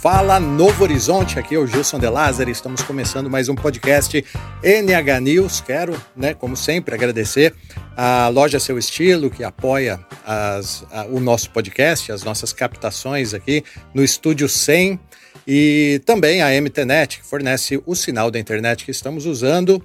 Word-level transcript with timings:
Fala 0.00 0.40
Novo 0.40 0.82
Horizonte, 0.82 1.38
aqui 1.38 1.54
é 1.54 1.58
o 1.58 1.66
Gilson 1.66 1.98
De 1.98 2.08
Lázaro, 2.08 2.48
estamos 2.48 2.80
começando 2.82 3.28
mais 3.28 3.50
um 3.50 3.54
podcast 3.54 4.24
NH 4.62 5.20
News. 5.20 5.60
Quero, 5.60 6.00
né, 6.16 6.32
como 6.32 6.56
sempre, 6.56 6.94
agradecer 6.94 7.54
a 7.94 8.28
Loja 8.28 8.58
Seu 8.58 8.78
Estilo, 8.78 9.28
que 9.28 9.44
apoia 9.44 10.00
as, 10.24 10.86
a, 10.90 11.04
o 11.04 11.20
nosso 11.20 11.50
podcast, 11.50 12.10
as 12.10 12.24
nossas 12.24 12.52
captações 12.52 13.34
aqui 13.34 13.62
no 13.92 14.02
Estúdio 14.02 14.48
100, 14.48 14.98
e 15.46 16.00
também 16.06 16.40
a 16.40 16.48
MTNet, 16.60 17.18
que 17.18 17.26
fornece 17.26 17.82
o 17.84 17.94
sinal 17.94 18.30
da 18.30 18.38
internet 18.38 18.84
que 18.84 18.90
estamos 18.90 19.26
usando, 19.26 19.84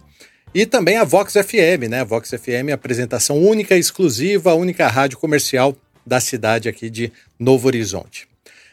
e 0.56 0.66
também 0.66 0.96
a 0.96 1.04
Vox 1.04 1.34
FM, 1.34 1.90
né? 1.90 2.00
A 2.00 2.06
Vox 2.06 2.30
FM, 2.30 2.72
apresentação 2.74 3.44
única, 3.44 3.76
exclusiva, 3.76 4.52
a 4.52 4.56
única 4.56 4.88
rádio 4.88 5.18
comercial 5.18 5.76
da 6.08 6.22
cidade 6.22 6.70
aqui 6.70 6.90
de 6.90 7.12
Novo 7.38 7.68
Horizonte. 7.68 8.26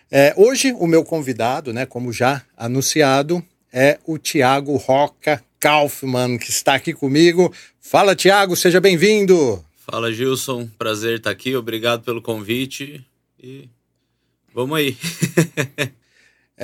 É, 0.09 0.33
hoje, 0.37 0.73
o 0.79 0.87
meu 0.87 1.03
convidado, 1.05 1.73
né, 1.73 1.84
como 1.84 2.12
já 2.12 2.42
anunciado, 2.56 3.45
é 3.73 3.98
o 4.06 4.16
Tiago 4.16 4.77
Roca 4.77 5.42
Kaufmann, 5.59 6.39
que 6.39 6.51
está 6.51 6.75
aqui 6.75 6.92
comigo. 6.92 7.53
Fala, 7.80 8.14
Tiago, 8.14 8.55
seja 8.55 8.80
bem-vindo. 8.80 9.64
Fala, 9.75 10.12
Gilson. 10.12 10.69
Prazer 10.78 11.17
estar 11.17 11.30
aqui. 11.30 11.56
Obrigado 11.56 12.05
pelo 12.05 12.23
convite. 12.23 13.05
E 13.42 13.69
vamos 14.55 14.78
aí. 14.78 14.97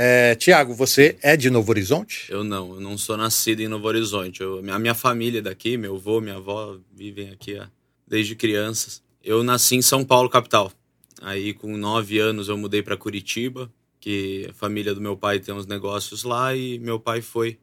é, 0.01 0.37
Tiago, 0.37 0.75
você 0.75 1.19
é 1.23 1.37
de 1.37 1.51
Novo 1.51 1.73
Horizonte? 1.73 2.31
Eu 2.31 2.45
não, 2.45 2.75
eu 2.75 2.81
não 2.81 2.97
sou 2.97 3.17
nascido 3.17 3.59
em 3.59 3.67
Novo 3.67 3.89
Horizonte. 3.89 4.41
Eu, 4.41 4.59
a 4.73 4.79
minha 4.79 4.95
família 4.95 5.41
é 5.41 5.43
daqui, 5.43 5.77
meu 5.77 5.97
avô, 5.97 6.21
minha 6.21 6.37
avó 6.37 6.79
vivem 6.95 7.31
aqui 7.31 7.61
desde 8.07 8.37
crianças. 8.37 9.03
Eu 9.25 9.43
nasci 9.43 9.75
em 9.75 9.83
São 9.83 10.05
Paulo, 10.05 10.31
capital. 10.31 10.73
Aí, 11.21 11.53
com 11.53 11.77
nove 11.77 12.21
anos, 12.21 12.49
eu 12.49 12.57
mudei 12.57 12.81
para 12.81 12.97
Curitiba, 12.97 13.69
que 13.99 14.47
a 14.49 14.53
família 14.53 14.95
do 14.95 15.01
meu 15.01 15.17
pai 15.17 15.41
tem 15.41 15.53
uns 15.53 15.67
negócios 15.67 16.23
lá 16.23 16.55
e 16.55 16.79
meu 16.79 17.01
pai 17.01 17.21
foi 17.21 17.59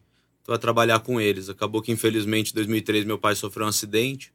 para 0.46 0.58
trabalhar 0.58 1.00
com 1.00 1.22
eles. 1.22 1.48
Acabou 1.48 1.81
que, 1.81 1.94
infelizmente, 1.94 2.52
em 2.52 2.56
2003, 2.56 3.06
meu 3.06 3.18
pai 3.18 3.34
sofreu 3.36 3.66
um 3.66 3.70
acidente, 3.70 4.34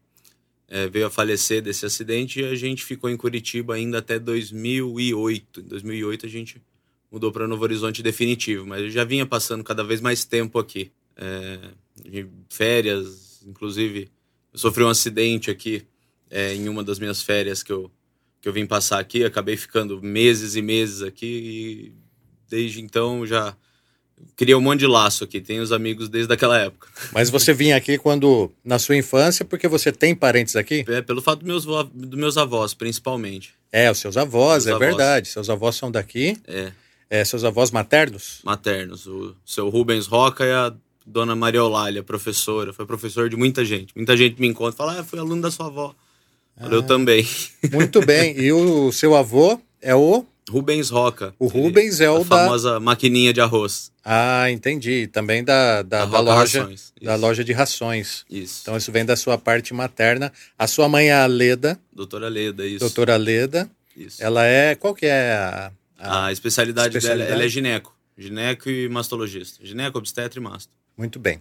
é, 0.67 0.89
veio 0.89 1.07
a 1.07 1.11
falecer 1.11 1.61
desse 1.61 1.85
acidente 1.85 2.41
e 2.41 2.47
a 2.47 2.55
gente 2.55 2.83
ficou 2.83 3.11
em 3.11 3.17
Curitiba 3.19 3.75
ainda 3.75 3.99
até 3.99 4.19
2008. 4.19 5.61
Em 5.61 5.65
2008, 5.65 6.25
a 6.25 6.29
gente 6.31 6.63
mudou 7.11 7.33
para 7.33 7.49
Novo 7.49 7.63
Horizonte 7.63 8.03
definitivo, 8.03 8.67
mas 8.67 8.83
eu 8.83 8.91
já 8.91 9.05
vinha 9.05 9.27
passando 9.27 9.65
cada 9.65 9.83
vez 9.83 10.01
mais 10.01 10.25
tempo 10.25 10.59
aqui. 10.59 10.91
É, 11.17 11.59
férias, 12.49 13.43
inclusive, 13.47 14.09
eu 14.53 14.59
sofri 14.59 14.83
um 14.85 14.89
acidente 14.89 15.51
aqui 15.51 15.87
é, 16.31 16.55
em 16.55 16.69
uma 16.69 16.85
das 16.85 16.99
minhas 16.99 17.23
férias 17.23 17.63
que 17.63 17.73
eu 17.73 17.91
que 18.41 18.49
eu 18.49 18.53
vim 18.53 18.67
passar 18.67 18.99
aqui, 18.99 19.23
acabei 19.25 19.57
ficando 19.57 20.01
meses 20.03 20.57
e 20.57 20.63
meses 20.63 21.03
aqui 21.03 21.27
e 21.27 21.93
desde 22.49 22.81
então 22.81 23.27
já 23.27 23.55
criei 24.37 24.55
um 24.55 24.61
monte 24.61 24.81
de 24.81 24.87
laço 24.87 25.25
aqui, 25.25 25.41
tenho 25.41 25.63
os 25.63 25.73
amigos 25.73 26.09
desde 26.09 26.33
aquela 26.33 26.59
época. 26.59 26.89
Mas 27.13 27.31
você 27.31 27.53
vinha 27.53 27.77
aqui 27.77 27.99
quando 27.99 28.51
na 28.65 28.79
sua 28.79 28.97
infância 28.97 29.45
porque 29.45 29.69
você 29.69 29.93
tem 29.93 30.15
parentes 30.15 30.57
aqui? 30.57 30.85
É, 30.89 31.03
pelo 31.03 31.21
fato 31.21 31.45
dos 31.45 31.67
meus, 31.67 31.89
dos 31.93 32.19
meus 32.19 32.37
avós, 32.37 32.73
principalmente. 32.73 33.55
É, 33.71 33.91
os 33.91 33.99
seus 33.99 34.17
avós, 34.17 34.67
é 34.67 34.73
avós. 34.73 34.87
verdade. 34.89 35.29
Seus 35.29 35.51
avós 35.51 35.77
são 35.77 35.91
daqui. 35.91 36.37
É. 36.47 36.73
é. 37.11 37.25
Seus 37.25 37.45
avós 37.45 37.71
maternos? 37.71 38.41
Maternos. 38.45 39.07
O 39.07 39.35
seu 39.45 39.69
Rubens 39.69 40.07
Roca 40.07 40.45
e 40.47 40.53
a 40.53 40.73
dona 41.05 41.35
Maria 41.35 41.59
Eulália, 41.59 42.03
professora. 42.03 42.73
Foi 42.73 42.87
professor 42.87 43.29
de 43.29 43.37
muita 43.37 43.65
gente. 43.65 43.93
Muita 43.95 44.17
gente 44.17 44.41
me 44.41 44.47
encontra 44.47 44.75
e 44.75 44.79
fala, 44.79 45.01
ah, 45.01 45.05
fui 45.05 45.19
aluno 45.19 45.43
da 45.43 45.51
sua 45.51 45.67
avó. 45.67 45.95
Ah, 46.57 46.69
eu 46.71 46.83
também. 46.83 47.27
Muito 47.73 48.05
bem. 48.05 48.39
E 48.39 48.53
o 48.53 48.93
seu 48.93 49.15
avô 49.17 49.61
é 49.83 49.95
o? 49.95 50.25
Rubens 50.49 50.91
Roca. 50.91 51.33
O 51.39 51.47
Rubens 51.47 52.01
é 52.01 52.11
o 52.11 52.17
a 52.17 52.19
da 52.19 52.25
famosa 52.25 52.81
maquininha 52.81 53.33
de 53.33 53.41
arroz. 53.41 53.93
Ah, 54.05 54.51
entendi. 54.51 55.07
Também 55.07 55.45
da, 55.45 55.83
da, 55.83 56.05
da, 56.05 56.07
da 56.07 56.21
loja 56.21 56.61
rações. 56.61 56.93
da 57.01 57.15
loja 57.15 57.45
de 57.45 57.53
rações. 57.53 58.25
Isso. 58.29 58.61
Então 58.63 58.77
isso 58.77 58.91
vem 58.91 59.05
da 59.05 59.15
sua 59.15 59.39
parte 59.39 59.73
materna. 59.73 60.33
A 60.59 60.67
sua 60.67 60.89
mãe 60.89 61.09
é 61.09 61.15
a 61.15 61.27
Leda. 61.27 61.79
Doutora 61.93 62.29
Leda, 62.29 62.67
isso. 62.67 62.81
Doutora 62.81 63.17
Leda. 63.17 63.71
Isso. 63.97 64.23
Ela 64.23 64.45
é 64.45 64.75
qual 64.75 64.93
que 64.95 65.07
é 65.07 65.33
a, 65.33 65.73
a, 66.01 66.27
a 66.27 66.33
especialidade, 66.33 66.97
especialidade, 66.97 67.29
dela? 67.29 67.41
Ela 67.41 67.45
é 67.45 67.49
gineco, 67.49 67.97
gineco 68.17 68.69
e 68.71 68.89
mastologista. 68.89 69.65
Gineco, 69.65 69.99
obstetra 69.99 70.39
e 70.39 70.43
masto. 70.43 70.73
Muito 70.97 71.19
bem. 71.19 71.41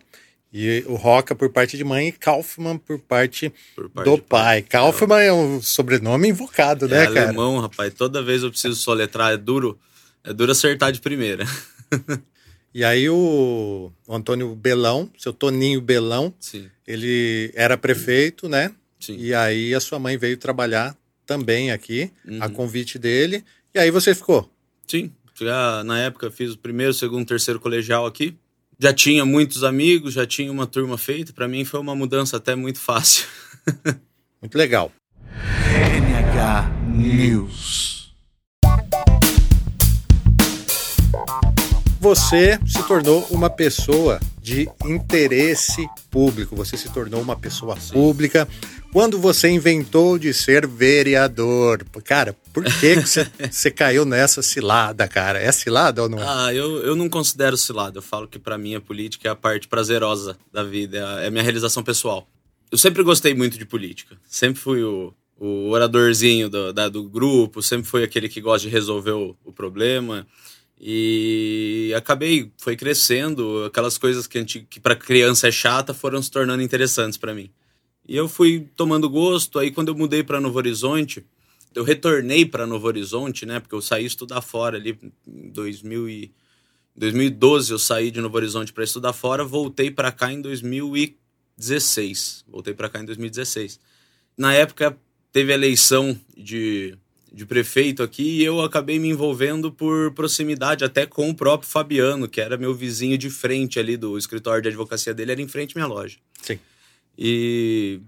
E 0.52 0.84
o 0.88 0.96
Roca 0.96 1.36
por 1.36 1.50
parte 1.50 1.78
de 1.78 1.84
mãe 1.84 2.08
e 2.08 2.12
Kaufmann 2.12 2.78
por 2.78 3.00
parte, 3.00 3.54
por 3.76 3.88
parte 3.90 4.10
do 4.10 4.18
pai. 4.18 4.62
pai. 4.62 4.62
Kaufmann 4.64 5.22
é 5.22 5.32
um 5.32 5.62
sobrenome 5.62 6.30
invocado, 6.30 6.86
é 6.86 6.90
né, 6.90 7.06
cara? 7.06 7.20
É 7.20 7.24
alemão, 7.26 7.60
rapaz. 7.60 7.94
Toda 7.94 8.24
vez 8.24 8.42
eu 8.42 8.50
preciso 8.50 8.76
soletrar, 8.76 9.34
é 9.34 9.38
duro. 9.38 9.80
É 10.24 10.34
duro 10.34 10.52
acertar 10.52 10.92
de 10.92 11.00
primeira. 11.00 11.46
e 12.74 12.84
aí 12.84 13.08
o, 13.10 13.92
o 14.08 14.16
Antônio 14.16 14.56
Belão, 14.56 15.10
seu 15.18 15.32
Toninho 15.32 15.80
Belão, 15.82 16.34
Sim. 16.40 16.68
ele 16.86 17.52
era 17.54 17.78
prefeito, 17.78 18.50
né? 18.50 18.74
Sim. 19.00 19.18
E 19.18 19.34
aí 19.34 19.74
a 19.76 19.80
sua 19.80 20.00
mãe 20.00 20.18
veio 20.18 20.36
trabalhar 20.36 20.98
também 21.28 21.72
aqui, 21.72 22.12
uhum. 22.28 22.40
a 22.42 22.50
convite 22.50 22.98
dele. 22.98 23.46
E 23.80 23.84
aí 23.84 23.92
você 23.92 24.14
ficou? 24.14 24.50
Sim. 24.86 25.12
Já 25.36 25.84
na 25.86 26.00
época 26.00 26.30
fiz 26.30 26.54
o 26.54 26.58
primeiro, 26.58 26.94
segundo, 26.94 27.26
terceiro 27.26 27.60
colegial 27.60 28.06
aqui 28.06 28.38
já 28.80 28.94
tinha 28.94 29.26
muitos 29.26 29.64
amigos, 29.64 30.14
já 30.14 30.26
tinha 30.26 30.50
uma 30.50 30.66
turma 30.66 30.98
feita. 30.98 31.34
Para 31.34 31.48
mim 31.48 31.66
foi 31.66 31.82
uma 31.82 31.94
mudança 31.94 32.38
até 32.38 32.56
muito 32.56 32.80
fácil. 32.80 33.28
muito 34.42 34.58
legal. 34.58 34.92
NH 35.22 36.72
News. 36.88 38.16
Você 42.00 42.58
se 42.66 42.82
tornou 42.88 43.28
uma 43.30 43.50
pessoa 43.50 44.22
de 44.42 44.70
interesse 44.86 45.86
público, 46.10 46.56
você 46.56 46.78
se 46.78 46.88
tornou 46.90 47.22
uma 47.22 47.36
pessoa 47.36 47.76
pública 47.92 48.48
quando 48.94 49.20
você 49.20 49.50
inventou 49.50 50.18
de 50.18 50.34
ser 50.34 50.66
vereador. 50.66 51.86
Cara, 52.06 52.36
por 52.54 52.64
que, 52.64 52.96
você 53.52 53.70
caiu 53.70 54.06
nessa 54.06 54.42
cilada, 54.42 55.10
cara? 55.10 55.40
É 55.40 55.52
cilada 55.52 56.02
ou 56.02 56.08
não? 56.08 56.20
Ah, 56.20 56.54
eu, 56.54 56.78
eu 56.86 56.96
não 56.96 57.10
considero 57.10 57.58
cilada. 57.58 57.98
Eu 57.98 58.02
falo 58.02 58.30
que 58.30 58.40
para 58.40 58.58
mim 58.58 58.76
a 58.76 58.82
política 58.82 59.28
é 59.28 59.32
a 59.32 59.36
parte 59.36 59.68
prazerosa 59.68 60.38
da 60.54 60.64
vida, 60.64 60.98
é 60.98 61.04
a, 61.04 61.22
é 61.24 61.28
a 61.28 61.32
minha 61.32 61.44
realização 61.44 61.84
pessoal. 61.84 62.26
Eu 62.72 62.78
sempre 62.78 63.04
gostei 63.04 63.34
muito 63.34 63.58
de 63.58 63.66
política. 63.66 64.16
Sempre 64.26 64.62
fui 64.62 64.82
o, 64.84 65.14
o 65.38 65.70
oradorzinho 65.70 66.50
do, 66.50 66.72
da, 66.72 66.88
do 66.88 67.04
grupo, 67.04 67.62
sempre 67.62 67.90
fui 67.90 68.04
aquele 68.04 68.30
que 68.30 68.40
gosta 68.40 68.68
de 68.68 68.74
resolver 68.74 69.12
o, 69.12 69.36
o 69.44 69.52
problema. 69.52 70.26
E 70.80 71.92
acabei, 71.96 72.52
foi 72.58 72.78
crescendo, 72.78 73.66
aquelas 73.66 73.98
coisas 73.98 74.26
que, 74.26 74.46
que 74.46 74.80
para 74.80 74.96
criança 74.96 75.50
é 75.50 75.52
chata 75.52 75.94
foram 75.94 76.22
se 76.22 76.32
tornando 76.32 76.64
interessantes 76.64 77.18
para 77.18 77.34
mim. 77.34 77.52
E 78.08 78.16
eu 78.16 78.30
fui 78.30 78.70
tomando 78.76 79.10
gosto, 79.10 79.60
aí 79.60 79.72
quando 79.72 79.90
eu 79.90 79.96
mudei 79.96 80.24
para 80.24 80.40
Novo 80.40 80.58
Horizonte, 80.58 81.26
eu 81.76 81.84
retornei 81.84 82.46
para 82.46 82.66
Novo 82.66 82.88
Horizonte, 82.88 83.46
né? 83.46 83.60
Porque 83.60 83.76
eu 83.76 83.82
saí 83.82 84.06
estudar 84.06 84.42
fora 84.42 84.78
ali 84.78 84.98
em 85.28 85.50
2000 85.50 86.10
e 86.10 86.32
2012 86.96 87.72
eu 87.72 87.80
saí 87.80 88.10
de 88.10 88.20
Novo 88.20 88.36
Horizonte 88.36 88.74
para 88.74 88.84
estudar 88.84 89.14
fora, 89.14 89.46
voltei 89.46 89.92
para 89.92 90.12
cá 90.12 90.34
em 90.34 90.42
2016. 90.42 92.46
Voltei 92.48 92.74
para 92.74 92.90
cá 92.90 93.00
em 93.00 93.06
2016. 93.06 93.80
Na 94.38 94.54
época 94.54 94.98
teve 95.32 95.52
a 95.52 95.56
eleição 95.56 96.20
de, 96.36 96.98
de 97.32 97.46
prefeito 97.46 98.02
aqui 98.02 98.40
e 98.40 98.44
eu 98.44 98.62
acabei 98.62 99.00
me 99.00 99.10
envolvendo 99.10 99.72
por 99.72 100.12
proximidade 100.14 100.84
até 100.84 101.06
com 101.06 101.30
o 101.30 101.36
próprio 101.36 101.70
Fabiano, 101.70 102.28
que 102.28 102.42
era 102.42 102.58
meu 102.58 102.74
vizinho 102.74 103.18
de 103.18 103.30
frente 103.30 103.80
ali 103.80 103.96
do 103.96 104.18
escritório 104.18 104.62
de 104.62 104.70
advocacia 104.70 105.14
dele, 105.14 105.32
era 105.32 105.42
em 105.42 105.48
frente 105.48 105.74
à 105.78 105.80
minha 105.80 105.88
loja. 105.88 106.18
Sim. 106.42 106.60
E 107.18 108.00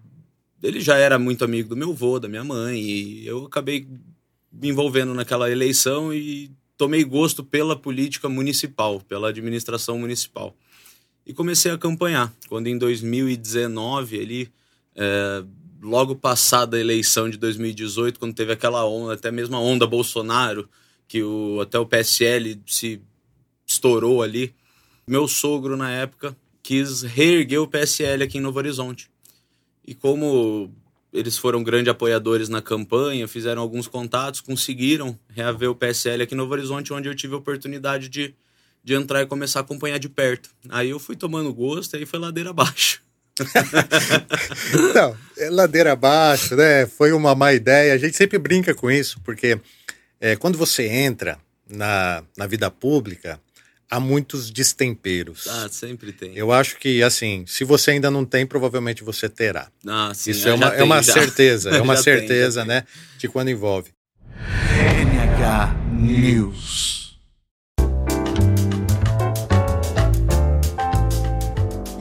ele 0.63 0.79
já 0.79 0.97
era 0.97 1.19
muito 1.19 1.43
amigo 1.43 1.69
do 1.69 1.77
meu 1.77 1.91
avô, 1.91 2.19
da 2.19 2.27
minha 2.27 2.43
mãe, 2.43 2.79
e 2.81 3.27
eu 3.27 3.45
acabei 3.45 3.87
me 4.51 4.69
envolvendo 4.69 5.13
naquela 5.13 5.49
eleição 5.49 6.13
e 6.13 6.51
tomei 6.77 7.03
gosto 7.03 7.43
pela 7.43 7.75
política 7.75 8.27
municipal, 8.27 8.99
pela 9.01 9.29
administração 9.29 9.97
municipal. 9.97 10.55
E 11.25 11.33
comecei 11.33 11.71
a 11.71 11.75
acompanhar. 11.75 12.33
Quando 12.49 12.67
em 12.67 12.77
2019, 12.77 14.17
ele, 14.17 14.51
é, 14.95 15.43
logo 15.81 16.15
passada 16.15 16.77
a 16.77 16.79
eleição 16.79 17.29
de 17.29 17.37
2018, 17.37 18.19
quando 18.19 18.35
teve 18.35 18.53
aquela 18.53 18.85
onda, 18.85 19.13
até 19.13 19.31
mesmo 19.31 19.55
a 19.55 19.59
onda 19.59 19.87
Bolsonaro, 19.87 20.69
que 21.07 21.23
o, 21.23 21.59
até 21.59 21.79
o 21.79 21.85
PSL 21.85 22.61
se 22.67 23.01
estourou 23.65 24.21
ali, 24.21 24.53
meu 25.07 25.27
sogro, 25.27 25.75
na 25.75 25.89
época, 25.91 26.37
quis 26.61 27.01
reerguer 27.01 27.59
o 27.59 27.67
PSL 27.67 28.23
aqui 28.23 28.37
em 28.37 28.41
Novo 28.41 28.59
Horizonte. 28.59 29.09
E 29.85 29.95
como 29.95 30.71
eles 31.11 31.37
foram 31.37 31.63
grandes 31.63 31.89
apoiadores 31.89 32.47
na 32.47 32.61
campanha, 32.61 33.27
fizeram 33.27 33.61
alguns 33.61 33.87
contatos, 33.87 34.39
conseguiram 34.39 35.17
reaver 35.29 35.69
o 35.69 35.75
PSL 35.75 36.23
aqui 36.23 36.35
em 36.35 36.37
Novo 36.37 36.53
Horizonte, 36.53 36.93
onde 36.93 37.09
eu 37.09 37.15
tive 37.15 37.33
a 37.33 37.37
oportunidade 37.37 38.07
de, 38.07 38.35
de 38.83 38.93
entrar 38.93 39.21
e 39.21 39.25
começar 39.25 39.59
a 39.59 39.63
acompanhar 39.63 39.97
de 39.97 40.07
perto. 40.07 40.51
Aí 40.69 40.89
eu 40.91 40.99
fui 40.99 41.15
tomando 41.15 41.51
gosto 41.53 41.95
e 41.95 41.97
aí 41.97 42.05
foi 42.05 42.19
ladeira 42.19 42.51
abaixo. 42.51 43.03
Não, 44.95 45.17
é 45.37 45.49
ladeira 45.49 45.93
abaixo, 45.93 46.55
né? 46.55 46.85
Foi 46.85 47.11
uma 47.11 47.35
má 47.35 47.53
ideia. 47.53 47.93
A 47.93 47.97
gente 47.97 48.15
sempre 48.15 48.37
brinca 48.37 48.73
com 48.73 48.89
isso, 48.89 49.19
porque 49.23 49.59
é, 50.19 50.35
quando 50.35 50.57
você 50.57 50.87
entra 50.87 51.37
na, 51.69 52.23
na 52.37 52.45
vida 52.45 52.69
pública, 52.69 53.39
há 53.89 53.99
muitos 53.99 54.49
destemperos. 54.49 55.47
Ah, 55.47 55.67
sempre 55.69 56.13
tem. 56.13 56.35
Eu 56.35 56.51
acho 56.51 56.77
que, 56.77 57.03
assim, 57.03 57.43
se 57.45 57.65
você 57.65 57.91
ainda 57.91 58.09
não 58.09 58.23
tem, 58.23 58.45
provavelmente 58.45 59.03
você 59.03 59.27
terá. 59.27 59.67
Ah, 59.85 60.13
sim, 60.15 60.31
Isso 60.31 60.47
é 60.47 60.53
uma, 60.53 60.67
é 60.67 60.83
uma 60.83 61.03
certeza, 61.03 61.69
é 61.75 61.81
uma 61.81 61.97
Já 61.97 62.03
certeza, 62.03 62.61
tem, 62.61 62.69
né? 62.69 62.83
De 63.17 63.27
quando 63.27 63.49
envolve. 63.49 63.91
NH 64.37 65.75
News. 65.91 67.10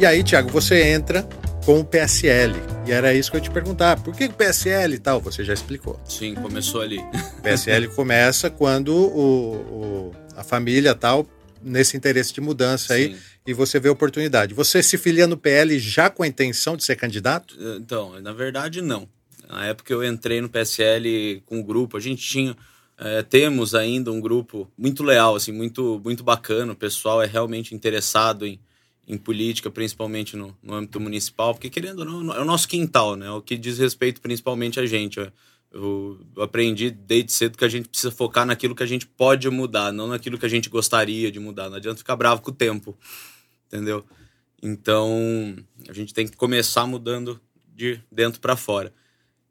E 0.00 0.06
aí, 0.06 0.23
Tiago, 0.25 0.49
você 0.50 0.82
entra 0.82 1.23
com 1.64 1.81
o 1.81 1.85
PSL. 1.85 2.55
E 2.87 2.91
era 2.93 3.12
isso 3.14 3.31
que 3.31 3.37
eu 3.37 3.41
ia 3.41 3.44
te 3.44 3.50
perguntar. 3.52 4.00
Por 4.02 4.14
que 4.17 4.25
o 4.25 4.32
PSL 4.32 4.94
e 4.94 4.99
tal? 4.99 5.20
Você 5.20 5.44
já 5.44 5.52
explicou. 5.52 6.00
Sim, 6.06 6.35
começou 6.35 6.81
ali. 6.81 6.99
O 7.38 7.43
PSL 7.43 7.88
começa 7.94 8.49
quando 8.49 8.94
o, 8.94 9.55
o- 9.56 10.12
a 10.37 10.43
família 10.43 10.94
tal, 10.94 11.26
nesse 11.62 11.97
interesse 11.99 12.32
de 12.32 12.41
mudança 12.41 12.94
aí, 12.94 13.12
Sim. 13.14 13.20
e 13.47 13.52
você 13.52 13.79
vê 13.79 13.91
oportunidade. 13.91 14.55
Você 14.55 14.82
se 14.82 14.97
filia 14.97 15.26
no 15.26 15.37
PL 15.37 15.79
já 15.79 16.08
com 16.08 16.23
a 16.23 16.26
intenção 16.26 16.76
de 16.79 16.82
ser 16.85 16.97
candidato? 16.97 17.55
Então, 17.76 18.19
na 18.23 18.32
verdade, 18.32 18.81
não. 18.81 19.06
Na 19.47 19.67
época 19.67 19.93
eu 19.93 20.02
entrei 20.02 20.41
no 20.41 20.49
PSL 20.49 21.43
com 21.44 21.61
o 21.61 21.64
grupo, 21.64 21.99
a 21.99 22.00
gente 22.00 22.26
tinha. 22.26 22.56
eh, 22.99 23.23
temos 23.29 23.75
ainda 23.75 24.11
um 24.11 24.20
grupo 24.20 24.67
muito 24.79 25.02
leal, 25.02 25.37
assim, 25.37 25.52
muito, 25.52 26.00
muito 26.02 26.25
bacana. 26.25 26.73
O 26.73 26.76
pessoal 26.76 27.23
é 27.23 27.26
realmente 27.26 27.75
interessado 27.75 28.47
em, 28.47 28.58
em 29.10 29.18
política, 29.18 29.68
principalmente 29.68 30.36
no, 30.36 30.56
no 30.62 30.72
âmbito 30.72 31.00
municipal, 31.00 31.52
porque 31.52 31.68
querendo 31.68 31.98
ou 32.00 32.04
não, 32.04 32.32
é 32.32 32.40
o 32.40 32.44
nosso 32.44 32.68
quintal, 32.68 33.16
né? 33.16 33.28
O 33.28 33.42
que 33.42 33.58
diz 33.58 33.76
respeito 33.76 34.20
principalmente 34.20 34.78
a 34.78 34.86
gente. 34.86 35.18
Eu, 35.72 36.20
eu 36.36 36.42
aprendi 36.44 36.92
desde 36.92 37.32
cedo 37.32 37.58
que 37.58 37.64
a 37.64 37.68
gente 37.68 37.88
precisa 37.88 38.12
focar 38.12 38.46
naquilo 38.46 38.74
que 38.74 38.84
a 38.84 38.86
gente 38.86 39.06
pode 39.06 39.50
mudar, 39.50 39.92
não 39.92 40.06
naquilo 40.06 40.38
que 40.38 40.46
a 40.46 40.48
gente 40.48 40.68
gostaria 40.68 41.30
de 41.30 41.40
mudar. 41.40 41.68
Não 41.68 41.76
adianta 41.76 41.98
ficar 41.98 42.14
bravo 42.14 42.40
com 42.40 42.52
o 42.52 42.54
tempo, 42.54 42.96
entendeu? 43.66 44.04
Então, 44.62 45.56
a 45.88 45.92
gente 45.92 46.14
tem 46.14 46.28
que 46.28 46.36
começar 46.36 46.86
mudando 46.86 47.40
de 47.74 48.00
dentro 48.12 48.40
para 48.40 48.56
fora. 48.56 48.94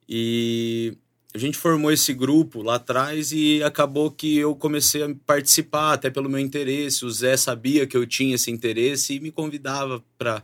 E 0.08 0.98
a 1.34 1.38
gente 1.38 1.58
formou 1.58 1.92
esse 1.92 2.12
grupo 2.14 2.64
lá 2.64 2.76
atrás 2.76 3.32
e 3.32 3.62
acabou 3.64 4.10
que 4.10 4.38
eu 4.38 4.56
comecei 4.56 5.04
a 5.04 5.14
participar, 5.28 5.94
até 5.94 6.10
pelo 6.10 6.28
meu 6.28 6.40
interesse. 6.40 7.06
O 7.06 7.12
Zé 7.12 7.38
sabia 7.38 7.86
que 7.86 7.96
eu 7.96 8.06
tinha 8.08 8.34
esse 8.34 8.50
interesse 8.50 9.14
e 9.14 9.20
me 9.20 9.32
convidava 9.32 10.04
para 10.18 10.44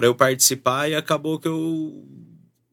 eu 0.00 0.14
participar, 0.14 0.88
e 0.90 0.94
acabou 0.94 1.38
que 1.38 1.48
eu 1.48 2.04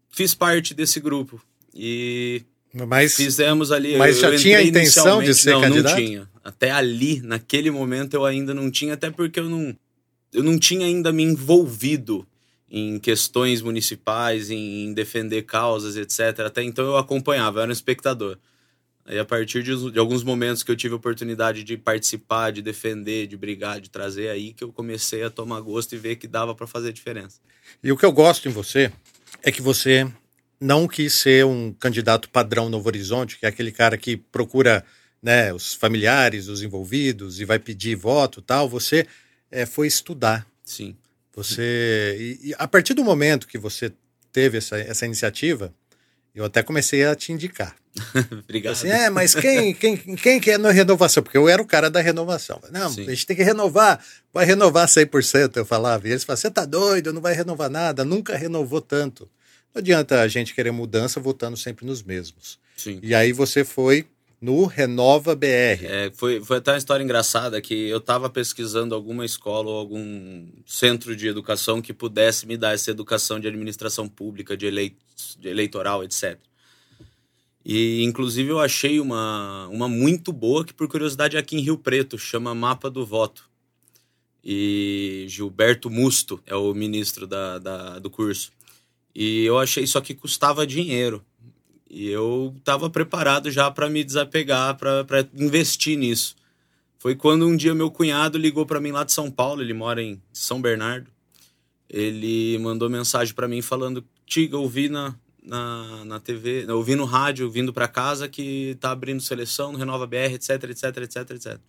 fiz 0.09 0.33
parte 0.33 0.73
desse 0.73 0.99
grupo. 0.99 1.41
E 1.73 2.43
Mas 2.73 3.15
fizemos 3.15 3.71
ali. 3.71 3.97
Mas 3.97 4.19
já 4.19 4.35
tinha 4.35 4.57
a 4.57 4.63
intenção 4.63 5.23
de 5.23 5.33
ser 5.33 5.51
não, 5.51 5.61
candidato? 5.61 5.97
Não 5.97 6.05
tinha. 6.05 6.29
Até 6.43 6.71
ali, 6.71 7.21
naquele 7.21 7.71
momento, 7.71 8.15
eu 8.15 8.25
ainda 8.25 8.53
não 8.53 8.69
tinha, 8.69 8.95
até 8.95 9.09
porque 9.09 9.39
eu 9.39 9.49
não, 9.49 9.75
eu 10.33 10.43
não 10.43 10.59
tinha 10.59 10.85
ainda 10.85 11.11
me 11.11 11.23
envolvido 11.23 12.27
em 12.69 12.99
questões 12.99 13.61
municipais, 13.61 14.49
em, 14.49 14.93
defender 14.93 15.43
causas, 15.43 15.95
etc. 15.95 16.41
Até 16.45 16.63
então 16.63 16.85
eu 16.85 16.97
acompanhava, 16.97 17.59
eu 17.59 17.63
era 17.63 17.69
um 17.69 17.73
espectador. 17.73 18.37
Aí, 19.05 19.19
a 19.19 19.25
partir 19.25 19.61
de, 19.61 19.91
de 19.91 19.99
alguns 19.99 20.23
momentos 20.23 20.63
que 20.63 20.71
eu 20.71 20.75
tive 20.75 20.93
a 20.93 20.97
oportunidade 20.97 21.63
de 21.63 21.77
participar, 21.77 22.51
de 22.51 22.61
defender, 22.61 23.27
de 23.27 23.37
brigar, 23.37 23.79
de 23.79 23.89
trazer, 23.89 24.29
aí 24.29 24.51
que 24.51 24.63
eu 24.63 24.73
comecei 24.73 25.23
a 25.23 25.29
tomar 25.29 25.61
gosto 25.61 25.93
e 25.93 25.97
ver 25.97 26.15
que 26.15 26.27
dava 26.27 26.55
para 26.55 26.65
fazer 26.65 26.91
diferença. 26.91 27.39
E 27.83 27.91
o 27.91 27.97
que 27.97 28.05
eu 28.05 28.11
gosto 28.11 28.47
em 28.47 28.51
você 28.51 28.91
é 29.43 29.51
que 29.51 29.61
você 29.61 30.11
não 30.59 30.87
quis 30.87 31.13
ser 31.13 31.45
um 31.45 31.71
candidato 31.71 32.29
padrão 32.29 32.67
Novo 32.67 32.87
Horizonte, 32.87 33.37
que 33.37 33.45
é 33.45 33.49
aquele 33.49 33.71
cara 33.71 33.95
que 33.95 34.17
procura 34.17 34.83
né, 35.21 35.53
os 35.53 35.75
familiares, 35.75 36.47
os 36.47 36.63
envolvidos 36.63 37.39
e 37.39 37.45
vai 37.45 37.59
pedir 37.59 37.95
voto 37.95 38.41
tal. 38.41 38.67
Você 38.67 39.05
eh, 39.51 39.65
foi 39.67 39.85
estudar. 39.85 40.47
Sim. 40.63 40.95
Você 41.35 42.15
e, 42.17 42.49
e 42.49 42.55
a 42.57 42.67
partir 42.67 42.93
do 42.93 43.03
momento 43.03 43.47
que 43.47 43.57
você 43.57 43.91
teve 44.31 44.57
essa, 44.57 44.77
essa 44.77 45.05
iniciativa, 45.05 45.73
eu 46.33 46.43
até 46.43 46.61
comecei 46.61 47.05
a 47.05 47.15
te 47.15 47.31
indicar. 47.31 47.75
Obrigado. 48.43 48.73
Assim, 48.73 48.89
é, 48.89 49.09
mas 49.09 49.33
quem, 49.33 49.73
quem, 49.73 49.97
quem 49.97 50.39
que 50.39 50.51
é 50.51 50.57
na 50.57 50.71
renovação? 50.71 51.23
Porque 51.23 51.37
eu 51.37 51.47
era 51.47 51.61
o 51.61 51.65
cara 51.65 51.89
da 51.89 52.01
renovação. 52.01 52.59
Não, 52.71 52.89
Sim. 52.89 53.03
a 53.03 53.09
gente 53.09 53.25
tem 53.25 53.35
que 53.35 53.43
renovar, 53.43 54.03
vai 54.33 54.45
renovar 54.45 54.87
100%, 54.87 55.55
eu 55.55 55.65
falava. 55.65 56.07
E 56.07 56.11
eles 56.11 56.23
falavam, 56.23 56.41
você 56.41 56.51
tá 56.51 56.65
doido, 56.65 57.13
não 57.13 57.21
vai 57.21 57.33
renovar 57.33 57.69
nada, 57.69 58.03
nunca 58.03 58.35
renovou 58.35 58.81
tanto. 58.81 59.29
Não 59.73 59.79
adianta 59.79 60.21
a 60.21 60.27
gente 60.27 60.53
querer 60.53 60.71
mudança 60.71 61.19
votando 61.19 61.55
sempre 61.55 61.85
nos 61.85 62.03
mesmos. 62.03 62.59
Sim. 62.75 62.99
E 63.01 63.15
aí 63.15 63.31
você 63.31 63.63
foi 63.63 64.05
no 64.45 64.65
Renova 64.65 65.35
BR. 65.35 65.83
É, 65.85 66.11
foi, 66.13 66.39
foi 66.39 66.57
até 66.57 66.73
uma 66.73 66.77
história 66.77 67.03
engraçada 67.03 67.59
que 67.59 67.73
eu 67.89 67.97
estava 67.97 68.29
pesquisando 68.29 68.93
alguma 68.93 69.25
escola 69.25 69.71
ou 69.71 69.79
algum 69.79 70.47
centro 70.67 71.15
de 71.15 71.27
educação 71.27 71.81
que 71.81 71.91
pudesse 71.91 72.45
me 72.45 72.55
dar 72.55 72.75
essa 72.75 72.91
educação 72.91 73.39
de 73.39 73.47
administração 73.47 74.07
pública, 74.07 74.55
de, 74.55 74.67
elei 74.67 74.95
de 75.39 75.49
eleitoral, 75.49 76.03
etc. 76.03 76.37
E, 77.65 78.03
inclusive, 78.03 78.51
eu 78.51 78.59
achei 78.59 78.99
uma, 78.99 79.67
uma 79.69 79.89
muito 79.89 80.31
boa, 80.31 80.63
que 80.63 80.75
por 80.75 80.87
curiosidade 80.87 81.35
é 81.35 81.39
aqui 81.39 81.57
em 81.57 81.61
Rio 81.61 81.79
Preto, 81.79 82.15
chama 82.15 82.53
Mapa 82.53 82.87
do 82.87 83.03
Voto. 83.03 83.49
E 84.43 85.25
Gilberto 85.27 85.89
Musto 85.89 86.39
é 86.45 86.55
o 86.55 86.71
ministro 86.75 87.25
da, 87.25 87.57
da, 87.57 87.97
do 87.97 88.11
curso. 88.11 88.51
E 89.15 89.43
eu 89.43 89.57
achei 89.57 89.87
só 89.87 89.99
que 90.01 90.13
custava 90.13 90.67
dinheiro. 90.67 91.25
E 91.89 92.07
eu 92.09 92.53
estava 92.57 92.89
preparado 92.89 93.51
já 93.51 93.69
para 93.69 93.89
me 93.89 94.03
desapegar, 94.03 94.75
para 94.77 95.27
investir 95.33 95.97
nisso. 95.97 96.35
Foi 96.97 97.15
quando 97.15 97.45
um 97.47 97.55
dia 97.55 97.75
meu 97.75 97.91
cunhado 97.91 98.37
ligou 98.37 98.65
para 98.65 98.79
mim 98.79 98.91
lá 98.91 99.03
de 99.03 99.11
São 99.11 99.29
Paulo, 99.29 99.61
ele 99.61 99.73
mora 99.73 100.01
em 100.01 100.21
São 100.33 100.61
Bernardo. 100.61 101.09
Ele 101.87 102.57
mandou 102.57 102.89
mensagem 102.89 103.33
para 103.33 103.47
mim 103.47 103.61
falando: 103.61 104.03
Tiga, 104.25 104.57
eu 104.57 104.67
vi 104.67 104.89
na, 104.89 105.15
na, 105.43 106.05
na 106.05 106.19
TV, 106.19 106.65
eu 106.67 106.81
vi 106.81 106.95
no 106.95 107.05
rádio, 107.05 107.49
vindo 107.49 107.71
para 107.71 107.87
casa, 107.87 108.27
que 108.27 108.75
tá 108.79 108.91
abrindo 108.91 109.21
seleção 109.21 109.71
no 109.71 109.77
Renova 109.77 110.07
BR, 110.07 110.33
etc, 110.33 110.63
etc, 110.63 110.97
etc, 110.97 111.31
etc. 111.31 111.59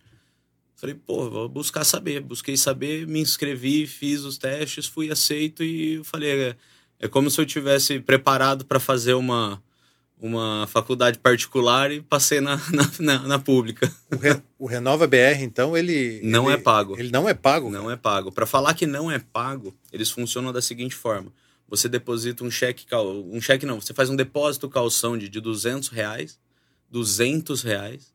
Falei, 0.75 0.95
pô, 0.95 1.29
vou 1.29 1.49
buscar 1.49 1.83
saber. 1.83 2.21
Busquei 2.21 2.57
saber, 2.57 3.07
me 3.07 3.19
inscrevi, 3.19 3.87
fiz 3.87 4.21
os 4.21 4.37
testes, 4.37 4.85
fui 4.85 5.11
aceito 5.11 5.63
e 5.63 6.03
falei: 6.03 6.31
é, 6.31 6.55
é 6.99 7.07
como 7.07 7.29
se 7.29 7.39
eu 7.39 7.45
tivesse 7.45 7.99
preparado 7.99 8.65
para 8.65 8.79
fazer 8.79 9.13
uma 9.13 9.61
uma 10.19 10.65
faculdade 10.67 11.19
particular 11.19 11.91
e 11.91 12.01
passei 12.01 12.41
na, 12.41 12.57
na, 12.73 12.91
na, 12.99 13.19
na 13.27 13.39
pública. 13.39 13.91
O, 14.11 14.17
Re- 14.17 14.41
o 14.57 14.65
Renova 14.65 15.05
BR, 15.07 15.41
então, 15.41 15.77
ele. 15.77 16.19
Não 16.23 16.45
ele- 16.45 16.53
é 16.53 16.57
pago. 16.57 16.99
Ele 16.99 17.11
não 17.11 17.29
é 17.29 17.33
pago? 17.33 17.69
Não 17.69 17.89
é 17.91 17.95
pago. 17.95 18.31
Para 18.31 18.45
falar 18.45 18.73
que 18.73 18.87
não 18.87 19.11
é 19.11 19.19
pago, 19.19 19.75
eles 19.93 20.09
funcionam 20.09 20.51
da 20.51 20.61
seguinte 20.61 20.95
forma: 20.95 21.31
você 21.67 21.87
deposita 21.87 22.43
um 22.43 22.49
cheque, 22.51 22.85
um 23.31 23.39
cheque 23.41 23.65
não, 23.65 23.79
você 23.79 23.93
faz 23.93 24.09
um 24.09 24.15
depósito 24.15 24.67
calção 24.69 25.17
de, 25.17 25.29
de 25.29 25.39
200 25.39 25.89
reais, 25.89 26.39
200 26.89 27.61
reais, 27.61 28.11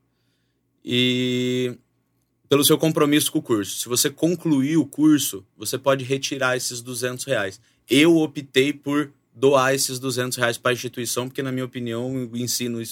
e 0.84 1.76
pelo 2.48 2.64
seu 2.64 2.76
compromisso 2.76 3.30
com 3.32 3.38
o 3.38 3.42
curso. 3.42 3.78
Se 3.78 3.88
você 3.88 4.10
concluir 4.10 4.76
o 4.76 4.84
curso, 4.84 5.44
você 5.56 5.78
pode 5.78 6.04
retirar 6.04 6.56
esses 6.56 6.82
200 6.82 7.24
reais. 7.24 7.60
Eu 7.88 8.16
optei 8.18 8.72
por 8.72 9.10
doar 9.34 9.74
esses 9.74 9.98
200 9.98 10.36
reais 10.36 10.58
para 10.58 10.72
a 10.72 10.74
instituição, 10.74 11.28
porque, 11.28 11.42
na 11.42 11.52
minha 11.52 11.64
opinião, 11.64 12.28
o 12.30 12.36
ensino, 12.36 12.82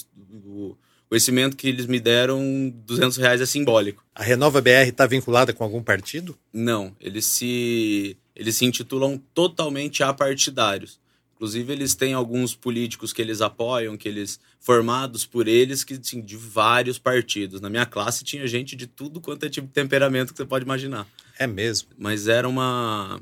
o 0.45 0.75
conhecimento 1.09 1.57
que 1.57 1.67
eles 1.67 1.85
me 1.85 1.99
deram, 1.99 2.73
200 2.85 3.17
reais 3.17 3.41
é 3.41 3.45
simbólico. 3.45 4.03
A 4.15 4.23
Renova 4.23 4.61
BR 4.61 4.87
está 4.87 5.05
vinculada 5.05 5.53
com 5.53 5.63
algum 5.63 5.83
partido? 5.83 6.37
Não, 6.53 6.95
eles 6.99 7.25
se 7.25 8.17
eles 8.35 8.55
se 8.55 8.65
intitulam 8.65 9.21
totalmente 9.33 10.03
apartidários. 10.03 10.99
Inclusive 11.35 11.73
eles 11.73 11.95
têm 11.95 12.13
alguns 12.13 12.55
políticos 12.55 13.11
que 13.11 13.21
eles 13.21 13.41
apoiam, 13.41 13.97
que 13.97 14.07
eles 14.07 14.39
formados 14.59 15.25
por 15.25 15.47
eles 15.47 15.83
que 15.83 15.95
assim, 15.95 16.21
de 16.21 16.37
vários 16.37 16.99
partidos. 16.99 17.59
Na 17.59 17.69
minha 17.69 17.85
classe 17.85 18.23
tinha 18.23 18.45
gente 18.47 18.75
de 18.75 18.85
tudo 18.85 19.19
quanto 19.19 19.45
é 19.45 19.49
tipo 19.49 19.67
de 19.67 19.73
temperamento 19.73 20.33
que 20.33 20.37
você 20.37 20.45
pode 20.45 20.65
imaginar. 20.65 21.07
É 21.37 21.47
mesmo. 21.47 21.89
Mas 21.97 22.27
era 22.27 22.47
uma 22.47 23.19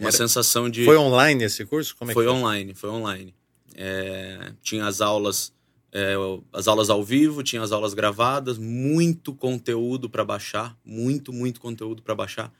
uma 0.00 0.08
Era- 0.08 0.16
sensação 0.16 0.68
de 0.68 0.84
Foi 0.84 0.96
online 0.96 1.44
esse 1.44 1.64
curso? 1.64 1.94
Como 1.96 2.10
é 2.10 2.14
foi 2.14 2.24
que 2.24 2.30
online, 2.30 2.74
foi 2.74 2.90
online. 2.90 3.34
É, 3.76 4.52
tinha 4.62 4.86
as 4.86 5.00
aulas, 5.00 5.52
é, 5.92 6.14
as 6.52 6.66
aulas 6.68 6.90
ao 6.90 7.02
vivo, 7.04 7.42
tinha 7.42 7.62
as 7.62 7.70
aulas 7.72 7.94
gravadas, 7.94 8.58
muito 8.58 9.32
conteúdo 9.34 10.08
para 10.10 10.24
baixar, 10.24 10.76
muito, 10.84 11.32
muito 11.32 11.60
conteúdo 11.60 12.02
para 12.02 12.14
baixar. 12.14 12.52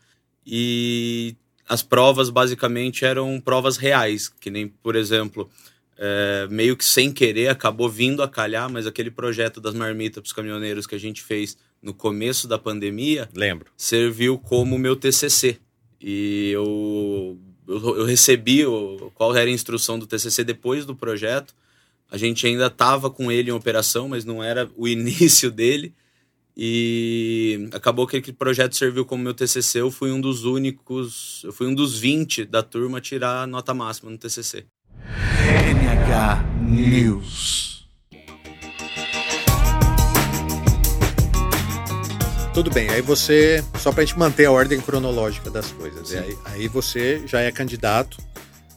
E 0.46 1.34
as 1.68 1.82
provas 1.82 2.30
basicamente 2.30 3.04
eram 3.04 3.40
provas 3.40 3.76
reais, 3.76 4.28
que 4.28 4.50
nem, 4.50 4.68
por 4.68 4.96
exemplo, 4.96 5.48
é, 5.96 6.46
meio 6.50 6.76
que 6.76 6.84
sem 6.84 7.12
querer 7.12 7.48
acabou 7.48 7.88
vindo 7.88 8.22
a 8.22 8.28
calhar, 8.28 8.70
mas 8.70 8.86
aquele 8.86 9.10
projeto 9.10 9.60
das 9.60 9.74
marmitas 9.74 10.20
para 10.22 10.26
os 10.26 10.32
caminhoneiros 10.32 10.86
que 10.86 10.94
a 10.94 10.98
gente 11.00 11.22
fez 11.22 11.56
no 11.82 11.94
começo 11.94 12.48
da 12.48 12.58
pandemia, 12.58 13.28
Lembro. 13.34 13.70
serviu 13.76 14.38
como 14.38 14.78
meu 14.78 14.96
TCC. 14.96 15.58
E 16.00 16.50
eu, 16.52 17.38
eu, 17.68 17.98
eu 17.98 18.04
recebi 18.04 18.64
o, 18.64 19.10
qual 19.14 19.34
era 19.36 19.48
a 19.48 19.52
instrução 19.52 19.98
do 19.98 20.06
TCC 20.06 20.42
depois 20.44 20.86
do 20.86 20.96
projeto. 20.96 21.54
A 22.10 22.16
gente 22.16 22.46
ainda 22.46 22.66
estava 22.66 23.10
com 23.10 23.30
ele 23.30 23.50
em 23.50 23.54
operação, 23.54 24.08
mas 24.08 24.24
não 24.24 24.42
era 24.42 24.68
o 24.76 24.86
início 24.88 25.50
dele. 25.50 25.94
E 26.56 27.68
acabou 27.72 28.06
que 28.06 28.16
aquele 28.16 28.36
projeto 28.36 28.76
serviu 28.76 29.04
como 29.04 29.22
meu 29.22 29.34
TCC. 29.34 29.80
Eu 29.80 29.90
fui 29.90 30.10
um 30.10 30.20
dos 30.20 30.44
únicos, 30.44 31.42
eu 31.44 31.52
fui 31.52 31.66
um 31.66 31.74
dos 31.74 31.98
20 31.98 32.44
da 32.44 32.62
turma 32.62 32.98
a 32.98 33.00
tirar 33.00 33.46
nota 33.46 33.72
máxima 33.72 34.10
no 34.10 34.18
TCC. 34.18 34.66
NH 35.00 36.42
News. 36.68 37.79
Tudo 42.60 42.74
bem, 42.74 42.90
aí 42.90 43.00
você, 43.00 43.64
só 43.78 43.90
para 43.90 44.02
a 44.02 44.04
gente 44.04 44.18
manter 44.18 44.44
a 44.44 44.52
ordem 44.52 44.78
cronológica 44.78 45.48
das 45.50 45.72
coisas, 45.72 46.12
aí, 46.12 46.36
aí, 46.44 46.68
você 46.68 47.22
já 47.26 47.40
é 47.40 47.50
candidato 47.50 48.18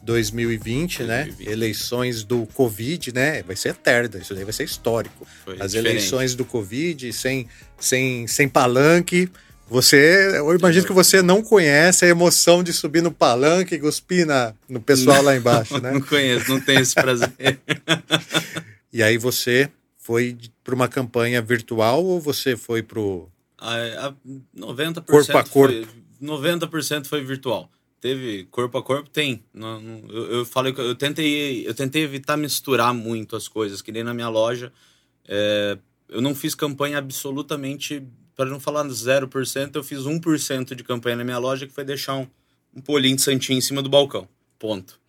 2020, 0.04 1.00
2020, 1.00 1.04
né? 1.04 1.52
Eleições 1.52 2.24
do 2.24 2.46
Covid, 2.54 3.14
né? 3.14 3.44
Vai 3.44 3.58
ser 3.58 3.72
eterna, 3.72 4.20
isso 4.20 4.34
daí 4.34 4.46
vai 4.46 4.54
ser 4.54 4.64
histórico. 4.64 5.28
Foi 5.44 5.58
As 5.60 5.72
diferente. 5.72 5.98
eleições 5.98 6.34
do 6.34 6.46
Covid, 6.46 7.12
sem, 7.12 7.46
sem, 7.78 8.26
sem 8.26 8.48
palanque. 8.48 9.30
Você, 9.68 10.32
eu 10.38 10.56
imagino 10.56 10.88
que 10.88 10.94
você 10.94 11.22
não 11.22 11.44
conhece 11.44 12.06
a 12.06 12.08
emoção 12.08 12.64
de 12.64 12.72
subir 12.72 13.04
no 13.04 13.12
palanque 13.12 13.76
e 13.76 13.80
cuspir 13.80 14.26
na, 14.26 14.54
no 14.70 14.80
pessoal 14.80 15.18
não, 15.18 15.26
lá 15.26 15.36
embaixo, 15.36 15.78
né? 15.82 15.92
Não 15.92 16.00
conheço, 16.00 16.50
não 16.50 16.62
tenho 16.62 16.80
esse 16.80 16.96
prazer. 16.96 17.34
e 18.94 19.04
aí 19.04 19.18
você 19.18 19.70
foi 19.98 20.38
para 20.64 20.74
uma 20.74 20.88
campanha 20.88 21.42
virtual 21.42 22.02
ou 22.06 22.22
você 22.22 22.56
foi 22.56 22.82
para 22.82 23.02
o 23.02 23.30
a, 23.64 24.08
a 24.08 24.14
90% 24.56 25.06
corpo 25.06 25.38
a 25.38 25.44
corpo. 25.44 25.88
Foi, 25.88 25.88
90% 26.22 27.06
foi 27.06 27.24
virtual. 27.24 27.70
Teve 28.02 28.44
corpo 28.52 28.78
a 28.78 28.84
corpo? 28.84 29.10
Tem. 29.10 29.44
Não, 29.54 29.80
não, 29.80 30.10
eu, 30.10 30.32
eu 30.32 30.46
falei 30.46 30.74
eu 30.78 30.94
tentei, 30.94 31.66
eu 31.66 31.74
tentei 31.74 32.04
evitar 32.04 32.36
misturar 32.36 32.94
muito 32.94 33.36
as 33.36 33.48
coisas, 33.48 33.82
que 33.82 33.92
nem 33.92 34.04
na 34.04 34.14
minha 34.14 34.28
loja. 34.28 34.74
É, 35.26 35.78
eu 36.10 36.22
não 36.22 36.36
fiz 36.36 36.54
campanha 36.54 36.98
absolutamente, 36.98 38.04
para 38.36 38.50
não 38.50 38.60
falar 38.60 38.86
0%, 38.86 39.76
eu 39.76 39.84
fiz 39.84 40.02
1% 40.02 40.76
de 40.76 40.84
campanha 40.84 41.16
na 41.16 41.24
minha 41.24 41.38
loja, 41.38 41.66
que 41.66 41.74
foi 41.74 41.86
deixar 41.86 42.16
um, 42.16 42.28
um 42.76 42.82
polinho 42.82 43.16
de 43.16 43.22
santinho 43.22 43.58
em 43.58 43.62
cima 43.62 43.82
do 43.82 43.90
balcão. 43.90 44.28
Ponto. 44.60 45.00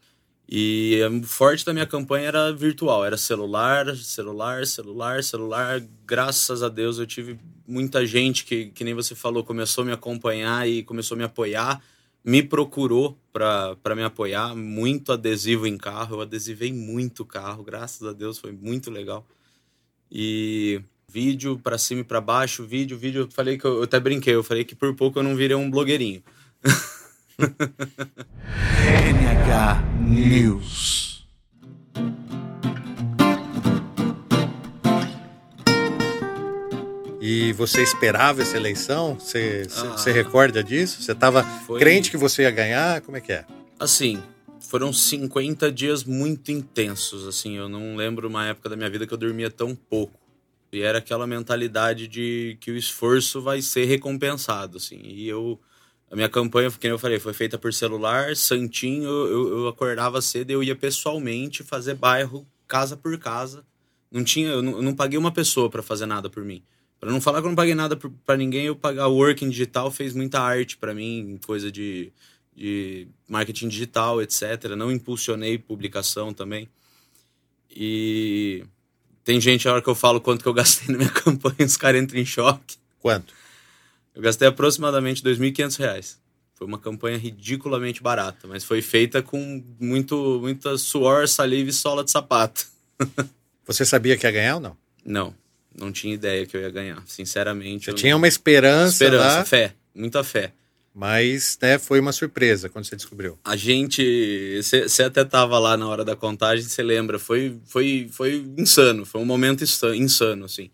E 0.49 1.01
o 1.11 1.27
forte 1.27 1.65
da 1.65 1.73
minha 1.73 1.87
campanha 1.87 2.29
era 2.29 2.53
virtual, 2.53 3.05
era 3.05 3.17
celular, 3.17 3.97
celular, 3.97 4.67
celular, 4.67 5.23
celular. 5.23 5.83
Graças 6.07 6.63
a 6.63 6.69
Deus 6.69 6.99
eu 6.99 7.07
tive 7.07 7.39
muita 7.67 8.05
gente 8.05 8.45
que, 8.45 8.67
que 8.67 8.85
nem 8.85 8.95
você 8.95 9.15
falou, 9.15 9.43
começou 9.43 9.83
a 9.83 9.87
me 9.87 9.93
acompanhar 9.93 10.69
e 10.69 10.83
começou 10.83 11.15
a 11.15 11.19
me 11.19 11.25
apoiar, 11.25 11.83
me 12.23 12.43
procurou 12.43 13.19
para 13.33 13.95
me 13.97 14.03
apoiar. 14.03 14.55
Muito 14.55 15.13
adesivo 15.13 15.67
em 15.67 15.79
carro, 15.79 16.17
eu 16.17 16.21
adesivei 16.21 16.73
muito 16.73 17.25
carro, 17.25 17.65
graças 17.65 18.07
a 18.07 18.13
Deus, 18.13 18.39
foi 18.39 18.53
muito 18.53 18.91
legal. 18.91 19.27
E 20.11 20.83
vídeo 21.09 21.59
para 21.59 21.79
cima 21.79 22.03
e 22.03 22.05
para 22.05 22.21
baixo, 22.21 22.67
vídeo, 22.67 22.99
vídeo. 22.99 23.23
Eu 23.23 23.31
falei 23.31 23.57
que 23.57 23.65
eu, 23.65 23.79
eu 23.79 23.85
até 23.85 23.99
brinquei, 23.99 24.35
eu 24.35 24.45
falei 24.45 24.65
que 24.65 24.75
por 24.75 24.95
pouco 24.95 25.19
eu 25.19 25.23
não 25.23 25.35
virei 25.35 25.57
um 25.57 25.71
blogueirinho. 25.71 26.23
NH 29.35 29.83
News. 30.01 31.27
E 37.21 37.53
você 37.55 37.83
esperava 37.83 38.43
essa 38.43 38.57
eleição? 38.57 39.19
Você, 39.19 39.67
ah, 39.77 39.83
você 39.97 40.13
recorda 40.13 40.63
disso? 40.63 41.03
Você 41.03 41.11
estava 41.11 41.43
foi... 41.43 41.81
crente 41.81 42.13
que 42.13 42.17
você 42.17 42.43
ia 42.43 42.51
ganhar? 42.53 43.01
Como 43.01 43.17
é 43.17 43.21
que 43.21 43.33
é? 43.33 43.45
Assim, 43.79 44.23
foram 44.61 44.93
50 44.93 45.73
dias 45.73 46.05
muito 46.05 46.53
intensos, 46.53 47.27
assim, 47.27 47.57
eu 47.57 47.69
não 47.69 47.97
lembro 47.97 48.29
uma 48.29 48.47
época 48.47 48.69
da 48.69 48.77
minha 48.77 48.89
vida 48.91 49.05
que 49.05 49.13
eu 49.13 49.19
dormia 49.19 49.51
tão 49.51 49.75
pouco. 49.75 50.21
E 50.73 50.81
era 50.81 50.99
aquela 50.99 51.27
mentalidade 51.27 52.07
de 52.07 52.57
que 52.61 52.71
o 52.71 52.77
esforço 52.77 53.43
vai 53.43 53.61
ser 53.61 53.87
recompensado, 53.87 54.77
assim. 54.77 55.01
E 55.03 55.29
eu 55.29 55.59
a 56.11 56.15
minha 56.17 56.29
campanha, 56.29 56.71
como 56.71 56.93
eu 56.93 56.99
falei, 56.99 57.19
foi 57.19 57.33
feita 57.33 57.59
por 57.59 57.73
celular, 57.73 58.37
santinho, 58.37 59.09
eu, 59.09 59.59
eu 59.59 59.69
acordava 59.69 60.21
cedo 60.23 60.51
e 60.51 60.53
eu 60.53 60.63
ia 60.63 60.77
pessoalmente 60.77 61.63
fazer 61.63 61.95
bairro, 61.95 62.47
casa 62.69 62.97
por 62.97 63.19
casa. 63.19 63.65
Não 64.11 64.23
tinha, 64.23 64.49
eu 64.49 64.63
não, 64.63 64.73
eu 64.73 64.83
não 64.83 64.95
paguei 64.95 65.19
uma 65.19 65.33
pessoa 65.33 65.69
para 65.69 65.83
fazer 65.83 66.07
nada 66.07 66.31
por 66.31 66.45
mim. 66.45 66.63
Para 67.01 67.11
não 67.11 67.21
falar 67.21 67.41
que 67.41 67.47
eu 67.47 67.51
não 67.51 67.57
paguei 67.57 67.75
nada 67.75 67.99
para 68.25 68.37
ninguém, 68.37 68.67
eu 68.67 68.77
pagar 68.77 69.09
Working 69.09 69.51
Digital 69.51 69.91
fez 69.91 70.15
muita 70.15 70.41
arte 70.41 70.77
para 70.77 70.95
mim, 70.95 71.39
coisa 71.45 71.71
de, 71.71 72.13
de 72.55 73.09
marketing 73.29 73.69
digital, 73.69 74.23
etc. 74.23 74.71
Não 74.77 74.93
impulsionei 74.93 75.59
publicação 75.59 76.33
também. 76.33 76.69
E 77.75 78.65
tem 79.25 79.41
gente, 79.41 79.67
a 79.69 79.73
hora 79.73 79.83
que 79.83 79.89
eu 79.89 79.95
falo 79.95 80.21
quanto 80.21 80.43
que 80.43 80.49
eu 80.49 80.55
gastei 80.55 80.89
na 80.93 80.99
minha 80.99 81.11
campanha, 81.13 81.67
os 81.67 81.77
caras 81.77 82.01
entram 82.01 82.21
em 82.21 82.25
choque. 82.25 82.77
Quanto? 83.01 83.35
Eu 84.15 84.23
gastei 84.23 84.47
aproximadamente 84.47 85.23
R$ 85.25 85.31
2.500. 85.35 86.17
Foi 86.55 86.67
uma 86.67 86.79
campanha 86.79 87.19
ridiculamente 87.19 88.01
barata, 88.01 88.47
mas 88.47 88.63
foi 88.63 88.81
feita 88.81 89.21
com 89.21 89.63
muito, 89.81 90.39
muita 90.41 90.79
suor, 90.79 91.27
saliva 91.27 91.71
e 91.71 91.73
sola 91.73 92.05
de 92.05 92.13
sapato. 92.13 92.67
Você 93.67 93.85
sabia 93.85 94.17
que 94.17 94.25
ia 94.25 94.31
ganhar 94.31 94.55
ou 94.57 94.61
não? 94.61 94.77
Não, 95.05 95.35
não 95.77 95.91
tinha 95.91 96.15
ideia 96.15 96.47
que 96.47 96.57
eu 96.57 96.61
ia 96.61 96.71
ganhar, 96.71 97.03
sinceramente. 97.07 97.87
Você 97.87 97.95
tinha 97.95 98.13
não... 98.13 98.19
uma 98.19 98.29
esperança, 98.29 99.05
esperança, 99.05 99.39
lá, 99.39 99.45
fé, 99.45 99.75
muita 99.93 100.23
fé. 100.23 100.53
Mas 100.95 101.59
né, 101.61 101.77
foi 101.77 101.99
uma 101.99 102.13
surpresa 102.13 102.69
quando 102.69 102.85
você 102.85 102.95
descobriu. 102.95 103.37
A 103.45 103.57
gente. 103.57 104.61
Você 104.63 105.03
até 105.03 105.23
estava 105.23 105.59
lá 105.59 105.77
na 105.77 105.89
hora 105.89 106.05
da 106.05 106.15
contagem, 106.15 106.65
você 106.65 106.85
lembra? 106.85 107.19
Foi, 107.19 107.59
foi, 107.65 108.09
foi 108.13 108.47
insano, 108.57 109.05
foi 109.05 109.21
um 109.21 109.25
momento 109.25 109.65
insano, 109.65 110.45
assim 110.45 110.71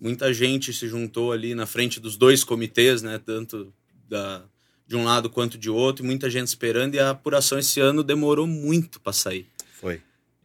muita 0.00 0.32
gente 0.32 0.72
se 0.72 0.88
juntou 0.88 1.32
ali 1.32 1.54
na 1.54 1.66
frente 1.66 2.00
dos 2.00 2.16
dois 2.16 2.42
comitês, 2.42 3.02
né, 3.02 3.20
tanto 3.24 3.72
da, 4.08 4.42
de 4.86 4.96
um 4.96 5.04
lado 5.04 5.28
quanto 5.28 5.58
de 5.58 5.68
outro, 5.68 6.04
e 6.04 6.06
muita 6.06 6.30
gente 6.30 6.48
esperando, 6.48 6.94
e 6.94 6.98
a 6.98 7.10
apuração 7.10 7.58
esse 7.58 7.80
ano 7.80 8.02
demorou 8.02 8.46
muito 8.46 9.00
para 9.00 9.12
sair. 9.12 9.46
Foi. 9.80 10.00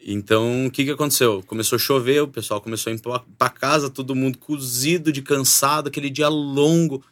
Então, 0.07 0.67
o 0.67 0.71
que, 0.71 0.85
que 0.85 0.91
aconteceu? 0.91 1.41
Começou 1.47 1.77
a 1.77 1.79
chover, 1.79 2.21
o 2.21 2.27
pessoal 2.27 2.61
começou 2.61 2.91
a 2.91 2.95
ir 2.95 3.01
para 3.37 3.49
casa, 3.49 3.89
todo 3.89 4.13
mundo 4.13 4.37
cozido 4.37 5.11
de 5.11 5.23
cansado, 5.23 5.87
aquele 5.87 6.11
dia 6.11 6.29
longo. 6.29 7.03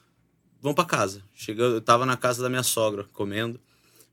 Vão 0.62 0.76
para 0.76 0.86
casa. 0.86 1.24
Chega, 1.34 1.64
eu 1.64 1.82
tava 1.82 2.06
na 2.06 2.16
casa 2.16 2.44
da 2.44 2.50
minha 2.50 2.62
sogra, 2.62 3.06
comendo. 3.12 3.60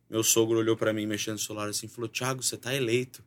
Meu 0.08 0.24
sogro 0.24 0.58
olhou 0.58 0.76
para 0.76 0.92
mim, 0.94 1.06
mexendo 1.06 1.34
no 1.34 1.38
celular 1.38 1.68
assim, 1.68 1.86
falou: 1.86 2.08
Thiago, 2.08 2.42
você 2.42 2.56
tá 2.56 2.74
eleito. 2.74 3.22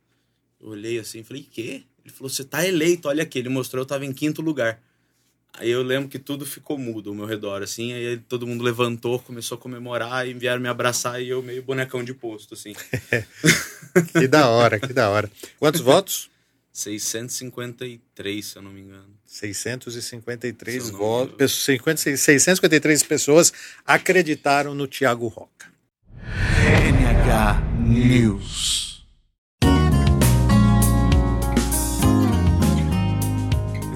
Eu 0.60 0.70
olhei 0.70 1.00
assim, 1.00 1.24
falei: 1.24 1.48
quê? 1.50 1.84
Ele 2.04 2.14
falou: 2.14 2.30
você 2.30 2.44
tá 2.44 2.68
eleito, 2.68 3.08
olha 3.08 3.24
aqui. 3.24 3.40
Ele 3.40 3.48
mostrou, 3.48 3.84
eu 3.84 3.86
tava 3.86 4.06
em 4.06 4.12
quinto 4.12 4.42
lugar. 4.42 4.82
Aí 5.60 5.70
eu 5.70 5.84
lembro 5.84 6.10
que 6.10 6.18
tudo 6.18 6.46
ficou 6.46 6.78
mudo 6.78 7.12
ao 7.12 7.16
meu 7.16 7.26
redor, 7.26 7.62
assim. 7.62 7.94
Aí 7.94 8.18
todo 8.18 8.48
mundo 8.48 8.64
levantou, 8.64 9.20
começou 9.20 9.56
a 9.58 9.62
comemorar 9.62 10.28
e 10.28 10.34
vieram 10.34 10.60
me 10.60 10.68
abraçar 10.68 11.22
e 11.22 11.30
eu 11.30 11.44
meio 11.44 11.62
bonecão 11.62 12.04
de 12.04 12.14
posto, 12.14 12.56
assim. 12.56 12.74
que 14.18 14.28
da 14.28 14.50
hora, 14.50 14.80
que 14.80 14.92
da 14.92 15.10
hora. 15.10 15.30
Quantos 15.60 15.82
votos? 15.82 16.30
653, 16.72 18.46
se 18.46 18.56
eu 18.56 18.64
não 18.64 18.72
me 18.72 18.82
engano. 18.82 19.14
653 19.28 20.90
votos. 20.90 21.64
653 21.64 23.04
pessoas 23.04 23.54
acreditaram 23.86 24.74
no 24.74 24.88
Thiago 24.88 25.28
Roca. 25.28 25.72
NH 26.20 27.62
News. 27.80 28.94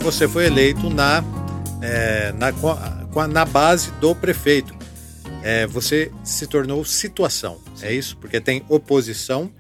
você 0.08 0.26
foi 0.26 0.46
eleito 0.46 0.90
na 0.90 1.22
é, 1.82 2.32
na, 2.34 3.28
na 3.28 3.46
base 3.46 3.92
do 4.00 4.16
prefeito. 4.16 4.76
É, 5.44 5.68
você 5.68 6.12
se 6.24 6.48
tornou 6.48 6.84
situação, 6.84 7.62
é 7.82 7.94
isso? 7.94 8.18
Porque 8.18 8.42
tem 8.42 8.64
oposição 8.68 9.52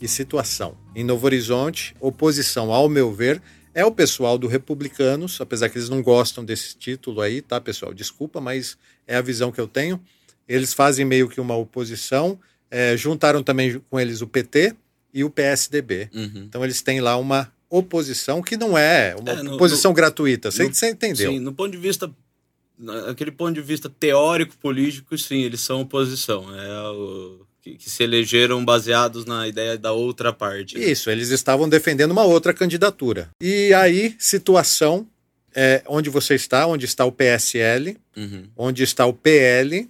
e 0.00 0.06
situação. 0.06 0.76
Em 0.94 1.04
Novo 1.04 1.26
Horizonte, 1.26 1.94
oposição, 2.00 2.72
ao 2.72 2.88
meu 2.88 3.12
ver, 3.12 3.40
é 3.74 3.84
o 3.84 3.90
pessoal 3.90 4.36
do 4.36 4.46
Republicanos, 4.46 5.40
apesar 5.40 5.68
que 5.68 5.78
eles 5.78 5.88
não 5.88 6.02
gostam 6.02 6.44
desse 6.44 6.76
título 6.76 7.20
aí, 7.20 7.40
tá, 7.40 7.60
pessoal? 7.60 7.94
Desculpa, 7.94 8.40
mas 8.40 8.76
é 9.06 9.16
a 9.16 9.22
visão 9.22 9.50
que 9.50 9.60
eu 9.60 9.66
tenho. 9.66 10.00
Eles 10.46 10.74
fazem 10.74 11.04
meio 11.04 11.28
que 11.28 11.40
uma 11.40 11.56
oposição, 11.56 12.38
é, 12.70 12.96
juntaram 12.96 13.42
também 13.42 13.80
com 13.88 13.98
eles 13.98 14.20
o 14.20 14.26
PT 14.26 14.74
e 15.14 15.24
o 15.24 15.30
PSDB. 15.30 16.10
Uhum. 16.12 16.44
Então 16.46 16.62
eles 16.62 16.82
têm 16.82 17.00
lá 17.00 17.16
uma 17.16 17.50
oposição 17.72 18.42
que 18.42 18.56
não 18.56 18.76
é 18.76 19.16
uma 19.18 19.32
é, 19.32 19.42
no, 19.42 19.54
oposição 19.54 19.92
no, 19.92 19.94
gratuita. 19.94 20.50
Você, 20.50 20.64
no, 20.64 20.74
você 20.74 20.90
entendeu? 20.90 21.32
Sim, 21.32 21.38
no 21.38 21.52
ponto 21.52 21.72
de 21.72 21.78
vista. 21.78 22.10
Aquele 23.08 23.30
ponto 23.30 23.54
de 23.54 23.62
vista 23.62 23.88
teórico, 23.88 24.56
político, 24.58 25.16
sim, 25.16 25.42
eles 25.42 25.60
são 25.60 25.82
oposição. 25.82 26.44
É 26.54 26.90
o, 26.90 27.46
que, 27.62 27.76
que, 27.76 27.88
se 27.88 28.02
elegeram 28.02 28.64
baseados 28.64 29.24
na 29.24 29.46
ideia 29.46 29.78
da 29.78 29.92
outra 29.92 30.32
parte. 30.32 30.78
Isso, 30.78 31.08
eles 31.08 31.30
estavam 31.30 31.68
defendendo 31.68 32.10
uma 32.10 32.24
outra 32.24 32.52
candidatura. 32.52 33.30
E 33.40 33.72
aí, 33.72 34.16
situação 34.18 35.06
é, 35.54 35.82
onde 35.86 36.10
você 36.10 36.34
está, 36.34 36.66
onde 36.66 36.84
está 36.84 37.04
o 37.04 37.12
PSL, 37.12 37.96
uhum. 38.16 38.48
onde 38.56 38.82
está 38.82 39.06
o 39.06 39.12
PL 39.12 39.88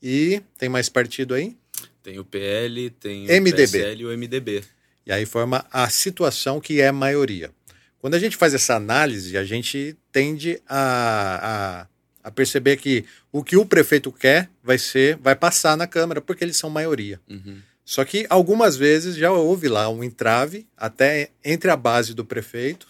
e 0.00 0.40
tem 0.56 0.68
mais 0.68 0.88
partido 0.88 1.34
aí? 1.34 1.56
Tem 2.02 2.18
o 2.18 2.24
PL, 2.24 2.90
tem 2.90 3.24
MDB. 3.24 3.62
o 3.62 3.68
PSL 3.68 4.02
e 4.02 4.06
o 4.06 4.18
MDB. 4.18 4.64
E 5.06 5.12
aí 5.12 5.26
forma 5.26 5.64
a 5.70 5.88
situação 5.88 6.60
que 6.60 6.80
é 6.80 6.92
maioria. 6.92 7.50
Quando 7.98 8.14
a 8.14 8.18
gente 8.18 8.36
faz 8.36 8.52
essa 8.52 8.74
análise, 8.74 9.36
a 9.36 9.44
gente 9.44 9.96
tende 10.10 10.60
a, 10.68 11.86
a, 12.24 12.28
a 12.28 12.30
perceber 12.30 12.76
que 12.76 13.04
o 13.30 13.44
que 13.44 13.56
o 13.56 13.64
prefeito 13.64 14.10
quer 14.10 14.50
vai 14.62 14.76
ser, 14.78 15.16
vai 15.16 15.36
passar 15.36 15.76
na 15.76 15.86
Câmara, 15.86 16.20
porque 16.20 16.42
eles 16.42 16.56
são 16.56 16.68
maioria. 16.68 17.20
Uhum. 17.28 17.60
Só 17.84 18.04
que 18.04 18.26
algumas 18.28 18.76
vezes 18.76 19.16
já 19.16 19.32
houve 19.32 19.68
lá 19.68 19.88
um 19.88 20.02
entrave, 20.02 20.66
até 20.76 21.30
entre 21.44 21.70
a 21.70 21.76
base 21.76 22.14
do 22.14 22.24
prefeito, 22.24 22.86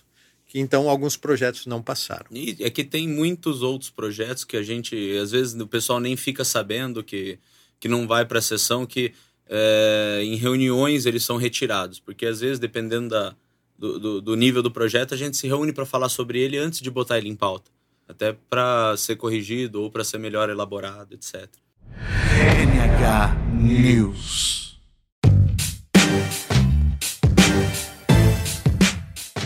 que 0.46 0.60
então 0.60 0.88
alguns 0.88 1.16
projetos 1.16 1.66
não 1.66 1.82
passaram. 1.82 2.26
E 2.30 2.56
é 2.60 2.68
que 2.68 2.84
tem 2.84 3.08
muitos 3.08 3.62
outros 3.62 3.90
projetos 3.90 4.44
que 4.44 4.56
a 4.56 4.62
gente, 4.62 4.94
às 5.18 5.30
vezes, 5.30 5.58
o 5.58 5.66
pessoal 5.66 5.98
nem 5.98 6.14
fica 6.16 6.44
sabendo 6.44 7.02
que, 7.02 7.38
que 7.80 7.88
não 7.88 8.06
vai 8.06 8.26
para 8.26 8.38
a 8.38 8.42
sessão, 8.42 8.84
que 8.84 9.12
é, 9.54 10.22
em 10.24 10.34
reuniões 10.36 11.04
eles 11.04 11.22
são 11.22 11.36
retirados. 11.36 12.00
Porque 12.00 12.24
às 12.24 12.40
vezes, 12.40 12.58
dependendo 12.58 13.10
da, 13.10 13.36
do, 13.78 13.98
do, 13.98 14.20
do 14.22 14.34
nível 14.34 14.62
do 14.62 14.70
projeto, 14.70 15.12
a 15.12 15.16
gente 15.16 15.36
se 15.36 15.46
reúne 15.46 15.72
para 15.72 15.84
falar 15.84 16.08
sobre 16.08 16.40
ele 16.40 16.56
antes 16.56 16.80
de 16.80 16.90
botar 16.90 17.18
ele 17.18 17.28
em 17.28 17.36
pauta. 17.36 17.70
Até 18.08 18.32
para 18.48 18.96
ser 18.96 19.16
corrigido 19.16 19.82
ou 19.82 19.90
para 19.90 20.02
ser 20.02 20.18
melhor 20.18 20.48
elaborado, 20.48 21.14
etc. 21.14 21.48
NH 21.94 23.36
News. 23.60 24.80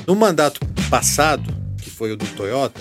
No 0.06 0.14
mandato 0.14 0.60
passado, 0.88 1.52
que 1.82 1.90
foi 1.90 2.12
o 2.12 2.16
do 2.16 2.26
Toyota, 2.36 2.80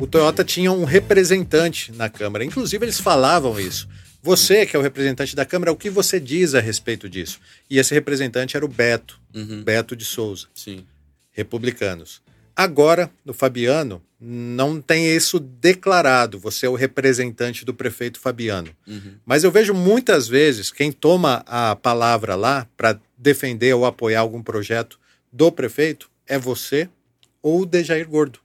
o 0.00 0.06
Toyota 0.06 0.44
tinha 0.44 0.72
um 0.72 0.84
representante 0.84 1.92
na 1.92 2.08
Câmara. 2.08 2.44
Inclusive, 2.44 2.84
eles 2.84 3.00
falavam 3.00 3.58
isso. 3.58 3.88
Você, 4.22 4.66
que 4.66 4.74
é 4.76 4.78
o 4.78 4.82
representante 4.82 5.34
da 5.36 5.44
Câmara, 5.44 5.72
o 5.72 5.76
que 5.76 5.88
você 5.90 6.18
diz 6.18 6.54
a 6.54 6.60
respeito 6.60 7.08
disso? 7.08 7.40
E 7.70 7.78
esse 7.78 7.94
representante 7.94 8.56
era 8.56 8.64
o 8.64 8.68
Beto, 8.68 9.20
Uhum. 9.34 9.62
Beto 9.62 9.94
de 9.94 10.04
Souza, 10.04 10.46
Sim. 10.54 10.84
republicanos. 11.32 12.20
Agora, 12.56 13.08
no 13.24 13.32
Fabiano, 13.32 14.02
não 14.20 14.80
tem 14.80 15.06
isso 15.14 15.38
declarado. 15.38 16.38
Você 16.40 16.66
é 16.66 16.68
o 16.68 16.74
representante 16.74 17.64
do 17.64 17.72
prefeito 17.72 18.18
Fabiano. 18.18 18.70
Uhum. 18.84 19.14
Mas 19.24 19.44
eu 19.44 19.52
vejo 19.52 19.72
muitas 19.72 20.26
vezes 20.26 20.72
quem 20.72 20.90
toma 20.90 21.44
a 21.46 21.76
palavra 21.76 22.34
lá 22.34 22.66
para 22.76 22.98
defender 23.16 23.72
ou 23.74 23.86
apoiar 23.86 24.20
algum 24.20 24.42
projeto 24.42 24.98
do 25.32 25.52
prefeito 25.52 26.10
é 26.26 26.36
você 26.36 26.88
ou 27.40 27.60
o 27.60 27.66
Dejair 27.66 28.08
Gordo. 28.08 28.40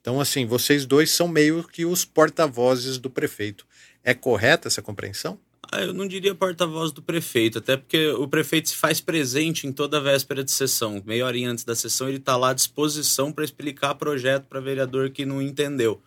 Então, 0.00 0.20
assim, 0.20 0.44
vocês 0.44 0.84
dois 0.84 1.10
são 1.10 1.28
meio 1.28 1.62
que 1.62 1.84
os 1.84 2.04
porta-vozes 2.04 2.98
do 2.98 3.08
prefeito. 3.10 3.64
É 4.06 4.14
correta 4.14 4.68
essa 4.68 4.80
compreensão? 4.80 5.36
Ah, 5.72 5.82
eu 5.82 5.92
não 5.92 6.06
diria 6.06 6.32
porta-voz 6.32 6.92
do 6.92 7.02
prefeito, 7.02 7.58
até 7.58 7.76
porque 7.76 8.06
o 8.10 8.28
prefeito 8.28 8.68
se 8.68 8.76
faz 8.76 9.00
presente 9.00 9.66
em 9.66 9.72
toda 9.72 9.98
a 9.98 10.00
véspera 10.00 10.44
de 10.44 10.52
sessão. 10.52 11.02
Meia 11.04 11.26
horinha 11.26 11.50
antes 11.50 11.64
da 11.64 11.74
sessão, 11.74 12.08
ele 12.08 12.18
está 12.18 12.36
lá 12.36 12.50
à 12.50 12.54
disposição 12.54 13.32
para 13.32 13.44
explicar 13.44 13.96
projeto 13.96 14.44
para 14.44 14.60
vereador 14.60 15.10
que 15.10 15.26
não 15.26 15.42
entendeu. 15.42 16.00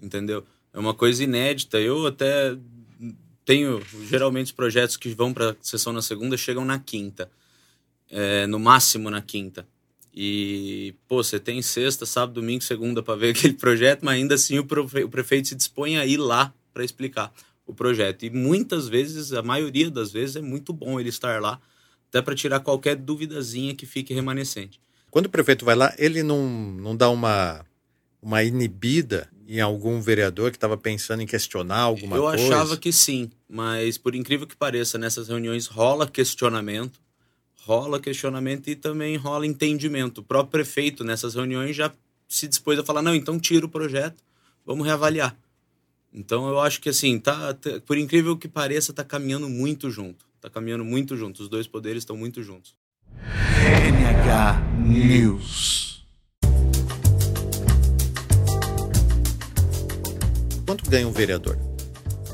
Entendeu? 0.00 0.46
É 0.72 0.78
uma 0.78 0.94
coisa 0.94 1.24
inédita. 1.24 1.80
Eu 1.80 2.06
até 2.06 2.56
tenho. 3.44 3.82
Geralmente, 4.08 4.46
os 4.46 4.52
projetos 4.52 4.96
que 4.96 5.08
vão 5.08 5.34
para 5.34 5.56
sessão 5.60 5.92
na 5.92 6.02
segunda 6.02 6.36
chegam 6.36 6.64
na 6.64 6.78
quinta. 6.78 7.28
É, 8.08 8.46
no 8.46 8.60
máximo 8.60 9.10
na 9.10 9.20
quinta. 9.20 9.66
E, 10.14 10.94
pô, 11.08 11.20
você 11.20 11.40
tem 11.40 11.60
sexta, 11.62 12.06
sábado, 12.06 12.40
domingo, 12.40 12.62
segunda 12.62 13.02
para 13.02 13.16
ver 13.16 13.30
aquele 13.34 13.54
projeto, 13.54 14.04
mas 14.04 14.14
ainda 14.14 14.36
assim 14.36 14.56
o, 14.56 14.64
prefeito 14.64 15.48
se 15.48 15.56
dispõe 15.56 15.98
a 15.98 16.06
ir 16.06 16.16
lá 16.16 16.54
para 16.80 16.84
explicar 16.84 17.32
o 17.66 17.74
projeto. 17.74 18.24
E 18.24 18.30
muitas 18.30 18.88
vezes, 18.88 19.32
a 19.32 19.42
maioria 19.42 19.90
das 19.90 20.10
vezes, 20.10 20.36
é 20.36 20.40
muito 20.40 20.72
bom 20.72 20.98
ele 20.98 21.10
estar 21.10 21.40
lá, 21.40 21.60
até 22.08 22.22
para 22.22 22.34
tirar 22.34 22.60
qualquer 22.60 22.96
duvidazinha 22.96 23.74
que 23.74 23.86
fique 23.86 24.14
remanescente. 24.14 24.80
Quando 25.10 25.26
o 25.26 25.30
prefeito 25.30 25.64
vai 25.64 25.76
lá, 25.76 25.94
ele 25.98 26.22
não, 26.22 26.48
não 26.48 26.96
dá 26.96 27.10
uma, 27.10 27.64
uma 28.22 28.42
inibida 28.42 29.28
em 29.46 29.60
algum 29.60 30.00
vereador 30.00 30.50
que 30.50 30.56
estava 30.56 30.76
pensando 30.76 31.22
em 31.22 31.26
questionar 31.26 31.80
alguma 31.80 32.16
Eu 32.16 32.22
coisa? 32.22 32.44
achava 32.44 32.76
que 32.76 32.92
sim, 32.92 33.30
mas 33.48 33.98
por 33.98 34.14
incrível 34.14 34.46
que 34.46 34.56
pareça, 34.56 34.96
nessas 34.96 35.28
reuniões 35.28 35.66
rola 35.66 36.08
questionamento, 36.08 37.00
rola 37.56 38.00
questionamento 38.00 38.68
e 38.68 38.76
também 38.76 39.16
rola 39.16 39.46
entendimento. 39.46 40.18
O 40.18 40.24
próprio 40.24 40.50
prefeito, 40.50 41.04
nessas 41.04 41.34
reuniões, 41.34 41.76
já 41.76 41.92
se 42.28 42.46
dispôs 42.48 42.78
a 42.78 42.84
falar: 42.84 43.02
não, 43.02 43.14
então 43.14 43.38
tira 43.38 43.66
o 43.66 43.68
projeto, 43.68 44.22
vamos 44.64 44.86
reavaliar. 44.86 45.36
Então 46.12 46.48
eu 46.48 46.58
acho 46.60 46.80
que 46.80 46.88
assim, 46.88 47.18
tá, 47.18 47.54
tá- 47.54 47.80
por 47.86 47.96
incrível 47.96 48.36
que 48.36 48.48
pareça, 48.48 48.92
tá 48.92 49.04
caminhando 49.04 49.48
muito 49.48 49.90
junto. 49.90 50.24
Tá 50.40 50.50
caminhando 50.50 50.84
muito 50.84 51.16
junto. 51.16 51.42
Os 51.42 51.48
dois 51.48 51.66
poderes 51.66 52.02
estão 52.02 52.16
muito 52.16 52.42
juntos. 52.42 52.74
NH 53.62 54.60
News. 54.86 56.04
Quanto 60.66 60.88
ganha 60.90 61.06
um 61.06 61.12
vereador? 61.12 61.58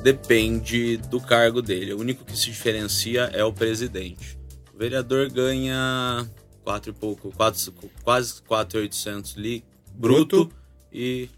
Depende 0.03 0.97
do 0.99 1.21
cargo 1.21 1.61
dele. 1.61 1.93
O 1.95 1.99
único 2.01 2.25
que 2.25 2.37
se 2.37 2.47
diferencia 2.47 3.23
é 3.33 3.43
o 3.45 3.53
presidente. 3.53 4.39
O 4.75 4.79
vereador 4.79 5.29
ganha 5.31 6.27
quatro 6.63 6.91
e 6.91 6.95
pouco, 6.95 7.33
quatro, 7.33 7.73
quase 8.05 8.41
4.800 8.43 9.37
li 9.37 9.65
bruto, 9.95 10.45
Bruto. 10.47 10.55
e 10.93 11.29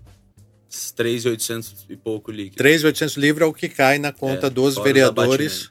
3.800 0.71 1.87
e 1.89 1.97
pouco 1.97 2.31
líquido. 2.31 2.63
3.800 2.63 3.17
livros 3.17 3.43
é 3.47 3.51
o 3.51 3.53
que 3.55 3.69
cai 3.69 3.99
na 3.99 4.13
conta 4.13 4.47
É, 4.47 4.51
dos 4.51 4.77
vereadores 4.77 5.71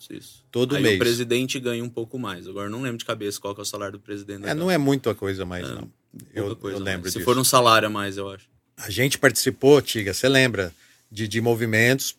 todo 0.51 0.75
Aí 0.75 0.81
mês. 0.81 0.95
o 0.95 0.99
presidente 0.99 1.59
ganha 1.59 1.83
um 1.83 1.89
pouco 1.89 2.17
mais. 2.17 2.47
Agora 2.47 2.69
não 2.69 2.81
lembro 2.81 2.97
de 2.97 3.05
cabeça 3.05 3.39
qual 3.39 3.53
que 3.53 3.61
é 3.61 3.63
o 3.63 3.65
salário 3.65 3.93
do 3.93 3.99
presidente. 3.99 4.47
É, 4.47 4.53
não 4.53 4.71
é 4.71 4.77
muita 4.77 5.13
coisa 5.13 5.45
mais, 5.45 5.67
É, 5.69 5.73
não. 5.73 5.89
Eu, 6.33 6.55
coisa 6.55 6.77
eu 6.77 6.83
mais. 6.83 6.95
lembro 6.95 7.09
Se 7.11 7.17
disso. 7.17 7.25
for 7.25 7.37
um 7.37 7.43
salário 7.43 7.87
a 7.87 7.91
mais, 7.91 8.17
eu 8.17 8.29
acho. 8.29 8.45
A 8.75 8.89
gente 8.89 9.17
participou, 9.19 9.81
Tiga, 9.81 10.13
você 10.13 10.27
lembra, 10.27 10.73
de, 11.11 11.27
de 11.27 11.41
movimentos 11.41 12.15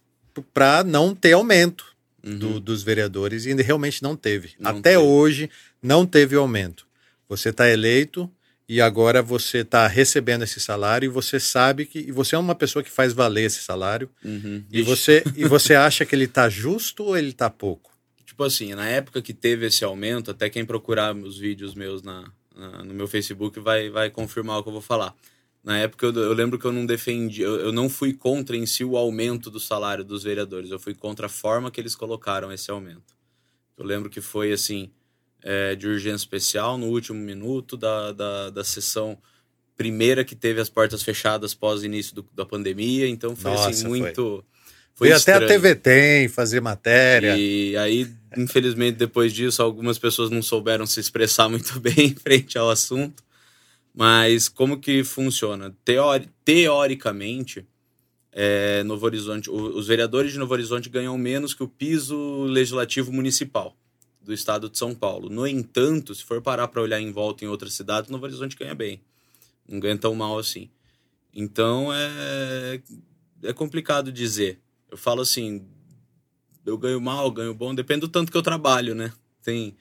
para 0.55 0.85
não 0.85 1.15
ter 1.15 1.33
aumento 1.33 1.85
do- 2.23 2.47
Uhum. 2.55 2.61
dos 2.61 2.83
vereadores 2.83 3.47
e 3.47 3.55
realmente 3.55 4.03
não 4.03 4.15
teve. 4.17 4.51
Não 4.59 4.71
Até 4.73 4.91
teve. 4.93 4.97
hoje 5.03 5.51
não 5.83 6.05
teve 6.07 6.37
aumento. 6.37 6.87
Você 7.29 7.49
está 7.51 7.69
eleito 7.69 8.31
e 8.69 8.81
agora 8.81 9.23
você 9.23 9.59
está 9.59 9.87
recebendo 9.87 10.43
esse 10.45 10.61
salário 10.61 11.07
e 11.07 11.09
você 11.09 11.41
sabe 11.41 11.87
que 11.87 11.99
e 12.01 12.13
você 12.13 12.35
é 12.35 12.39
uma 12.39 12.55
pessoa 12.55 12.83
que 12.83 12.91
faz 12.91 13.13
valer 13.13 13.45
esse 13.45 13.63
salário 13.63 14.11
Uhum. 14.25 14.63
e 14.71 14.81
Ixi. 14.81 14.83
você 14.89 15.25
e 15.37 15.45
você 15.49 15.75
acha 15.75 16.05
que 16.05 16.15
ele 16.15 16.25
está 16.25 16.49
justo 16.49 17.03
ou 17.05 17.17
ele 17.17 17.31
está 17.31 17.49
pouco? 17.49 17.91
Tipo 18.27 18.45
assim, 18.45 18.75
na 18.75 18.87
época 18.89 19.21
que 19.23 19.33
teve 19.33 19.67
esse 19.67 19.83
aumento, 19.85 20.31
até 20.31 20.49
quem 20.51 20.65
procurar 20.65 21.17
os 21.17 21.39
vídeos 21.39 21.75
meus 21.75 22.03
na, 22.03 22.31
na- 22.55 22.85
no 22.85 22.95
meu 22.95 23.09
Facebook 23.09 23.59
vai, 23.59 23.89
vai 23.91 24.11
confirmar 24.11 24.59
o 24.59 24.63
que 24.63 24.69
eu 24.69 24.73
vou 24.75 24.83
falar. 24.83 25.15
Na 25.65 25.77
época 25.79 26.07
eu, 26.07 26.15
eu 26.15 26.33
lembro 26.35 26.59
que 26.59 26.65
eu 26.65 26.73
não 26.73 26.87
defendi, 26.87 27.43
eu, 27.43 27.57
eu 27.57 27.73
não 27.73 27.89
fui 27.89 28.13
contra 28.13 28.57
em 28.57 28.65
si 28.67 28.85
o 28.85 28.97
aumento 28.97 29.51
do 29.51 29.59
salário 29.59 30.05
dos 30.05 30.23
vereadores, 30.23 30.71
eu 30.71 30.79
fui 30.79 30.95
contra 30.95 31.27
a 31.27 31.29
forma 31.29 31.71
que 31.71 31.81
eles 31.81 31.97
colocaram 31.97 32.53
esse 32.53 32.71
aumento. 32.71 33.17
Eu 33.77 33.85
lembro 33.85 34.09
que 34.11 34.21
foi 34.21 34.53
assim, 34.53 34.91
é, 35.51 35.75
de 35.75 35.87
urgência 35.89 36.17
especial 36.17 36.77
no 36.77 36.89
último 36.89 37.19
minuto 37.19 37.75
da, 37.75 38.13
da, 38.13 38.51
da 38.51 38.63
sessão 38.63 39.17
primeira 39.77 40.23
que 40.25 40.37
teve 40.37 40.61
as 40.61 40.69
portas 40.69 41.03
fechadas 41.03 41.55
pós 41.55 41.83
início 41.83 42.15
do- 42.17 42.29
da 42.35 42.45
pandemia, 42.45 43.09
então 43.09 43.35
foi 43.35 43.53
Nossa, 43.53 43.71
assim 43.71 43.89
foi. 43.89 43.99
muito. 44.01 44.45
Foi 44.95 45.09
Veio 45.09 45.19
até 45.19 45.35
a. 45.35 45.47
TV 45.47 45.75
tem 45.77 46.29
fazer 46.29 46.61
matéria. 46.61 47.35
E 47.39 47.75
aí, 47.79 48.07
infelizmente, 48.37 48.97
depois 48.97 49.33
disso, 49.33 49.63
algumas 49.63 49.97
pessoas 49.99 50.29
não 50.29 50.43
souberam 50.43 50.85
se 50.85 50.99
expressar 51.01 51.49
muito 51.51 51.79
bem 51.81 52.15
frente 52.15 52.59
ao 52.59 52.69
assunto. 52.69 53.23
Mas 53.95 54.49
como 54.49 54.79
que 54.79 55.03
funciona? 55.03 55.75
Teori- 55.85 56.29
teoricamente, 56.45 57.65
é, 58.33 58.83
Novo 58.85 59.07
Horizonte, 59.07 59.49
os 59.51 59.87
vereadores 59.87 60.33
de 60.33 60.39
Novo 60.39 60.53
Horizonte 60.53 60.89
ganham 60.91 61.17
menos 61.17 61.55
que 61.55 61.63
o 61.63 61.69
piso 61.69 62.43
legislativo 62.45 63.13
municipal 63.13 63.75
do 64.29 64.35
estado 64.35 64.69
de 64.69 64.77
São 64.79 64.95
Paulo. 64.95 65.31
No 65.31 65.47
entanto, 65.47 66.15
se 66.15 66.23
for 66.23 66.43
parar 66.43 66.69
para 66.69 66.83
olhar 66.83 67.01
em 67.01 67.11
volta 67.11 67.45
em 67.45 67.49
outras 67.49 67.73
cidades, 67.73 68.11
Novo 68.11 68.27
Horizonte 68.27 68.57
ganha 68.57 68.75
bem. 68.75 69.01
Não 69.69 69.81
ganha 69.81 69.99
tão 69.99 70.15
mal 70.15 70.39
assim. 70.39 70.71
Então 71.35 71.93
é, 71.95 72.81
é 73.45 73.53
complicado 73.53 74.13
dizer. 74.13 74.61
Eu 74.91 74.99
falo 74.99 75.23
assim, 75.23 75.67
eu 76.67 76.77
ganho 76.77 77.01
mal, 77.01 77.31
ganho 77.31 77.55
bom, 77.55 77.75
depende 77.75 78.01
do 78.01 78.09
tanto 78.09 78.31
que 78.31 78.37
eu 78.39 78.43
trabalho, 78.43 78.95
né? 78.95 79.13
Tem, 79.43 79.75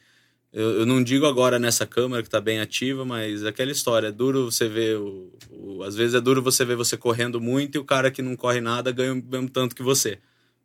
eu, 0.53 0.81
eu 0.81 0.86
não 0.86 1.03
digo 1.03 1.25
agora 1.25 1.60
nessa 1.60 1.86
câmara 1.88 2.23
que 2.23 2.29
tá 2.29 2.41
bem 2.41 2.60
ativa, 2.60 3.05
mas 3.05 3.45
aquela 3.45 3.71
história, 3.71 4.07
é 4.07 4.12
duro 4.12 4.51
você 4.51 4.69
ver, 4.69 4.97
o, 4.97 5.31
o- 5.51 5.83
às 5.83 5.95
vezes 5.95 6.15
é 6.15 6.21
duro 6.21 6.41
você 6.43 6.65
ver 6.65 6.75
você 6.77 6.97
correndo 6.97 7.41
muito 7.41 7.75
e 7.75 7.79
o 7.79 7.86
cara 7.86 8.12
que 8.12 8.21
não 8.21 8.36
corre 8.36 8.62
nada 8.62 8.91
ganha 8.91 9.13
o 9.13 9.17
mesmo 9.17 9.49
tanto 9.49 9.75
que 9.75 9.83
você. 9.83 10.19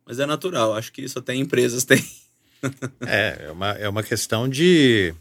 Mas 0.05 0.19
é 0.19 0.25
natural, 0.25 0.73
acho 0.75 0.91
que 0.93 1.01
isso 1.03 1.19
até 1.19 1.35
empresas 1.35 1.85
têm. 1.85 2.03
É, 3.05 3.45
é 3.47 3.51
uma, 3.51 3.69
é 3.71 3.89
uma 3.89 4.03
questão 4.03 4.47
de, 4.47 5.13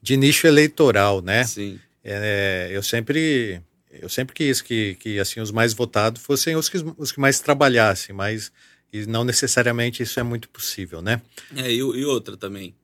de 0.00 0.16
nicho 0.16 0.46
eleitoral, 0.46 1.20
né? 1.20 1.44
Sim. 1.44 1.78
É, 2.04 2.68
eu 2.70 2.82
sempre 2.82 3.60
eu 3.90 4.08
sempre 4.08 4.34
quis 4.34 4.60
que, 4.60 4.94
que 4.96 5.18
assim 5.18 5.40
os 5.40 5.50
mais 5.50 5.72
votados 5.74 6.22
fossem 6.22 6.54
os 6.54 6.68
que, 6.68 6.78
os 6.98 7.10
que 7.10 7.20
mais 7.20 7.40
trabalhassem, 7.40 8.14
mas 8.14 8.52
E 8.92 9.06
não 9.06 9.24
necessariamente 9.24 10.02
isso 10.02 10.18
é 10.20 10.22
muito 10.22 10.48
possível, 10.48 11.02
né? 11.02 11.20
É, 11.54 11.70
e, 11.70 11.78
e 11.78 12.04
outra 12.04 12.36
também. 12.36 12.74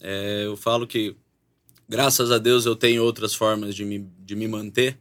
É, 0.00 0.44
eu 0.44 0.56
falo 0.56 0.86
que, 0.86 1.16
graças 1.88 2.30
a 2.30 2.38
Deus, 2.38 2.66
eu 2.66 2.76
tenho 2.76 3.02
outras 3.02 3.34
formas 3.34 3.74
de 3.74 3.84
me, 3.84 4.06
de 4.20 4.36
me 4.36 4.46
manter. 4.46 4.98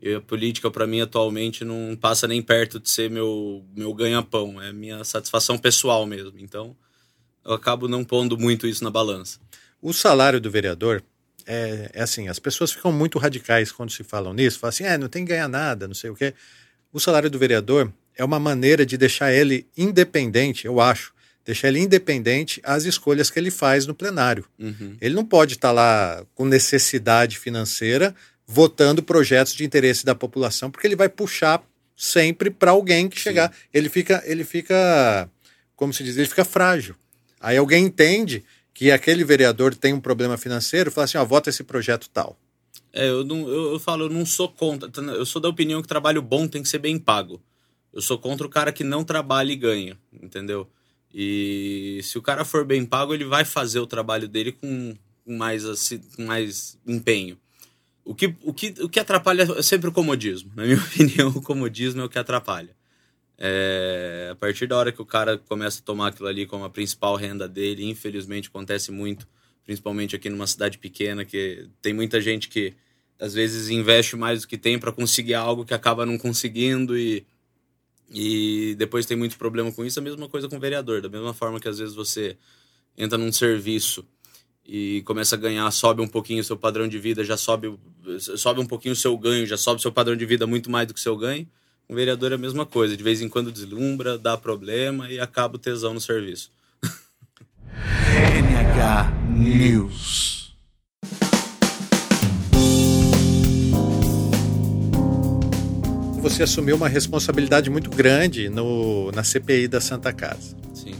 E 0.00 0.14
a 0.14 0.20
política, 0.20 0.70
para 0.70 0.86
mim, 0.86 1.00
atualmente, 1.00 1.64
não 1.64 1.96
passa 1.96 2.26
nem 2.26 2.40
perto 2.40 2.78
de 2.78 2.88
ser 2.88 3.10
meu, 3.10 3.64
meu 3.76 3.92
ganha-pão. 3.92 4.60
É 4.60 4.72
minha 4.72 5.04
satisfação 5.04 5.58
pessoal 5.58 6.06
mesmo. 6.06 6.38
Então, 6.38 6.76
eu 7.48 7.54
acabo 7.54 7.88
não 7.88 8.04
pondo 8.04 8.36
muito 8.36 8.66
isso 8.66 8.84
na 8.84 8.90
balança. 8.90 9.38
O 9.80 9.94
salário 9.94 10.38
do 10.38 10.50
vereador 10.50 11.02
é, 11.46 11.90
é, 11.94 12.02
assim, 12.02 12.28
as 12.28 12.38
pessoas 12.38 12.72
ficam 12.72 12.92
muito 12.92 13.18
radicais 13.18 13.72
quando 13.72 13.90
se 13.90 14.04
falam 14.04 14.34
nisso, 14.34 14.58
falam 14.58 14.68
assim, 14.68 14.84
é, 14.84 14.98
não 14.98 15.08
tem 15.08 15.24
que 15.24 15.30
ganhar 15.30 15.48
nada, 15.48 15.88
não 15.88 15.94
sei 15.94 16.10
o 16.10 16.14
quê. 16.14 16.34
O 16.92 17.00
salário 17.00 17.30
do 17.30 17.38
vereador 17.38 17.90
é 18.14 18.22
uma 18.22 18.38
maneira 18.38 18.84
de 18.84 18.98
deixar 18.98 19.32
ele 19.32 19.66
independente, 19.74 20.66
eu 20.66 20.78
acho, 20.78 21.14
deixar 21.46 21.68
ele 21.68 21.78
independente 21.78 22.60
às 22.62 22.84
escolhas 22.84 23.30
que 23.30 23.38
ele 23.38 23.50
faz 23.50 23.86
no 23.86 23.94
plenário. 23.94 24.44
Uhum. 24.58 24.98
Ele 25.00 25.14
não 25.14 25.24
pode 25.24 25.54
estar 25.54 25.72
lá 25.72 26.22
com 26.34 26.44
necessidade 26.44 27.38
financeira 27.38 28.14
votando 28.46 29.02
projetos 29.02 29.54
de 29.54 29.64
interesse 29.64 30.04
da 30.04 30.14
população, 30.14 30.70
porque 30.70 30.86
ele 30.86 30.96
vai 30.96 31.08
puxar 31.08 31.62
sempre 31.96 32.50
para 32.50 32.72
alguém 32.72 33.08
que 33.08 33.18
chegar. 33.18 33.54
Ele 33.72 33.88
fica, 33.88 34.22
ele 34.26 34.44
fica, 34.44 35.30
como 35.74 35.94
se 35.94 36.04
diz, 36.04 36.18
ele 36.18 36.28
fica 36.28 36.44
frágil. 36.44 36.94
Aí 37.40 37.56
alguém 37.56 37.84
entende 37.84 38.44
que 38.74 38.90
aquele 38.90 39.24
vereador 39.24 39.74
tem 39.74 39.92
um 39.92 40.00
problema 40.00 40.36
financeiro, 40.36 40.90
fala 40.90 41.04
assim, 41.04 41.18
ó, 41.18 41.24
vota 41.24 41.50
esse 41.50 41.64
projeto 41.64 42.08
tal. 42.10 42.38
É, 42.92 43.08
eu, 43.08 43.24
não, 43.24 43.48
eu, 43.48 43.72
eu 43.72 43.78
falo, 43.78 44.04
eu 44.04 44.08
não 44.08 44.24
sou 44.24 44.48
contra. 44.48 44.88
Eu 45.12 45.26
sou 45.26 45.40
da 45.40 45.48
opinião 45.48 45.82
que 45.82 45.88
trabalho 45.88 46.22
bom 46.22 46.46
tem 46.46 46.62
que 46.62 46.68
ser 46.68 46.78
bem 46.78 46.98
pago. 46.98 47.40
Eu 47.92 48.00
sou 48.00 48.18
contra 48.18 48.46
o 48.46 48.50
cara 48.50 48.72
que 48.72 48.84
não 48.84 49.04
trabalha 49.04 49.52
e 49.52 49.56
ganha, 49.56 49.98
entendeu? 50.12 50.68
E 51.12 52.00
se 52.02 52.18
o 52.18 52.22
cara 52.22 52.44
for 52.44 52.64
bem 52.64 52.84
pago, 52.84 53.14
ele 53.14 53.24
vai 53.24 53.44
fazer 53.44 53.80
o 53.80 53.86
trabalho 53.86 54.28
dele 54.28 54.52
com, 54.52 54.94
mais, 55.26 55.64
assim, 55.64 55.98
com 56.14 56.24
mais 56.26 56.78
empenho. 56.86 57.38
O 58.04 58.14
que, 58.14 58.34
o, 58.42 58.54
que, 58.54 58.74
o 58.80 58.88
que 58.88 59.00
atrapalha 59.00 59.46
é 59.56 59.62
sempre 59.62 59.88
o 59.88 59.92
comodismo. 59.92 60.52
Na 60.54 60.64
minha 60.64 60.78
opinião, 60.78 61.28
o 61.30 61.42
comodismo 61.42 62.00
é 62.00 62.04
o 62.04 62.08
que 62.08 62.18
atrapalha. 62.18 62.77
É, 63.38 64.28
a 64.32 64.34
partir 64.34 64.66
da 64.66 64.76
hora 64.76 64.90
que 64.90 65.00
o 65.00 65.06
cara 65.06 65.38
começa 65.38 65.80
a 65.80 65.82
tomar 65.82 66.08
aquilo 66.08 66.28
ali 66.28 66.44
como 66.44 66.64
a 66.64 66.70
principal 66.70 67.14
renda 67.14 67.48
dele, 67.48 67.84
infelizmente 67.84 68.48
acontece 68.48 68.90
muito, 68.90 69.28
principalmente 69.64 70.16
aqui 70.16 70.28
numa 70.28 70.46
cidade 70.46 70.78
pequena, 70.78 71.24
que 71.24 71.68
tem 71.80 71.94
muita 71.94 72.20
gente 72.20 72.48
que 72.48 72.74
às 73.18 73.34
vezes 73.34 73.68
investe 73.68 74.16
mais 74.16 74.42
do 74.42 74.48
que 74.48 74.58
tem 74.58 74.78
para 74.78 74.92
conseguir 74.92 75.34
algo 75.34 75.64
que 75.64 75.74
acaba 75.74 76.04
não 76.04 76.18
conseguindo 76.18 76.98
e 76.98 77.24
e 78.10 78.74
depois 78.78 79.04
tem 79.06 79.16
muito 79.16 79.36
problema 79.36 79.70
com 79.70 79.84
isso. 79.84 79.98
A 79.98 80.02
mesma 80.02 80.28
coisa 80.28 80.48
com 80.48 80.56
o 80.56 80.60
vereador. 80.60 81.02
Da 81.02 81.08
mesma 81.08 81.34
forma 81.34 81.60
que 81.60 81.68
às 81.68 81.78
vezes 81.78 81.94
você 81.94 82.36
entra 82.96 83.18
num 83.18 83.30
serviço 83.30 84.04
e 84.64 85.02
começa 85.02 85.34
a 85.34 85.38
ganhar, 85.38 85.70
sobe 85.70 86.02
um 86.02 86.08
pouquinho 86.08 86.40
o 86.40 86.44
seu 86.44 86.56
padrão 86.56 86.88
de 86.88 86.98
vida, 86.98 87.24
já 87.24 87.36
sobe, 87.36 87.78
sobe 88.18 88.60
um 88.60 88.66
pouquinho 88.66 88.92
o 88.92 88.96
seu 88.96 89.16
ganho, 89.16 89.46
já 89.46 89.56
sobe 89.56 89.78
o 89.78 89.82
seu 89.82 89.92
padrão 89.92 90.16
de 90.16 90.26
vida 90.26 90.46
muito 90.46 90.70
mais 90.70 90.86
do 90.86 90.94
que 90.94 91.00
o 91.00 91.02
seu 91.02 91.16
ganho. 91.16 91.48
O 91.88 91.94
vereador 91.94 92.32
é 92.32 92.34
a 92.34 92.38
mesma 92.38 92.66
coisa. 92.66 92.94
De 92.94 93.02
vez 93.02 93.22
em 93.22 93.28
quando 93.30 93.50
deslumbra, 93.50 94.18
dá 94.18 94.36
problema 94.36 95.10
e 95.10 95.18
acaba 95.18 95.56
o 95.56 95.58
tesão 95.58 95.94
no 95.94 96.00
serviço. 96.00 96.50
NH 98.02 99.10
News. 99.34 100.38
você 106.20 106.42
assumiu 106.42 106.76
uma 106.76 106.88
responsabilidade 106.88 107.70
muito 107.70 107.88
grande 107.88 108.50
no, 108.50 109.10
na 109.12 109.24
CPI 109.24 109.66
da 109.66 109.80
Santa 109.80 110.12
Casa. 110.12 110.54
Sim. 110.74 110.94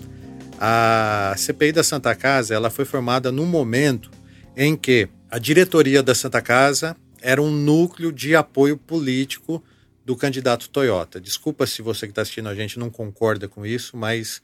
A 0.58 1.34
CPI 1.36 1.72
da 1.72 1.82
Santa 1.82 2.14
Casa 2.14 2.54
ela 2.54 2.70
foi 2.70 2.86
formada 2.86 3.30
num 3.30 3.44
momento 3.44 4.10
em 4.56 4.74
que 4.74 5.06
a 5.30 5.38
diretoria 5.38 6.02
da 6.02 6.14
Santa 6.14 6.40
Casa 6.40 6.96
era 7.20 7.42
um 7.42 7.50
núcleo 7.50 8.10
de 8.10 8.34
apoio 8.34 8.78
político 8.78 9.62
do 10.08 10.16
candidato 10.16 10.70
Toyota. 10.70 11.20
Desculpa 11.20 11.66
se 11.66 11.82
você 11.82 12.06
que 12.06 12.12
está 12.12 12.22
assistindo 12.22 12.48
a 12.48 12.54
gente 12.54 12.78
não 12.78 12.88
concorda 12.88 13.46
com 13.46 13.66
isso, 13.66 13.94
mas 13.94 14.40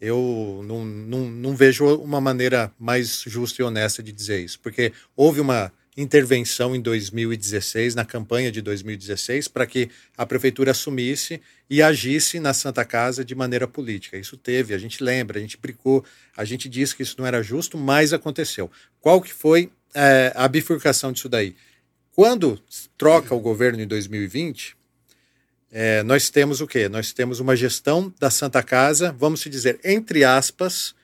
eu 0.00 0.62
não, 0.64 0.84
não, 0.84 1.28
não 1.28 1.56
vejo 1.56 1.84
uma 1.96 2.20
maneira 2.20 2.72
mais 2.78 3.24
justa 3.26 3.60
e 3.60 3.64
honesta 3.64 4.00
de 4.00 4.12
dizer 4.12 4.38
isso, 4.44 4.60
porque 4.60 4.92
houve 5.16 5.40
uma 5.40 5.72
intervenção 5.96 6.76
em 6.76 6.80
2016, 6.80 7.96
na 7.96 8.04
campanha 8.04 8.52
de 8.52 8.62
2016, 8.62 9.48
para 9.48 9.66
que 9.66 9.90
a 10.16 10.24
prefeitura 10.24 10.70
assumisse 10.70 11.42
e 11.68 11.82
agisse 11.82 12.38
na 12.38 12.54
Santa 12.54 12.84
Casa 12.84 13.24
de 13.24 13.34
maneira 13.34 13.66
política. 13.66 14.16
Isso 14.16 14.36
teve, 14.36 14.72
a 14.72 14.78
gente 14.78 15.02
lembra, 15.02 15.40
a 15.40 15.42
gente 15.42 15.58
bricou, 15.58 16.04
a 16.36 16.44
gente 16.44 16.68
disse 16.68 16.94
que 16.94 17.02
isso 17.02 17.16
não 17.18 17.26
era 17.26 17.42
justo, 17.42 17.76
mas 17.76 18.12
aconteceu. 18.12 18.70
Qual 19.00 19.20
que 19.20 19.34
foi 19.34 19.72
é, 19.92 20.32
a 20.36 20.46
bifurcação 20.46 21.10
disso 21.10 21.28
daí? 21.28 21.56
Quando 22.12 22.60
troca 22.96 23.34
o 23.34 23.40
governo 23.40 23.80
em 23.80 23.86
2020, 23.86 24.77
é, 25.70 26.02
nós 26.02 26.30
temos 26.30 26.60
o 26.60 26.66
quê? 26.66 26.88
Nós 26.88 27.12
temos 27.12 27.40
uma 27.40 27.54
gestão 27.54 28.12
da 28.18 28.30
Santa 28.30 28.62
Casa, 28.62 29.12
vamos 29.12 29.40
dizer, 29.40 29.78
entre 29.84 30.24
aspas, 30.24 30.94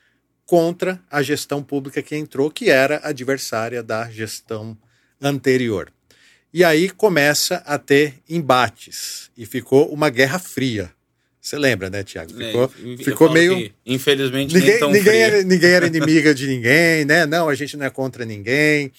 contra 0.45 0.99
a 1.09 1.21
gestão 1.21 1.61
pública 1.61 2.01
que 2.01 2.15
entrou, 2.15 2.49
que 2.49 2.69
era 2.69 2.99
adversária 3.03 3.83
da 3.83 4.09
gestão 4.09 4.77
anterior. 5.21 5.91
E 6.53 6.63
aí 6.63 6.89
começa 6.89 7.57
a 7.65 7.77
ter 7.77 8.21
embates 8.29 9.29
e 9.37 9.45
ficou 9.45 9.91
uma 9.91 10.09
guerra 10.09 10.39
fria. 10.39 10.94
Você 11.45 11.59
lembra, 11.59 11.91
né, 11.91 12.03
Tiago? 12.03 12.31
É, 12.41 12.47
Ficou, 12.47 12.67
ficou 12.97 13.31
meio. 13.31 13.71
infelizmente, 13.85 14.51
ninguém, 14.55 14.69
nem 14.71 14.79
tão 14.79 14.89
ninguém, 14.91 15.21
era, 15.21 15.43
ninguém 15.43 15.69
era 15.69 15.85
inimiga 15.87 16.33
de 16.33 16.47
ninguém, 16.47 17.05
né? 17.05 17.27
Não, 17.27 17.47
a 17.47 17.53
gente 17.53 17.77
não 17.77 17.85
é 17.85 17.89
contra 17.91 18.25
ninguém. 18.25 18.91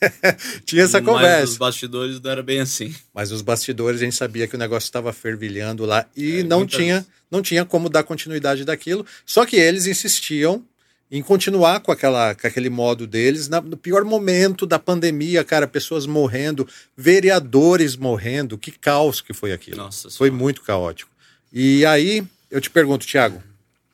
Tinha 0.66 0.82
essa 0.84 1.00
Mas 1.00 1.10
conversa. 1.14 1.44
os 1.52 1.56
bastidores 1.56 2.20
não 2.20 2.30
era 2.30 2.42
bem 2.42 2.60
assim. 2.60 2.94
Mas 3.14 3.32
os 3.32 3.40
bastidores 3.40 4.00
a 4.02 4.04
gente 4.04 4.14
sabia 4.14 4.46
que 4.46 4.54
o 4.54 4.58
negócio 4.58 4.86
estava 4.86 5.10
fervilhando 5.10 5.86
lá 5.86 6.04
e 6.14 6.40
É, 6.40 6.42
não, 6.42 6.58
muitas- 6.58 6.76
tinha, 6.78 7.06
não 7.30 7.40
tinha 7.40 7.64
como 7.64 7.88
dar 7.88 8.02
continuidade 8.02 8.62
daquilo. 8.66 9.06
Só 9.24 9.46
que 9.46 9.56
eles 9.56 9.86
insistiam 9.86 10.62
em 11.10 11.22
continuar 11.22 11.80
com, 11.80 11.90
aquela, 11.92 12.34
com 12.34 12.46
aquele 12.46 12.68
modo 12.68 13.06
deles 13.06 13.48
na- 13.48 13.62
no 13.62 13.76
pior 13.78 14.04
momento 14.04 14.66
da 14.66 14.78
pandemia, 14.78 15.42
cara, 15.44 15.66
pessoas 15.66 16.04
morrendo, 16.04 16.68
vereadores 16.94 17.96
morrendo. 17.96 18.58
Que 18.58 18.70
caos 18.70 19.22
que 19.22 19.32
foi 19.32 19.52
aquilo. 19.52 19.78
Nossa 19.78 20.10
foi 20.10 20.28
Senhora. 20.28 20.42
muito 20.42 20.60
caótico. 20.62 21.10
E 21.58 21.86
aí 21.86 22.22
eu 22.50 22.60
te 22.60 22.68
pergunto, 22.68 23.06
Tiago, 23.06 23.42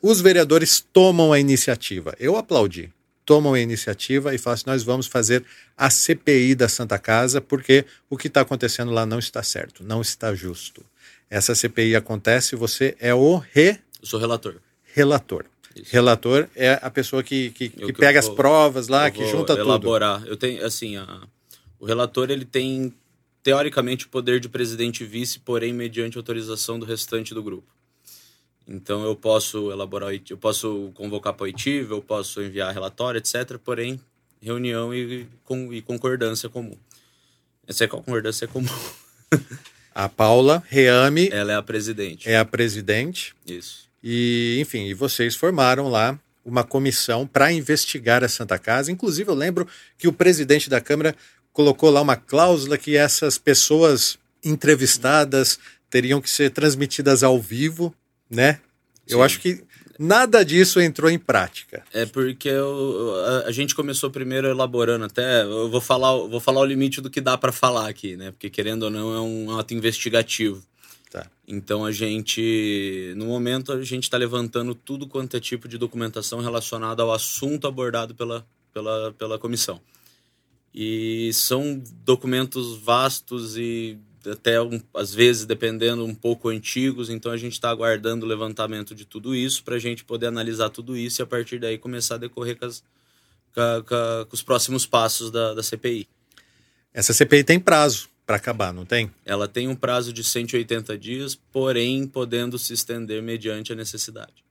os 0.02 0.20
vereadores 0.20 0.84
tomam 0.92 1.32
a 1.32 1.38
iniciativa. 1.38 2.12
Eu 2.18 2.36
aplaudi. 2.36 2.92
Tomam 3.24 3.54
a 3.54 3.60
iniciativa 3.60 4.34
e 4.34 4.38
falam 4.38 4.54
assim: 4.54 4.64
nós 4.66 4.82
vamos 4.82 5.06
fazer 5.06 5.44
a 5.78 5.88
CPI 5.88 6.56
da 6.56 6.68
Santa 6.68 6.98
Casa, 6.98 7.40
porque 7.40 7.84
o 8.10 8.16
que 8.18 8.26
está 8.26 8.40
acontecendo 8.40 8.90
lá 8.90 9.06
não 9.06 9.20
está 9.20 9.44
certo, 9.44 9.84
não 9.84 10.00
está 10.00 10.34
justo. 10.34 10.84
Essa 11.30 11.54
CPI 11.54 11.94
acontece, 11.94 12.56
você 12.56 12.96
é 12.98 13.14
o 13.14 13.36
re 13.36 13.78
Eu 14.00 14.06
sou 14.08 14.18
relator. 14.18 14.56
relator. 14.92 15.44
Isso. 15.76 15.92
Relator 15.92 16.48
é 16.56 16.80
a 16.82 16.90
pessoa 16.90 17.22
que, 17.22 17.50
que, 17.52 17.68
que 17.68 17.86
que 17.86 17.92
pega 17.92 18.20
vou- 18.20 18.30
as 18.30 18.36
provas 18.36 18.88
lá, 18.88 19.08
que 19.08 19.24
junta 19.30 19.54
tudo. 19.56 19.68
elaborar. 19.68 20.26
Eu 20.26 20.36
tenho, 20.36 20.66
assim, 20.66 20.96
a- 20.96 21.22
o 21.78 21.86
relator 21.86 22.28
ele 22.28 22.44
tem 22.44 22.92
teoricamente 23.42 24.06
o 24.06 24.08
poder 24.08 24.40
de 24.40 24.48
presidente 24.48 25.02
e 25.02 25.06
vice, 25.06 25.40
porém 25.40 25.72
mediante 25.72 26.16
autorização 26.16 26.78
do 26.78 26.86
restante 26.86 27.34
do 27.34 27.42
grupo. 27.42 27.66
Então 28.66 29.04
eu 29.04 29.16
posso 29.16 29.70
elaborar, 29.72 30.12
eu 30.30 30.38
posso 30.38 30.92
convocar 30.94 31.34
para 31.34 31.44
oitiva, 31.44 31.94
eu 31.94 32.02
posso 32.02 32.40
enviar 32.40 32.72
relatório, 32.72 33.18
etc. 33.18 33.58
Porém, 33.58 34.00
reunião 34.40 34.94
e, 34.94 35.26
com, 35.44 35.72
e 35.72 35.82
concordância 35.82 36.48
comum. 36.48 36.76
Essa 37.66 37.84
é 37.84 37.86
qual 37.88 38.02
concordância 38.02 38.46
comum? 38.46 38.68
A 39.94 40.08
Paula 40.08 40.62
Reame 40.68 41.28
Ela 41.30 41.52
é 41.52 41.56
a 41.56 41.62
presidente. 41.62 42.26
é 42.26 42.38
a 42.38 42.46
presidente. 42.46 43.34
Isso. 43.46 43.90
E, 44.02 44.56
enfim, 44.58 44.86
e 44.86 44.94
vocês 44.94 45.36
formaram 45.36 45.88
lá 45.88 46.18
uma 46.44 46.64
comissão 46.64 47.26
para 47.26 47.52
investigar 47.52 48.24
a 48.24 48.28
Santa 48.28 48.58
Casa. 48.58 48.90
Inclusive, 48.90 49.30
eu 49.30 49.34
lembro 49.34 49.68
que 49.98 50.08
o 50.08 50.12
presidente 50.12 50.70
da 50.70 50.80
Câmara 50.80 51.14
colocou 51.52 51.90
lá 51.90 52.00
uma 52.00 52.16
cláusula 52.16 52.78
que 52.78 52.96
essas 52.96 53.38
pessoas 53.38 54.18
entrevistadas 54.44 55.58
teriam 55.90 56.20
que 56.20 56.30
ser 56.30 56.50
transmitidas 56.50 57.22
ao 57.22 57.38
vivo, 57.40 57.94
né? 58.30 58.60
Eu 59.06 59.18
Sim. 59.18 59.24
acho 59.24 59.40
que 59.40 59.62
nada 59.98 60.44
disso 60.44 60.80
entrou 60.80 61.10
em 61.10 61.18
prática. 61.18 61.84
É 61.92 62.06
porque 62.06 62.48
eu- 62.48 63.14
a, 63.26 63.48
a 63.48 63.52
gente 63.52 63.74
começou 63.74 64.10
primeiro 64.10 64.48
elaborando 64.48 65.04
até. 65.04 65.42
Eu 65.42 65.70
vou 65.70 65.80
falar, 65.80 66.12
vou 66.26 66.40
falar 66.40 66.60
o 66.60 66.64
limite 66.64 67.00
do 67.00 67.10
que 67.10 67.20
dá 67.20 67.36
para 67.36 67.52
falar 67.52 67.88
aqui, 67.88 68.16
né? 68.16 68.30
Porque 68.30 68.48
querendo 68.48 68.84
ou 68.84 68.90
não 68.90 69.14
é 69.14 69.20
um 69.20 69.58
ato 69.58 69.74
investigativo. 69.74 70.62
Tá. 71.10 71.26
Então 71.46 71.84
a 71.84 71.92
gente, 71.92 73.12
no 73.16 73.26
momento, 73.26 73.70
a 73.70 73.82
gente 73.84 74.04
está 74.04 74.16
levantando 74.16 74.74
tudo 74.74 75.06
quanto 75.06 75.36
é 75.36 75.40
tipo 75.40 75.68
de 75.68 75.76
documentação 75.76 76.40
relacionada 76.40 77.02
ao 77.02 77.12
assunto 77.12 77.66
abordado 77.66 78.14
pela, 78.14 78.46
pela, 78.72 79.12
pela 79.12 79.38
comissão. 79.38 79.78
E 80.74 81.30
são 81.34 81.82
documentos 82.04 82.78
vastos 82.78 83.56
e 83.56 83.98
até 84.26 84.54
às 84.94 85.12
vezes 85.12 85.44
dependendo 85.44 86.04
um 86.04 86.14
pouco 86.14 86.48
antigos, 86.48 87.10
então 87.10 87.32
a 87.32 87.36
gente 87.36 87.54
está 87.54 87.70
aguardando 87.70 88.24
o 88.24 88.28
levantamento 88.28 88.94
de 88.94 89.04
tudo 89.04 89.34
isso 89.34 89.64
para 89.64 89.74
a 89.74 89.78
gente 89.78 90.04
poder 90.04 90.26
analisar 90.26 90.70
tudo 90.70 90.96
isso 90.96 91.20
e 91.20 91.24
a 91.24 91.26
partir 91.26 91.58
daí 91.58 91.76
começar 91.76 92.14
a 92.14 92.18
decorrer 92.18 92.56
com, 92.56 92.64
as, 92.64 92.84
com, 93.52 93.82
com, 93.82 94.26
com 94.28 94.34
os 94.34 94.42
próximos 94.42 94.86
passos 94.86 95.30
da, 95.30 95.54
da 95.54 95.62
CPI. 95.62 96.08
Essa 96.94 97.12
CPI 97.12 97.42
tem 97.42 97.58
prazo 97.58 98.08
para 98.26 98.36
acabar, 98.36 98.72
não 98.72 98.84
tem? 98.84 99.10
Ela 99.24 99.48
tem 99.48 99.66
um 99.66 99.74
prazo 99.74 100.12
de 100.12 100.22
180 100.22 100.96
dias, 100.96 101.34
porém 101.34 102.06
podendo 102.06 102.58
se 102.58 102.72
estender 102.72 103.22
mediante 103.22 103.72
a 103.72 103.76
necessidade. 103.76 104.44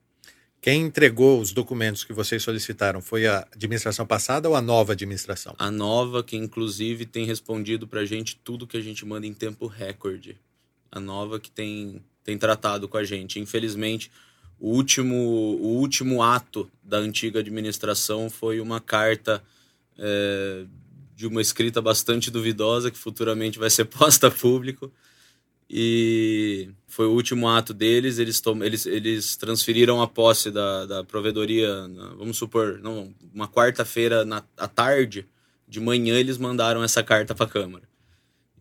Quem 0.62 0.82
entregou 0.82 1.40
os 1.40 1.52
documentos 1.52 2.04
que 2.04 2.12
vocês 2.12 2.40
solicitaram 2.40 3.02
foi 3.02 3.26
a 3.26 3.44
administração 3.52 4.06
passada 4.06 4.48
ou 4.48 4.54
a 4.54 4.62
nova 4.62 4.92
administração? 4.92 5.56
A 5.58 5.72
nova, 5.72 6.22
que 6.22 6.36
inclusive 6.36 7.04
tem 7.04 7.26
respondido 7.26 7.84
para 7.88 8.02
a 8.02 8.04
gente 8.04 8.36
tudo 8.44 8.64
que 8.64 8.76
a 8.76 8.80
gente 8.80 9.04
manda 9.04 9.26
em 9.26 9.34
tempo 9.34 9.66
recorde. 9.66 10.38
A 10.88 11.00
nova 11.00 11.40
que 11.40 11.50
tem, 11.50 12.00
tem 12.22 12.38
tratado 12.38 12.88
com 12.88 12.96
a 12.96 13.02
gente. 13.02 13.40
Infelizmente, 13.40 14.08
o 14.56 14.68
último, 14.68 15.16
o 15.16 15.78
último 15.78 16.22
ato 16.22 16.70
da 16.80 16.98
antiga 16.98 17.40
administração 17.40 18.30
foi 18.30 18.60
uma 18.60 18.80
carta 18.80 19.42
é, 19.98 20.64
de 21.16 21.26
uma 21.26 21.42
escrita 21.42 21.82
bastante 21.82 22.30
duvidosa, 22.30 22.88
que 22.88 22.98
futuramente 22.98 23.58
vai 23.58 23.68
ser 23.68 23.86
posta 23.90 24.28
a 24.28 24.30
público 24.30 24.92
e 25.72 26.68
foi 26.86 27.06
o 27.06 27.12
último 27.12 27.48
ato 27.48 27.72
deles. 27.72 28.18
Eles, 28.18 28.42
eles, 28.60 28.86
eles 28.86 29.36
transferiram 29.36 30.02
a 30.02 30.06
posse 30.06 30.50
da, 30.50 30.84
da 30.84 31.04
provedoria, 31.04 31.88
vamos 32.18 32.36
supor, 32.36 32.78
não, 32.82 33.14
uma 33.34 33.48
quarta-feira 33.48 34.26
à 34.58 34.68
tarde, 34.68 35.26
de 35.66 35.80
manhã 35.80 36.16
eles 36.16 36.36
mandaram 36.36 36.84
essa 36.84 37.02
carta 37.02 37.34
para 37.34 37.46
a 37.46 37.48
Câmara. 37.48 37.84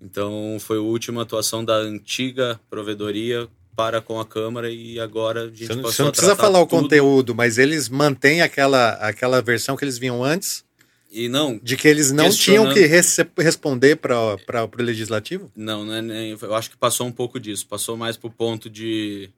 Então 0.01 0.57
foi 0.59 0.77
a 0.77 0.81
última 0.81 1.23
atuação 1.23 1.65
da 1.65 1.75
antiga 1.75 2.59
provedoria 2.69 3.47
para 3.75 4.01
com 4.01 4.19
a 4.19 4.25
Câmara 4.25 4.69
e 4.71 4.97
agora 4.97 5.43
a 5.43 5.47
gente 5.47 5.67
Você 5.67 5.75
não, 5.75 5.83
você 5.83 6.03
não 6.03 6.11
precisa 6.11 6.35
falar 6.35 6.61
o 6.61 6.67
conteúdo, 6.67 7.35
mas 7.35 7.57
eles 7.57 7.89
mantêm 7.89 8.41
aquela, 8.41 8.91
aquela 8.93 9.41
versão 9.41 9.75
que 9.75 9.83
eles 9.83 9.97
vinham 9.97 10.23
antes? 10.23 10.63
E 11.11 11.27
não. 11.27 11.59
De 11.61 11.75
que 11.75 11.87
eles 11.87 12.11
não 12.11 12.29
tinham 12.29 12.73
que 12.73 12.85
res 12.85 13.17
responder 13.37 13.97
para 13.97 14.63
o 14.63 14.81
legislativo? 14.81 15.51
Não, 15.53 15.83
não 15.83 15.93
é 15.93 16.01
nem, 16.01 16.37
eu 16.41 16.55
acho 16.55 16.71
que 16.71 16.77
passou 16.77 17.05
um 17.05 17.11
pouco 17.11 17.37
disso. 17.37 17.67
Passou 17.67 17.97
mais 17.97 18.15
para 18.15 18.27
o 18.27 18.31
ponto 18.31 18.69
de 18.69 19.29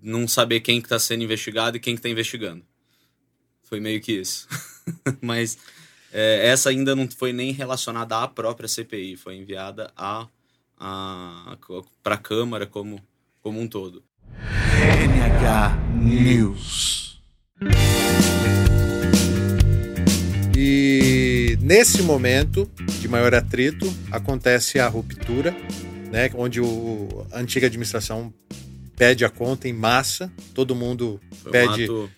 não 0.00 0.28
saber 0.28 0.60
quem 0.60 0.80
que 0.80 0.86
está 0.86 0.98
sendo 0.98 1.24
investigado 1.24 1.76
e 1.76 1.80
quem 1.80 1.94
que 1.94 1.98
está 1.98 2.08
investigando. 2.08 2.62
Foi 3.64 3.80
meio 3.80 4.00
que 4.00 4.12
isso. 4.12 4.46
Mas 5.20 5.58
é, 6.12 6.46
essa 6.46 6.70
ainda 6.70 6.94
não 6.94 7.08
foi 7.10 7.32
nem 7.32 7.50
relacionada 7.50 8.18
à 8.18 8.28
própria 8.28 8.68
CPI, 8.68 9.16
foi 9.16 9.34
enviada 9.34 9.92
a, 9.96 10.28
a, 10.78 11.58
para 12.00 12.14
a 12.14 12.18
Câmara 12.18 12.64
como, 12.64 13.02
como 13.42 13.60
um 13.60 13.66
todo. 13.66 14.04
NH 14.78 15.96
News. 16.00 17.20
E 20.58 21.58
nesse 21.60 22.00
momento 22.00 22.64
de 22.98 23.06
maior 23.06 23.34
atrito 23.34 23.86
acontece 24.10 24.78
a 24.78 24.88
ruptura, 24.88 25.54
né, 26.10 26.30
onde 26.34 26.62
o, 26.62 27.26
a 27.30 27.40
antiga 27.40 27.66
administração 27.66 28.32
pede 28.96 29.22
a 29.22 29.28
conta 29.28 29.68
em 29.68 29.74
massa, 29.74 30.32
todo 30.54 30.74
mundo 30.74 31.20
Foi 31.42 31.52
pede 31.52 31.90
um 31.90 32.08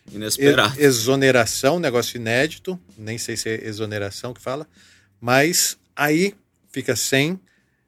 exoneração, 0.79 1.81
negócio 1.81 2.17
inédito, 2.17 2.79
nem 2.97 3.19
sei 3.19 3.37
se 3.37 3.49
é 3.49 3.67
exoneração 3.67 4.33
que 4.33 4.41
fala, 4.41 4.69
mas 5.21 5.77
aí 5.97 6.33
fica 6.71 6.95
sem 6.95 7.41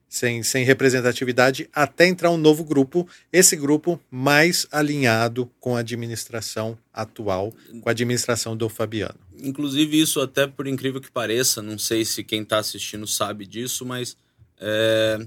sem, 0.09 0.43
sem 0.43 0.65
representatividade 0.65 1.69
até 1.73 2.05
entrar 2.05 2.29
um 2.31 2.37
novo 2.37 2.65
grupo, 2.65 3.07
esse 3.31 3.55
grupo 3.55 3.97
mais 4.11 4.67
alinhado 4.69 5.49
com 5.57 5.77
a 5.77 5.79
administração 5.79 6.77
atual, 6.93 7.53
com 7.79 7.87
a 7.87 7.93
administração 7.93 8.57
do 8.57 8.67
Fabiano. 8.67 9.15
Inclusive, 9.41 9.99
isso 9.99 10.21
até 10.21 10.45
por 10.45 10.67
incrível 10.67 11.01
que 11.01 11.11
pareça, 11.11 11.61
não 11.61 11.77
sei 11.77 12.05
se 12.05 12.23
quem 12.23 12.43
está 12.43 12.59
assistindo 12.59 13.07
sabe 13.07 13.45
disso, 13.45 13.83
mas 13.85 14.15
é, 14.59 15.25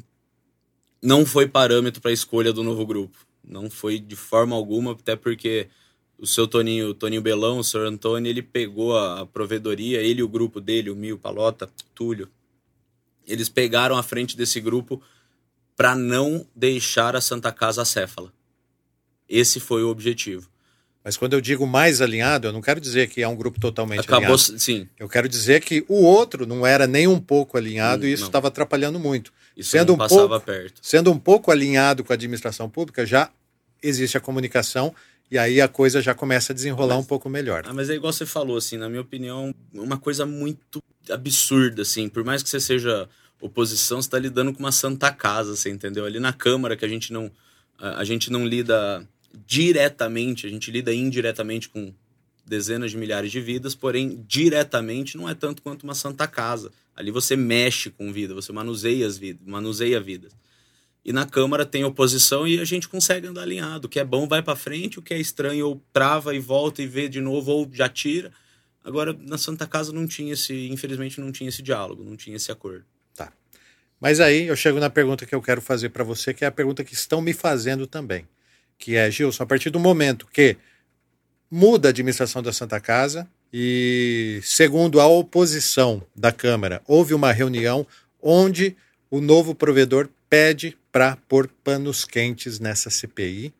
não 1.03 1.27
foi 1.27 1.48
parâmetro 1.48 2.00
para 2.00 2.11
a 2.11 2.14
escolha 2.14 2.53
do 2.53 2.62
novo 2.62 2.87
grupo. 2.87 3.18
Não 3.42 3.68
foi 3.68 3.98
de 3.98 4.14
forma 4.14 4.55
alguma, 4.55 4.92
até 4.92 5.16
porque 5.16 5.68
o 6.16 6.27
seu 6.27 6.46
Toninho, 6.46 6.90
o 6.90 6.94
Toninho 6.94 7.20
Belão, 7.20 7.59
o 7.59 7.64
senhor 7.64 7.87
Antônio, 7.87 8.31
ele 8.31 8.42
pegou 8.42 8.96
a, 8.96 9.22
a 9.22 9.27
provedoria, 9.27 10.00
ele 10.00 10.20
e 10.20 10.22
o 10.22 10.29
grupo 10.29 10.61
dele, 10.61 10.90
o 10.90 10.96
Mil, 10.96 11.18
Palota, 11.18 11.68
Túlio, 11.94 12.31
eles 13.27 13.48
pegaram 13.48 13.96
a 13.96 14.03
frente 14.03 14.37
desse 14.37 14.61
grupo 14.61 15.03
para 15.77 15.96
não 15.96 16.46
deixar 16.55 17.16
a 17.16 17.20
Santa 17.20 17.50
Casa 17.50 17.83
acéfala. 17.83 18.33
Esse 19.29 19.59
foi 19.59 19.83
o 19.83 19.88
objetivo. 19.88 20.48
Mas 21.04 21.18
quando 21.18 21.34
eu 21.34 21.40
digo 21.40 21.66
mais 21.66 22.00
alinhado, 22.00 22.48
eu 22.48 22.52
não 22.52 22.62
quero 22.62 22.80
dizer 22.80 23.08
que 23.08 23.20
é 23.20 23.28
um 23.28 23.36
grupo 23.36 23.60
totalmente 23.60 24.00
Acabou, 24.00 24.36
alinhado. 24.36 24.58
Sim. 24.58 24.88
Eu 24.98 25.06
quero 25.06 25.28
dizer 25.28 25.60
que 25.60 25.84
o 25.86 26.02
outro 26.02 26.46
não 26.46 26.66
era 26.66 26.86
nem 26.86 27.06
um 27.06 27.20
pouco 27.20 27.58
alinhado 27.58 28.04
hum, 28.04 28.08
e 28.08 28.12
isso 28.12 28.24
estava 28.24 28.48
atrapalhando 28.48 28.98
muito. 28.98 29.30
Isso 29.54 29.70
sendo 29.70 29.92
um 29.92 29.98
passava 29.98 30.28
pouco, 30.28 30.46
perto. 30.46 30.80
Sendo 30.80 31.12
um 31.12 31.18
pouco 31.18 31.50
alinhado 31.50 32.02
com 32.02 32.10
a 32.10 32.14
administração 32.14 32.70
pública, 32.70 33.04
já 33.04 33.30
existe 33.82 34.16
a 34.16 34.20
comunicação 34.20 34.94
e 35.30 35.36
aí 35.36 35.60
a 35.60 35.68
coisa 35.68 36.00
já 36.00 36.14
começa 36.14 36.52
a 36.52 36.54
desenrolar 36.54 36.96
mas, 36.96 37.04
um 37.04 37.06
pouco 37.06 37.28
melhor. 37.28 37.64
Ah, 37.66 37.74
mas 37.74 37.90
é 37.90 37.94
igual 37.94 38.12
você 38.12 38.24
falou, 38.24 38.56
assim, 38.56 38.78
na 38.78 38.88
minha 38.88 39.02
opinião, 39.02 39.54
uma 39.74 39.98
coisa 39.98 40.24
muito 40.24 40.82
absurda, 41.10 41.82
assim. 41.82 42.08
Por 42.08 42.24
mais 42.24 42.42
que 42.42 42.48
você 42.48 42.60
seja 42.60 43.06
oposição, 43.42 44.00
você 44.00 44.06
está 44.06 44.18
lidando 44.18 44.54
com 44.54 44.60
uma 44.60 44.72
santa 44.72 45.12
casa, 45.12 45.54
você 45.54 45.68
entendeu? 45.68 46.06
Ali 46.06 46.18
na 46.18 46.32
Câmara, 46.32 46.76
que 46.78 46.84
a 46.84 46.88
gente 46.88 47.12
não, 47.12 47.30
a, 47.78 48.00
a 48.00 48.04
gente 48.04 48.32
não 48.32 48.46
lida 48.46 49.06
diretamente, 49.46 50.46
a 50.46 50.50
gente 50.50 50.70
lida 50.70 50.92
indiretamente 50.92 51.68
com 51.68 51.92
dezenas 52.46 52.90
de 52.90 52.96
milhares 52.96 53.32
de 53.32 53.40
vidas, 53.40 53.74
porém, 53.74 54.24
diretamente 54.26 55.16
não 55.16 55.28
é 55.28 55.34
tanto 55.34 55.62
quanto 55.62 55.84
uma 55.84 55.94
santa 55.94 56.26
casa. 56.26 56.70
Ali 56.94 57.10
você 57.10 57.34
mexe 57.36 57.90
com 57.90 58.12
vida, 58.12 58.34
você 58.34 58.52
manuseia 58.52 59.06
as 59.06 59.18
vidas, 59.18 59.46
manuseia 59.46 60.00
vidas. 60.00 60.32
E 61.04 61.12
na 61.12 61.26
Câmara 61.26 61.66
tem 61.66 61.84
oposição 61.84 62.46
e 62.46 62.58
a 62.58 62.64
gente 62.64 62.88
consegue 62.88 63.26
andar 63.26 63.42
alinhado. 63.42 63.86
O 63.86 63.90
que 63.90 64.00
é 64.00 64.04
bom 64.04 64.26
vai 64.26 64.42
para 64.42 64.56
frente, 64.56 64.98
o 64.98 65.02
que 65.02 65.12
é 65.12 65.18
estranho 65.18 65.66
ou 65.66 65.82
trava 65.92 66.34
e 66.34 66.38
volta 66.38 66.82
e 66.82 66.86
vê 66.86 67.08
de 67.08 67.20
novo 67.20 67.50
ou 67.52 67.68
já 67.70 67.88
tira. 67.88 68.32
Agora, 68.82 69.14
na 69.18 69.36
Santa 69.36 69.66
Casa 69.66 69.92
não 69.92 70.06
tinha 70.06 70.32
esse, 70.32 70.68
infelizmente 70.68 71.20
não 71.20 71.32
tinha 71.32 71.48
esse 71.48 71.62
diálogo, 71.62 72.04
não 72.04 72.16
tinha 72.16 72.36
esse 72.36 72.50
acordo. 72.50 72.84
Tá. 73.14 73.32
Mas 74.00 74.18
aí 74.18 74.46
eu 74.46 74.56
chego 74.56 74.78
na 74.78 74.88
pergunta 74.88 75.26
que 75.26 75.34
eu 75.34 75.42
quero 75.42 75.60
fazer 75.60 75.90
para 75.90 76.04
você, 76.04 76.32
que 76.32 76.44
é 76.44 76.48
a 76.48 76.52
pergunta 76.52 76.84
que 76.84 76.94
estão 76.94 77.20
me 77.20 77.34
fazendo 77.34 77.86
também. 77.86 78.26
Que 78.78 78.96
é, 78.96 79.10
Gilson, 79.10 79.42
a 79.42 79.46
partir 79.46 79.70
do 79.70 79.80
momento 79.80 80.26
que 80.32 80.56
muda 81.50 81.88
a 81.88 81.90
administração 81.90 82.42
da 82.42 82.52
Santa 82.52 82.80
Casa 82.80 83.28
e, 83.52 84.40
segundo 84.42 85.00
a 85.00 85.06
oposição 85.06 86.02
da 86.14 86.32
Câmara, 86.32 86.82
houve 86.87 87.14
uma 87.14 87.32
reunião 87.32 87.87
onde 88.20 88.76
o 89.10 89.20
novo 89.20 89.54
provedor 89.54 90.08
pede 90.28 90.76
para 90.90 91.16
pôr 91.28 91.48
panos 91.62 92.04
quentes 92.04 92.58
nessa 92.58 92.90
CPI. 92.90 93.54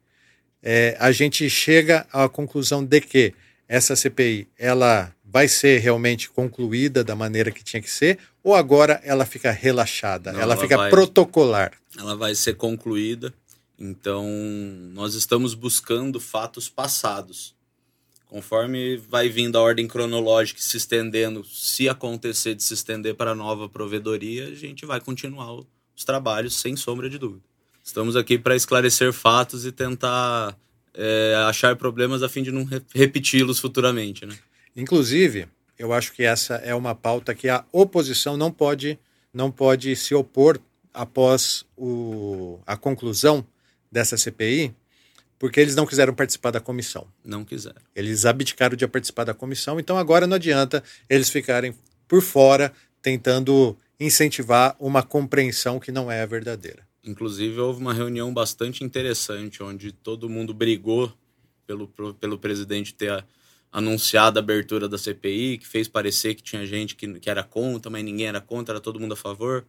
É, 0.63 0.97
a 0.99 1.13
gente 1.13 1.49
chega 1.49 2.07
à 2.13 2.29
conclusão 2.29 2.85
de 2.85 3.01
que 3.01 3.35
essa 3.69 3.95
CPI 3.95 4.49
ela 4.59 5.15
vai 5.25 5.49
ser 5.49 5.81
realmente 5.81 6.31
concluída 6.31 7.05
da 7.05 7.15
maneira 7.15 7.51
que 7.51 7.63
tinha 7.63 7.83
que 7.83 7.91
ser 7.91 8.19
ou 8.43 8.55
agora 8.55 9.01
ela 9.05 9.25
fica 9.25 9.51
relaxada, 9.51 10.33
Não, 10.33 10.41
ela, 10.41 10.55
ela, 10.55 10.63
fica 10.63 10.77
vai, 10.77 10.91
protocolar? 10.91 11.73
Ela 11.99 12.17
vai 12.17 12.35
ser 12.35 12.55
concluída. 12.55 13.33
Então, 13.79 14.27
nós 14.93 15.15
estamos 15.15 15.55
buscando 15.55 16.21
fatos 16.21 16.69
passados. 16.69 17.55
Conforme 18.27 18.97
vai 18.97 19.29
vindo 19.29 19.57
a 19.57 19.61
ordem 19.61 19.87
cronológica 19.87 20.61
se 20.61 20.77
estendendo, 20.77 21.45
se 21.45 21.89
acontecer 21.89 22.55
de 22.55 22.63
se 22.63 22.75
estender 22.75 23.15
para 23.15 23.33
a 23.33 23.35
nova 23.35 23.69
provedoria, 23.69 24.49
a 24.49 24.55
gente 24.55 24.87
vai 24.87 25.01
continuar 25.01 25.53
os 25.55 26.05
trabalhos, 26.05 26.55
sem 26.55 26.77
sombra 26.77 27.09
de 27.09 27.19
dúvida. 27.19 27.43
Estamos 27.83 28.17
aqui 28.17 28.39
para 28.39 28.57
esclarecer 28.57 29.13
fatos 29.13 29.67
e 29.67 29.71
tentar 29.71 30.57
é, 30.95 31.35
achar 31.47 31.77
problemas 31.77 32.23
a 32.23 32.29
fim 32.29 32.43
de 32.43 32.51
não 32.51 32.67
repeti-los 32.95 33.59
futuramente. 33.59 34.25
Né? 34.25 34.37
Inclusive, 34.75 35.47
eu 35.79 35.93
acho 35.93 36.13
que 36.13 36.23
essa 36.23 36.55
é 36.57 36.75
uma 36.75 36.95
pauta 36.95 37.35
que 37.35 37.49
a 37.49 37.65
oposição 37.71 38.37
não 38.37 38.51
pode, 38.51 38.99
não 39.33 39.51
pode 39.51 39.95
se 39.97 40.15
opor 40.15 40.59
após 40.93 41.67
o, 41.77 42.59
a 42.67 42.77
conclusão 42.77 43.45
dessa 43.95 44.17
CPI, 44.17 44.75
porque 45.39 45.61
eles 45.61 45.77
não 45.77 45.87
quiseram 45.87 46.13
participar 46.13 46.51
da 46.51 46.61
comissão. 46.61 47.07
Não 47.25 47.45
quiseram. 47.45 47.81
Eles 47.95 48.27
abdicaram 48.27 48.77
de 48.77 48.87
participar 48.89 49.23
da 49.23 49.33
comissão, 49.33 49.79
então 49.79 49.97
agora 49.97 50.27
não 50.27 50.35
adianta 50.35 50.83
eles 51.09 51.31
ficarem 51.31 51.73
por 52.09 52.21
fora 52.21 52.73
tentando 53.01 53.77
incentivar 54.01 54.75
uma 54.81 55.03
compreensão 55.03 55.79
que 55.79 55.93
não 55.93 56.11
é 56.11 56.23
a 56.23 56.27
verdadeira. 56.27 56.85
Inclusive, 57.05 57.61
houve 57.61 57.81
uma 57.81 57.95
reunião 57.95 58.35
bastante 58.35 58.83
interessante, 58.83 59.63
onde 59.63 59.93
todo 59.93 60.29
mundo 60.29 60.53
brigou 60.53 61.13
pelo, 61.67 61.87
pelo 62.15 62.39
presidente 62.39 62.95
ter 62.95 63.25
anunciado 63.71 64.39
a 64.39 64.43
abertura 64.43 64.89
da 64.89 64.99
CPI, 64.99 65.59
que 65.59 65.67
fez 65.69 65.87
parecer 65.87 66.35
que 66.35 66.43
tinha 66.43 66.67
gente 66.67 66.97
que, 66.97 67.21
que 67.21 67.31
era 67.31 67.45
contra, 67.45 67.91
mas 67.91 68.03
ninguém 68.03 68.27
era 68.27 68.41
contra, 68.41 68.75
era 68.75 68.81
todo 68.81 68.99
mundo 68.99 69.13
a 69.13 69.17
favor. 69.17 69.65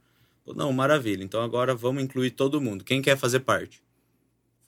Não, 0.56 0.72
maravilha. 0.72 1.24
Então 1.24 1.42
agora 1.42 1.76
vamos 1.76 2.04
incluir 2.04 2.32
todo 2.32 2.62
mundo. 2.62 2.84
Quem 2.84 3.02
quer 3.02 3.18
fazer 3.18 3.42
parte? 3.42 3.85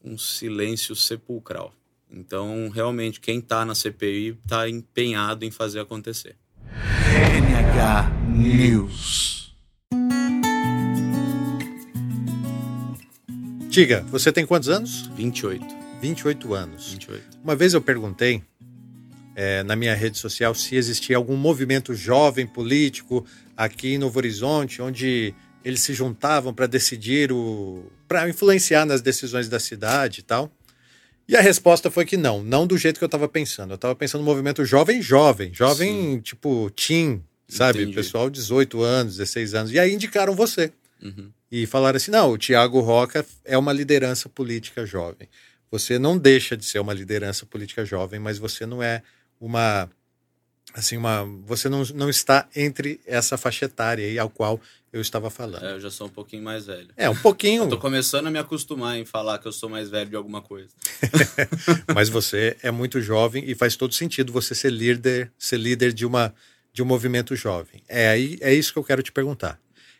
Um 0.03 0.17
silêncio 0.17 0.95
sepulcral. 0.95 1.73
Então, 2.09 2.69
realmente, 2.69 3.19
quem 3.19 3.39
está 3.39 3.65
na 3.65 3.75
CPI 3.75 4.37
está 4.43 4.69
empenhado 4.69 5.43
em 5.43 5.51
fazer 5.51 5.79
acontecer. 5.79 6.35
NH 6.71 8.09
News. 8.29 9.55
Diga, 13.69 14.03
você 14.09 14.31
tem 14.31 14.45
quantos 14.45 14.69
anos? 14.69 15.07
28. 15.15 15.63
28 16.01 16.53
anos. 16.53 16.91
28. 16.93 17.39
Uma 17.43 17.55
vez 17.55 17.73
eu 17.73 17.81
perguntei 17.81 18.41
é, 19.35 19.61
na 19.61 19.75
minha 19.75 19.93
rede 19.93 20.17
social 20.17 20.55
se 20.55 20.75
existia 20.75 21.15
algum 21.15 21.35
movimento 21.35 21.93
jovem 21.93 22.47
político 22.47 23.23
aqui 23.55 23.93
em 23.93 23.97
Novo 23.99 24.17
Horizonte, 24.17 24.81
onde 24.81 25.35
eles 25.63 25.81
se 25.81 25.93
juntavam 25.93 26.53
para 26.53 26.67
decidir 26.67 27.31
o. 27.31 27.91
para 28.07 28.29
influenciar 28.29 28.85
nas 28.85 29.01
decisões 29.01 29.49
da 29.49 29.59
cidade 29.59 30.21
e 30.21 30.23
tal. 30.23 30.51
E 31.27 31.35
a 31.35 31.41
resposta 31.41 31.91
foi 31.91 32.05
que 32.05 32.15
não, 32.15 32.41
não 32.41 32.65
do 32.65 32.77
jeito 32.77 32.97
que 32.97 33.03
eu 33.03 33.07
estava 33.07 33.27
pensando. 33.27 33.71
Eu 33.71 33.75
estava 33.75 33.93
pensando 33.95 34.21
no 34.21 34.25
movimento 34.25 34.63
jovem, 34.63 35.01
jovem, 35.01 35.53
jovem 35.53 36.13
Sim. 36.13 36.21
tipo 36.21 36.69
teen, 36.71 37.21
sabe? 37.49 37.81
Entendi. 37.81 37.95
Pessoal 37.95 38.29
18 38.29 38.81
anos, 38.81 39.17
16 39.17 39.53
anos. 39.53 39.71
E 39.71 39.79
aí 39.79 39.93
indicaram 39.93 40.33
você. 40.33 40.71
Uhum. 41.03 41.29
E 41.51 41.65
falaram 41.65 41.97
assim: 41.97 42.11
não, 42.11 42.31
o 42.31 42.37
Tiago 42.37 42.79
Roca 42.79 43.25
é 43.43 43.57
uma 43.57 43.73
liderança 43.73 44.29
política 44.29 44.85
jovem. 44.85 45.27
Você 45.69 45.99
não 45.99 46.17
deixa 46.17 46.55
de 46.55 46.65
ser 46.65 46.79
uma 46.79 46.93
liderança 46.93 47.45
política 47.45 47.83
jovem, 47.83 48.19
mas 48.19 48.37
você 48.37 48.65
não 48.65 48.81
é 48.81 49.03
uma. 49.39 49.89
Assim, 50.77 50.95
uma. 50.95 51.25
Você 51.47 51.67
não, 51.67 51.83
não 51.95 52.07
está 52.07 52.47
entre 52.55 53.01
essa 53.07 53.35
faixa 53.35 53.65
etária 53.65 54.05
aí 54.05 54.19
ao 54.19 54.29
qual 54.29 54.61
eu 54.93 55.01
estava 55.01 55.31
falando. 55.31 55.65
É, 55.65 55.71
eu 55.71 55.79
já 55.79 55.89
sou 55.89 56.05
um 56.05 56.09
pouquinho 56.11 56.43
mais 56.43 56.67
velho. 56.67 56.89
É, 56.95 57.09
um 57.09 57.15
pouquinho, 57.15 57.65
tô 57.67 57.79
começando 57.79 58.27
a 58.27 58.31
me 58.31 58.37
acostumar 58.37 58.95
em 58.95 59.03
falar 59.03 59.39
que 59.39 59.47
eu 59.47 59.51
sou 59.51 59.67
mais 59.67 59.89
velho 59.89 60.11
de 60.11 60.15
alguma 60.15 60.39
coisa. 60.39 60.69
mas 61.95 62.09
você 62.09 62.55
é 62.61 62.69
muito 62.69 63.01
jovem 63.01 63.43
e 63.49 63.55
faz 63.55 63.75
todo 63.75 63.95
sentido 63.95 64.31
você 64.31 64.53
ser 64.53 64.71
líder, 64.71 65.31
ser 65.35 65.57
líder 65.57 65.91
de 65.93 66.05
uma 66.05 66.31
de 66.71 66.83
um 66.83 66.85
movimento 66.85 67.35
jovem. 67.35 67.81
É 67.89 68.09
aí 68.09 68.37
é 68.39 68.53
isso 68.53 68.71
que 68.71 68.77
eu 68.77 68.83
quero 68.83 69.01
te 69.01 69.11
perguntar. 69.11 69.59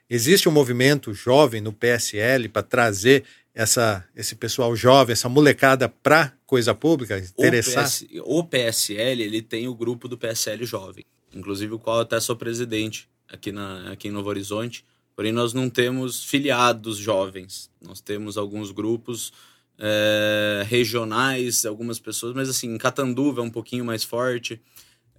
Existe 0.10 0.48
um 0.48 0.52
movimento 0.52 1.13
jovem 1.13 1.60
no 1.60 1.74
PSL 1.74 2.48
para 2.50 2.63
trazer 2.63 3.26
essa 3.54 4.06
esse 4.15 4.36
pessoal 4.36 4.76
jovem, 4.76 5.13
essa 5.13 5.28
molecada 5.28 5.89
para 5.89 6.32
coisa 6.46 6.74
pública, 6.76 7.17
interessar? 7.17 7.84
O, 7.84 7.88
PS, 7.88 8.06
o 8.24 8.43
PSL, 8.43 9.24
ele 9.24 9.41
tem 9.41 9.67
o 9.67 9.76
grupo 9.76 10.08
do 10.08 10.17
PSL 10.17 10.63
Jovem. 10.65 11.04
Inclusive 11.34 11.74
o 11.74 11.80
qual 11.80 11.98
eu 11.98 12.02
até 12.04 12.20
sou 12.20 12.36
presidente 12.36 13.10
aqui, 13.28 13.52
na, 13.52 13.91
aqui 13.91 14.08
em 14.08 14.12
Novo 14.12 14.30
Horizonte. 14.30 14.86
Porém, 15.15 15.32
nós 15.32 15.54
não 15.54 15.70
temos 15.70 16.24
filiados 16.24 16.98
jovens. 16.98 17.70
Nós 17.82 18.00
temos 18.00 18.38
alguns 18.38 18.72
grupos 18.72 19.34
é, 19.80 20.63
regionais, 20.67 21.65
algumas 21.65 22.00
pessoas, 22.00 22.34
mas 22.36 22.48
assim, 22.48 22.74
em 22.74 22.78
Catanduva 22.78 23.41
é 23.41 23.43
um 23.43 23.50
pouquinho 23.50 23.84
mais 23.84 24.04
forte. 24.04 24.62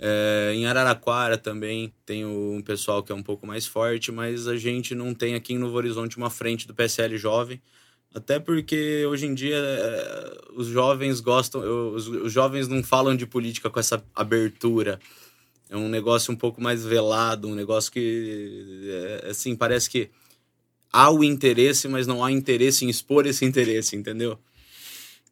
É, 0.00 0.52
em 0.54 0.66
Araraquara 0.66 1.36
também 1.36 1.92
tem 2.06 2.24
um 2.24 2.62
pessoal 2.62 3.02
que 3.02 3.10
é 3.10 3.14
um 3.14 3.22
pouco 3.22 3.46
mais 3.46 3.66
forte, 3.66 4.12
mas 4.12 4.46
a 4.46 4.56
gente 4.56 4.94
não 4.94 5.12
tem 5.12 5.34
aqui 5.34 5.54
em 5.54 5.58
Novo 5.58 5.76
Horizonte 5.76 6.16
uma 6.16 6.30
frente 6.30 6.66
do 6.66 6.74
PSL 6.74 7.16
jovem. 7.18 7.60
Até 8.14 8.38
porque 8.38 9.04
hoje 9.06 9.26
em 9.26 9.34
dia 9.34 9.56
é, 9.56 10.38
os 10.54 10.68
jovens 10.68 11.20
gostam, 11.20 11.60
os, 11.92 12.08
os 12.08 12.32
jovens 12.32 12.68
não 12.68 12.82
falam 12.82 13.16
de 13.16 13.26
política 13.26 13.68
com 13.68 13.78
essa 13.78 14.02
abertura. 14.14 14.98
É 15.68 15.76
um 15.76 15.88
negócio 15.88 16.32
um 16.32 16.36
pouco 16.36 16.62
mais 16.62 16.84
velado, 16.84 17.48
um 17.48 17.54
negócio 17.54 17.92
que, 17.92 18.88
é, 19.22 19.28
assim, 19.30 19.54
parece 19.54 19.90
que 19.90 20.10
há 20.90 21.10
o 21.10 21.22
interesse, 21.22 21.86
mas 21.88 22.06
não 22.06 22.24
há 22.24 22.32
interesse 22.32 22.84
em 22.84 22.88
expor 22.88 23.26
esse 23.26 23.44
interesse, 23.46 23.94
entendeu? 23.96 24.38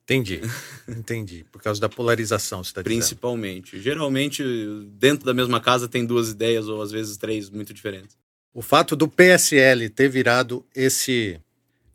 Entendi. 0.07 0.41
Entendi. 0.87 1.45
Por 1.51 1.61
causa 1.61 1.81
da 1.81 1.89
polarização, 1.89 2.63
você 2.63 2.71
está 2.71 2.81
dizendo. 2.81 2.99
Principalmente. 2.99 3.81
Geralmente, 3.81 4.45
dentro 4.93 5.27
da 5.27 5.35
mesma 5.35 5.61
casa 5.61 5.89
tem 5.89 6.07
duas 6.07 6.31
ideias, 6.31 6.69
ou 6.69 6.81
às 6.81 6.93
vezes 6.93 7.17
três, 7.17 7.51
muito 7.51 7.75
diferentes. 7.75 8.17
O 8.55 8.63
fato 8.63 8.95
do 8.95 9.09
PSL 9.09 9.91
ter 9.91 10.09
virado 10.09 10.65
esse 10.75 11.41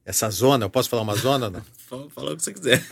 essa 0.03 0.29
zona, 0.29 0.65
eu 0.65 0.69
posso 0.69 0.89
falar 0.89 1.03
uma 1.03 1.15
zona? 1.15 1.49
Não? 1.49 1.61
Fala, 1.87 2.09
fala 2.09 2.33
o 2.33 2.37
que 2.37 2.43
você 2.43 2.53
quiser. 2.53 2.85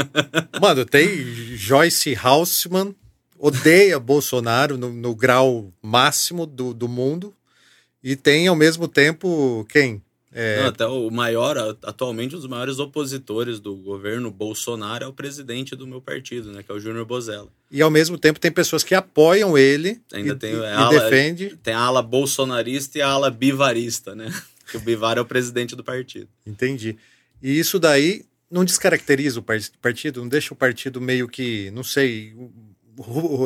Mano, 0.60 0.84
tem 0.84 1.08
Joyce 1.56 2.14
Haussmann, 2.14 2.94
odeia 3.38 3.98
Bolsonaro 3.98 4.76
no, 4.76 4.92
no 4.92 5.14
grau 5.14 5.72
máximo 5.80 6.46
do, 6.46 6.74
do 6.74 6.86
mundo, 6.86 7.34
e 8.02 8.14
tem 8.14 8.48
ao 8.48 8.56
mesmo 8.56 8.86
tempo 8.86 9.66
quem? 9.70 10.02
É, 10.34 10.60
Não, 10.62 10.68
até 10.68 10.86
o 10.86 11.10
maior, 11.10 11.58
atualmente, 11.82 12.34
um 12.34 12.38
dos 12.38 12.48
maiores 12.48 12.78
opositores 12.78 13.60
do 13.60 13.76
governo 13.76 14.30
Bolsonaro 14.30 15.04
é 15.04 15.06
o 15.06 15.12
presidente 15.12 15.76
do 15.76 15.86
meu 15.86 16.00
partido, 16.00 16.50
né? 16.52 16.62
Que 16.62 16.72
é 16.72 16.74
o 16.74 16.80
Júnior 16.80 17.04
Bozella. 17.04 17.48
e 17.70 17.82
ao 17.82 17.90
mesmo 17.90 18.16
tempo 18.16 18.40
tem 18.40 18.50
pessoas 18.50 18.82
que 18.82 18.94
apoiam 18.94 19.58
ele 19.58 20.00
Ainda 20.12 20.32
e, 20.32 20.36
tem 20.36 20.54
e- 20.54 20.64
ala- 20.66 20.88
defende. 21.00 21.58
Tem 21.62 21.74
a 21.74 21.80
ala 21.80 22.00
bolsonarista 22.02 22.98
e 22.98 23.02
a 23.02 23.08
ala 23.08 23.30
bivarista, 23.30 24.14
né? 24.14 24.32
Que 24.70 24.78
o 24.78 24.80
Bivar 24.80 25.18
é 25.18 25.20
o 25.20 25.24
presidente 25.26 25.76
do 25.76 25.84
partido. 25.84 26.28
Entendi. 26.46 26.96
E 27.42 27.58
isso 27.58 27.78
daí 27.78 28.24
não 28.50 28.64
descaracteriza 28.64 29.38
o 29.40 29.42
par- 29.42 29.58
partido, 29.82 30.20
não 30.22 30.28
deixa 30.28 30.54
o 30.54 30.56
partido 30.56 30.98
meio 30.98 31.28
que, 31.28 31.70
não 31.72 31.82
sei, 31.84 32.32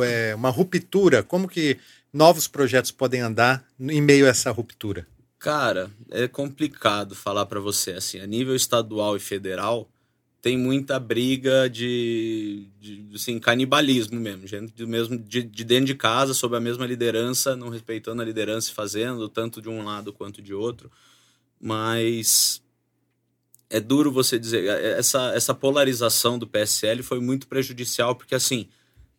é, 0.04 0.34
uma 0.36 0.50
ruptura. 0.50 1.22
Como 1.24 1.48
que 1.48 1.78
novos 2.12 2.46
projetos 2.46 2.90
podem 2.92 3.20
andar 3.22 3.64
em 3.80 4.00
meio 4.00 4.26
a 4.26 4.28
essa 4.28 4.50
ruptura? 4.52 5.06
Cara, 5.38 5.90
é 6.10 6.26
complicado 6.26 7.14
falar 7.14 7.46
pra 7.46 7.60
você 7.60 7.92
assim, 7.92 8.18
a 8.20 8.26
nível 8.26 8.56
estadual 8.56 9.16
e 9.16 9.20
federal 9.20 9.88
tem 10.40 10.56
muita 10.56 11.00
briga 11.00 11.68
de, 11.68 12.68
de 12.78 13.10
assim, 13.14 13.38
canibalismo 13.38 14.18
mesmo, 14.20 14.46
gente 14.46 14.72
do 14.72 14.86
mesmo 14.86 15.18
de, 15.18 15.42
de 15.42 15.64
dentro 15.64 15.86
de 15.86 15.94
casa 15.94 16.32
sob 16.32 16.56
a 16.56 16.60
mesma 16.60 16.86
liderança, 16.86 17.56
não 17.56 17.68
respeitando 17.68 18.22
a 18.22 18.24
liderança 18.24 18.70
e 18.70 18.74
fazendo 18.74 19.28
tanto 19.28 19.60
de 19.60 19.68
um 19.68 19.84
lado 19.84 20.12
quanto 20.12 20.40
de 20.40 20.54
outro, 20.54 20.90
mas 21.60 22.62
é 23.68 23.80
duro 23.80 24.12
você 24.12 24.38
dizer 24.38 24.64
essa 24.64 25.34
essa 25.34 25.52
polarização 25.54 26.38
do 26.38 26.46
PSL 26.46 27.02
foi 27.02 27.18
muito 27.20 27.48
prejudicial 27.48 28.14
porque 28.14 28.34
assim 28.34 28.68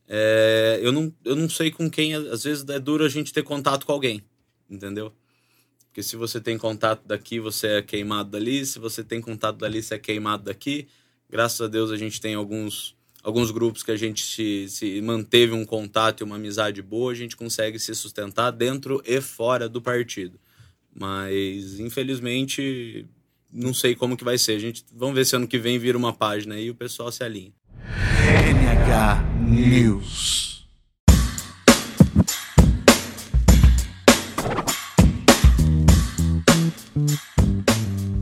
é, 0.07 0.79
eu 0.81 0.91
não 0.91 1.13
eu 1.25 1.35
não 1.35 1.49
sei 1.49 1.69
com 1.71 1.89
quem 1.89 2.15
às 2.15 2.43
vezes 2.43 2.67
é 2.69 2.79
duro 2.79 3.03
a 3.03 3.09
gente 3.09 3.33
ter 3.33 3.43
contato 3.43 3.85
com 3.85 3.91
alguém, 3.91 4.23
entendeu? 4.69 5.13
Porque 5.97 6.03
se 6.07 6.15
você 6.15 6.39
tem 6.39 6.59
contato 6.59 7.07
daqui, 7.07 7.39
você 7.39 7.67
é 7.69 7.81
queimado 7.81 8.29
dali. 8.29 8.63
Se 8.67 8.77
você 8.77 9.03
tem 9.03 9.19
contato 9.19 9.57
dali, 9.57 9.81
você 9.81 9.95
é 9.95 9.97
queimado 9.97 10.43
daqui. 10.43 10.87
Graças 11.27 11.59
a 11.59 11.67
Deus 11.67 11.89
a 11.89 11.97
gente 11.97 12.21
tem 12.21 12.35
alguns, 12.35 12.95
alguns 13.23 13.49
grupos 13.49 13.81
que 13.81 13.89
a 13.89 13.97
gente 13.97 14.23
se, 14.23 14.69
se 14.69 15.01
manteve 15.01 15.53
um 15.53 15.65
contato 15.65 16.21
e 16.21 16.23
uma 16.23 16.35
amizade 16.35 16.83
boa. 16.83 17.11
A 17.11 17.15
gente 17.15 17.35
consegue 17.35 17.79
se 17.79 17.95
sustentar 17.95 18.51
dentro 18.51 19.01
e 19.03 19.19
fora 19.19 19.67
do 19.67 19.81
partido. 19.81 20.39
Mas, 20.93 21.79
infelizmente, 21.79 23.07
não 23.51 23.73
sei 23.73 23.95
como 23.95 24.15
que 24.15 24.23
vai 24.23 24.37
ser. 24.37 24.51
A 24.51 24.59
gente, 24.59 24.85
vamos 24.93 25.15
ver 25.15 25.25
se 25.25 25.35
ano 25.35 25.47
que 25.47 25.57
vem 25.57 25.79
vira 25.79 25.97
uma 25.97 26.13
página 26.13 26.59
e 26.59 26.69
o 26.69 26.75
pessoal 26.75 27.11
se 27.11 27.23
alinha. 27.23 27.51
NH 28.45 29.49
News. 29.49 30.56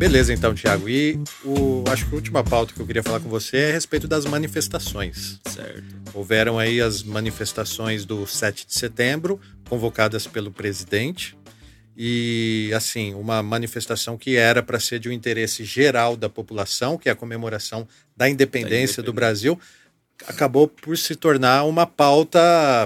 Beleza, 0.06 0.32
então, 0.32 0.54
Thiago. 0.54 0.88
E 0.88 1.20
o, 1.44 1.84
acho 1.90 2.06
que 2.06 2.14
a 2.14 2.16
última 2.16 2.44
pauta 2.44 2.72
que 2.72 2.80
eu 2.80 2.86
queria 2.86 3.02
falar 3.02 3.20
com 3.20 3.28
você 3.28 3.58
é 3.58 3.70
a 3.72 3.74
respeito 3.74 4.08
das 4.08 4.24
manifestações. 4.26 5.40
Certo. 5.48 5.84
Houveram 6.14 6.60
aí 6.60 6.80
as 6.80 7.02
manifestações 7.02 8.06
do 8.06 8.28
7 8.28 8.68
de 8.68 8.76
setembro, 8.76 9.42
convocadas 9.68 10.28
pelo 10.28 10.52
presidente. 10.52 11.36
E, 11.98 12.70
assim, 12.76 13.16
uma 13.16 13.42
manifestação 13.42 14.16
que 14.16 14.36
era 14.36 14.62
para 14.62 14.80
ser 14.80 15.00
de 15.00 15.10
um 15.10 15.12
interesse 15.12 15.66
geral 15.66 16.16
da 16.16 16.30
população, 16.30 17.00
que 17.00 17.10
é 17.10 17.12
a 17.12 17.16
comemoração 17.16 17.88
da 18.16 18.30
independência 18.30 19.02
do 19.02 19.10
independência. 19.10 19.12
Brasil, 19.12 19.60
acabou 20.28 20.68
por 20.68 20.98
se 20.98 21.16
tornar 21.16 21.64
uma 21.66 21.86
pauta 21.86 22.40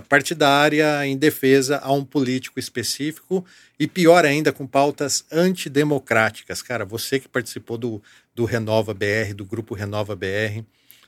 partidária 0.09 1.05
em 1.05 1.17
defesa 1.17 1.79
a 1.83 1.91
um 1.91 2.03
político 2.03 2.59
específico 2.59 3.45
e 3.79 3.87
pior 3.87 4.25
ainda 4.25 4.51
com 4.51 4.65
pautas 4.65 5.23
antidemocráticas. 5.31 6.61
Cara, 6.61 6.83
você 6.83 7.19
que 7.19 7.27
participou 7.27 7.77
do, 7.77 8.01
do 8.35 8.45
Renova 8.45 8.93
BR, 8.93 9.33
do 9.35 9.45
grupo 9.45 9.75
Renova 9.75 10.15
BR, 10.15 10.63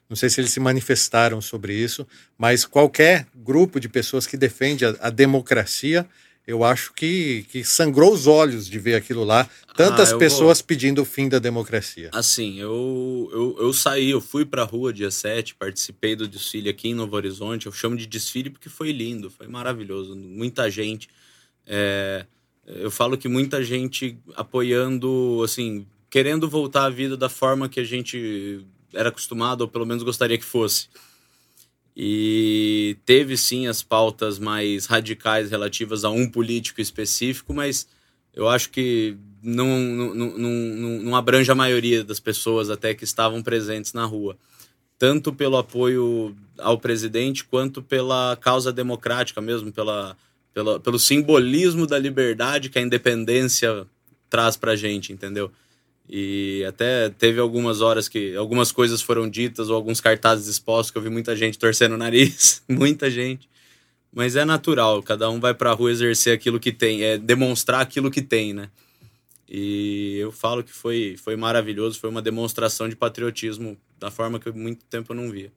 não 0.09 0.15
sei 0.15 0.30
se 0.30 0.41
eles 0.41 0.51
se 0.51 0.59
manifestaram 0.59 1.39
sobre 1.39 1.74
isso, 1.74 2.05
mas 2.38 2.65
qualquer 2.65 3.26
grupo 3.34 3.80
de 3.80 3.88
pessoas 3.88 4.28
que 4.28 4.38
defende 4.38 4.86
a, 4.86 4.95
a 4.99 5.09
democracia, 5.09 6.05
eu 6.48 6.64
acho 6.64 6.94
que, 6.94 7.46
que 7.52 7.64
sangrou 7.64 8.14
os 8.14 8.28
olhos 8.28 8.68
de 8.68 8.78
ver 8.80 8.96
aquilo 8.96 9.24
lá. 9.24 9.48
Tantas 9.76 10.12
Ah, 10.12 10.18
pessoas 10.18 10.62
pedindo 10.62 11.02
o 11.02 11.06
fim 11.06 11.30
da 11.30 11.39
democracia. 11.39 12.10
Assim, 12.12 12.60
eu, 12.60 13.30
eu, 13.32 13.56
eu 13.60 13.74
saí, 13.74 14.10
eu 14.10 14.20
fui 14.20 14.44
pra 14.46 14.64
rua 14.64 14.92
dia 14.92 15.12
7, 15.12 15.56
participei 15.56 16.16
do 16.16 16.28
desfile 16.28 16.70
aqui 16.70 16.89
em 16.89 16.94
Novo 16.96 17.16
Horizonte. 17.16 17.68
Eu 17.68 17.72
chamo 17.72 17.96
de 17.96 18.06
desfile 18.06 18.50
porque 18.50 18.70
foi 18.70 18.92
lindo, 18.92 19.30
foi 19.30 19.48
maravilhoso. 19.48 20.16
Muita 20.16 20.70
gente. 20.70 21.08
É, 21.66 22.26
Eu 22.66 22.92
falo 22.92 23.18
que 23.18 23.28
muita 23.28 23.64
gente 23.64 24.18
apoiando, 24.36 25.42
assim, 25.44 25.86
querendo 26.10 26.50
voltar 26.50 26.86
à 26.86 26.89
vida 26.89 27.16
da 27.18 27.30
forma 27.30 27.70
que 27.70 27.80
a 27.80 27.84
gente 27.84 28.66
era 28.94 29.10
acostumado, 29.10 29.62
ou 29.62 29.68
pelo 29.68 29.86
menos 29.86 30.04
gostaria 30.04 30.38
que 30.38 30.44
fosse. 30.46 30.88
E 31.96 32.98
teve 33.06 33.36
sim 33.36 33.68
as 33.68 33.84
pautas 33.84 34.39
mais 34.39 34.86
radicais 34.86 35.52
relativas 35.52 36.04
a 36.04 36.10
um 36.10 36.30
político 36.30 36.80
específico, 36.80 37.54
mas 37.54 37.88
eu 38.34 38.48
acho 38.48 38.70
que 38.70 39.18
não, 39.44 39.80
não, 39.80 40.14
não, 40.14 40.50
não, 41.00 41.16
abrange 41.16 41.52
a 41.52 41.56
maioria 41.56 42.04
das 42.04 42.20
pessoas 42.20 42.70
até 42.70 42.94
que 42.94 43.04
estavam 43.04 43.42
presentes 43.42 43.94
na 43.94 44.06
rua. 44.06 44.38
Tanto 44.98 45.34
pelo 45.34 45.58
apoio 45.58 46.36
ao 46.58 46.78
presidente, 46.78 47.44
quanto 47.44 47.82
pela 47.82 48.38
causa 48.39 48.72
democrática 48.72 49.42
mesmo, 49.42 49.72
pela, 49.72 50.16
pela, 50.54 50.80
pelo 50.80 51.00
simbolismo 51.00 51.88
da 51.88 51.98
liberdade 51.98 52.70
que 52.70 52.78
a 52.78 52.82
independência 52.82 53.86
traz 54.30 54.56
pra 54.56 54.76
gente, 54.76 55.12
entendeu? 55.12 55.52
E 56.10 56.64
até 56.68 57.10
teve 57.10 57.39
algumas 57.39 57.82
horas 57.82 58.10
que 58.10 58.36
algumas 58.36 58.72
coisas 58.72 59.02
foram 59.02 59.30
ditas 59.30 59.70
ou 59.70 59.76
alguns 59.76 60.02
cartazes 60.02 60.47
expostos 60.47 60.91
que 60.91 60.97
eu 60.97 61.02
vi 61.02 61.10
muita 61.10 61.36
gente 61.36 61.58
torcendo 61.58 61.93
o 61.93 61.97
nariz, 61.97 62.62
muita 62.68 63.10
gente. 63.10 63.49
Mas 64.14 64.36
é 64.36 64.43
natural, 64.43 65.02
cada 65.02 65.30
um 65.30 65.39
vai 65.39 65.54
pra 65.54 65.72
rua 65.72 65.91
exercer 65.91 66.34
aquilo 66.34 66.60
que 66.60 66.72
tem, 66.72 67.02
é 67.02 67.18
demonstrar 67.18 67.80
aquilo 67.80 68.12
que 68.12 68.22
tem, 68.22 68.54
né? 68.54 68.70
E 69.47 70.18
eu 70.18 70.32
falo 70.32 70.64
que 70.64 70.72
foi, 70.72 71.16
foi 71.22 71.36
maravilhoso, 71.36 71.99
foi 71.99 72.10
uma 72.10 72.22
demonstração 72.22 72.88
de 72.88 72.95
patriotismo 72.95 73.78
da 73.99 74.10
forma 74.10 74.39
que 74.39 74.52
muito 74.52 74.84
tempo 74.86 75.12
eu 75.12 75.16
não 75.16 75.30
via. 75.30 75.52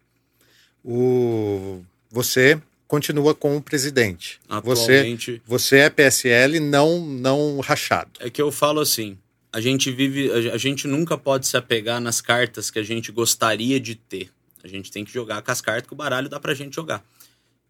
O... 0.84 1.82
Você 2.10 2.60
continua 2.86 3.34
com 3.34 3.56
o 3.56 3.62
presidente. 3.62 4.40
Atualmente, 4.48 5.42
você, 5.46 5.76
você 5.76 5.78
é 5.78 5.90
PSL 5.90 6.60
não, 6.60 7.00
não 7.00 7.60
rachado. 7.60 8.10
É 8.20 8.28
que 8.28 8.42
eu 8.42 8.52
falo 8.52 8.80
assim, 8.80 9.16
a 9.54 9.60
gente 9.60 9.90
vive, 9.90 10.30
a 10.50 10.58
gente 10.58 10.86
nunca 10.86 11.16
pode 11.16 11.46
se 11.46 11.56
apegar 11.56 12.00
nas 12.00 12.20
cartas 12.20 12.70
que 12.70 12.78
a 12.78 12.82
gente 12.82 13.10
gostaria 13.10 13.80
de 13.80 13.94
ter. 13.94 14.30
A 14.62 14.68
gente 14.68 14.90
tem 14.90 15.04
que 15.04 15.12
jogar 15.12 15.40
com 15.42 15.50
as 15.50 15.60
cartas 15.60 15.86
que 15.86 15.92
o 15.94 15.96
baralho 15.96 16.28
dá 16.28 16.38
pra 16.40 16.54
gente 16.54 16.74
jogar. 16.74 17.04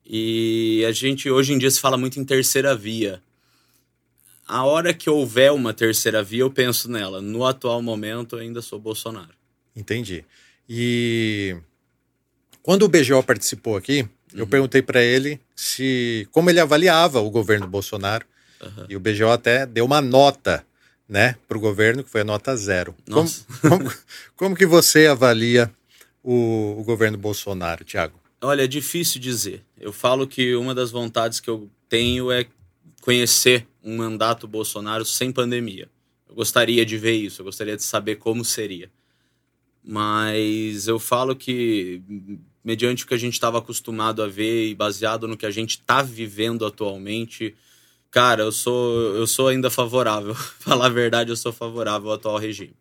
E 0.05 0.85
a 0.89 0.93
gente 0.93 1.31
hoje 1.31 1.53
em 1.53 1.59
dia 1.59 1.71
se 1.71 1.81
fala 1.81 1.97
muito 1.97 2.19
em 2.19 2.25
terceira 2.25 2.75
via 2.75 3.23
a 4.47 4.65
hora 4.65 4.93
que 4.93 5.09
houver 5.09 5.53
uma 5.53 5.73
terceira 5.73 6.23
via, 6.23 6.41
eu 6.41 6.51
penso 6.51 6.91
nela. 6.91 7.21
No 7.21 7.45
atual 7.45 7.81
momento, 7.81 8.37
eu 8.37 8.41
ainda 8.41 8.61
sou 8.61 8.79
Bolsonaro. 8.79 9.33
Entendi. 9.75 10.25
E 10.69 11.57
quando 12.63 12.83
o 12.83 12.89
BGO 12.89 13.23
participou 13.23 13.77
aqui, 13.77 14.03
uhum. 14.03 14.41
eu 14.41 14.47
perguntei 14.47 14.83
para 14.83 15.03
ele 15.03 15.41
se 15.57 16.29
como 16.31 16.51
ele 16.51 16.61
avaliava 16.61 17.21
o 17.21 17.31
governo 17.31 17.67
Bolsonaro. 17.67 18.27
Uhum. 18.63 18.87
E 18.89 18.97
o 18.97 19.01
BGO 19.01 19.31
até 19.31 19.67
deu 19.67 19.85
uma 19.85 20.01
nota, 20.01 20.65
né, 21.09 21.37
para 21.47 21.57
o 21.57 21.61
governo 21.61 22.03
que 22.03 22.11
foi 22.11 22.23
a 22.23 22.25
nota 22.25 22.57
zero. 22.57 22.95
Como, 23.11 23.29
como, 23.61 23.93
como, 24.37 24.57
que 24.57 24.67
você 24.67 25.07
avalia 25.07 25.71
o, 26.23 26.77
o 26.79 26.85
governo 26.85 27.19
Bolsonaro, 27.19 27.85
Tiago? 27.85 28.19
Olha, 28.41 28.65
é 28.65 28.67
difícil 28.67 29.21
dizer. 29.21 29.63
Eu 29.79 29.93
falo 29.93 30.27
que 30.27 30.55
uma 30.55 30.75
das 30.75 30.91
vontades 30.91 31.41
que 31.41 31.49
eu 31.49 31.71
tenho 31.89 32.31
é 32.31 32.47
conhecer 33.01 33.67
um 33.83 33.97
mandato 33.97 34.49
Bolsonaro 34.49 35.05
sem 35.05 35.31
pandemia. 35.31 35.89
Eu 36.29 36.35
gostaria 36.35 36.85
de 36.85 36.97
ver 36.97 37.13
isso, 37.13 37.43
eu 37.43 37.45
gostaria 37.45 37.77
de 37.77 37.83
saber 37.83 38.17
como 38.17 38.45
seria. 38.45 38.91
Mas 39.83 40.89
eu 40.89 40.99
falo 40.99 41.37
que, 41.37 42.03
mediante 42.65 43.05
o 43.05 43.07
que 43.07 43.13
a 43.13 43.19
gente 43.19 43.35
estava 43.35 43.59
acostumado 43.59 44.23
a 44.23 44.27
ver 44.27 44.69
e 44.69 44.75
baseado 44.75 45.29
no 45.29 45.37
que 45.37 45.45
a 45.45 45.51
gente 45.51 45.73
está 45.73 46.01
vivendo 46.01 46.65
atualmente, 46.65 47.55
cara, 48.15 48.45
eu 48.45 48.53
sou, 48.53 49.17
eu 49.17 49.27
sou 49.27 49.49
ainda 49.49 49.69
favorável. 49.69 50.37
Falar 50.61 50.87
a 50.87 50.89
verdade, 50.89 51.31
eu 51.31 51.37
sou 51.37 51.53
favorável 51.53 52.11
ao 52.11 52.15
atual 52.15 52.39
regime, 52.39 52.77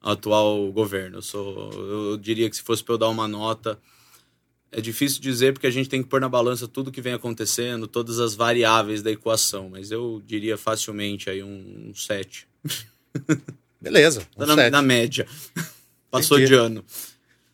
ao 0.00 0.12
atual 0.12 0.72
governo. 0.72 1.18
Eu, 1.18 1.22
sou, 1.22 1.70
eu 1.72 2.16
diria 2.16 2.48
que 2.48 2.56
se 2.56 2.62
fosse 2.62 2.82
para 2.82 2.94
eu 2.94 2.98
dar 2.98 3.10
uma 3.10 3.28
nota, 3.28 3.78
é 4.72 4.80
difícil 4.80 5.20
dizer 5.20 5.52
porque 5.52 5.66
a 5.66 5.70
gente 5.70 5.90
tem 5.90 6.02
que 6.02 6.08
pôr 6.08 6.22
na 6.22 6.28
balança 6.28 6.66
tudo 6.66 6.90
que 6.90 7.02
vem 7.02 7.12
acontecendo, 7.12 7.86
todas 7.86 8.18
as 8.18 8.34
variáveis 8.34 9.02
da 9.02 9.10
equação, 9.10 9.68
mas 9.68 9.90
eu 9.90 10.22
diria 10.24 10.56
facilmente 10.56 11.28
aí 11.28 11.42
um 11.42 11.92
7. 11.94 12.48
Beleza. 13.78 14.22
Um 14.38 14.46
tá 14.46 14.56
na, 14.56 14.70
na, 14.70 14.82
média. 14.82 15.26
Passou 16.10 16.38
Entendi. 16.38 16.54
de 16.54 16.58
ano. 16.58 16.84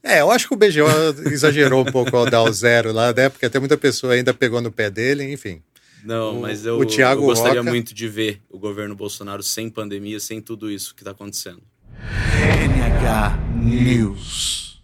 É, 0.05 0.21
eu 0.21 0.31
acho 0.31 0.47
que 0.47 0.55
o 0.55 0.57
BGO 0.57 1.29
exagerou 1.33 1.83
um 1.83 1.91
pouco 1.91 2.17
ao 2.17 2.31
dar 2.31 2.43
o 2.45 2.53
zero 2.53 2.93
lá, 2.93 3.13
né? 3.13 3.29
Porque 3.29 3.47
até 3.47 3.59
muita 3.59 3.77
pessoa 3.77 4.13
ainda 4.13 4.33
pegou 4.33 4.61
no 4.61 4.71
pé 4.71 4.89
dele, 4.89 5.33
enfim. 5.33 5.61
Não, 6.05 6.39
o, 6.39 6.43
mas 6.43 6.67
eu, 6.67 6.79
o 6.79 6.85
Thiago 6.85 7.23
eu 7.23 7.27
gostaria 7.27 7.61
Roca... 7.61 7.71
muito 7.71 7.95
de 7.95 8.07
ver 8.07 8.43
o 8.51 8.59
governo 8.59 8.95
Bolsonaro 8.95 9.43
sem 9.43 9.71
pandemia, 9.71 10.21
sem 10.21 10.41
tudo 10.41 10.71
isso 10.71 10.95
que 10.95 11.01
está 11.01 11.13
acontecendo. 11.13 11.63
NH 11.99 13.39
News. 13.57 14.83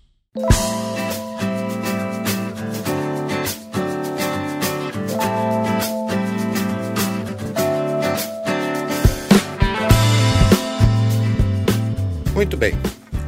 Muito 12.35 12.57
bem. 12.57 12.73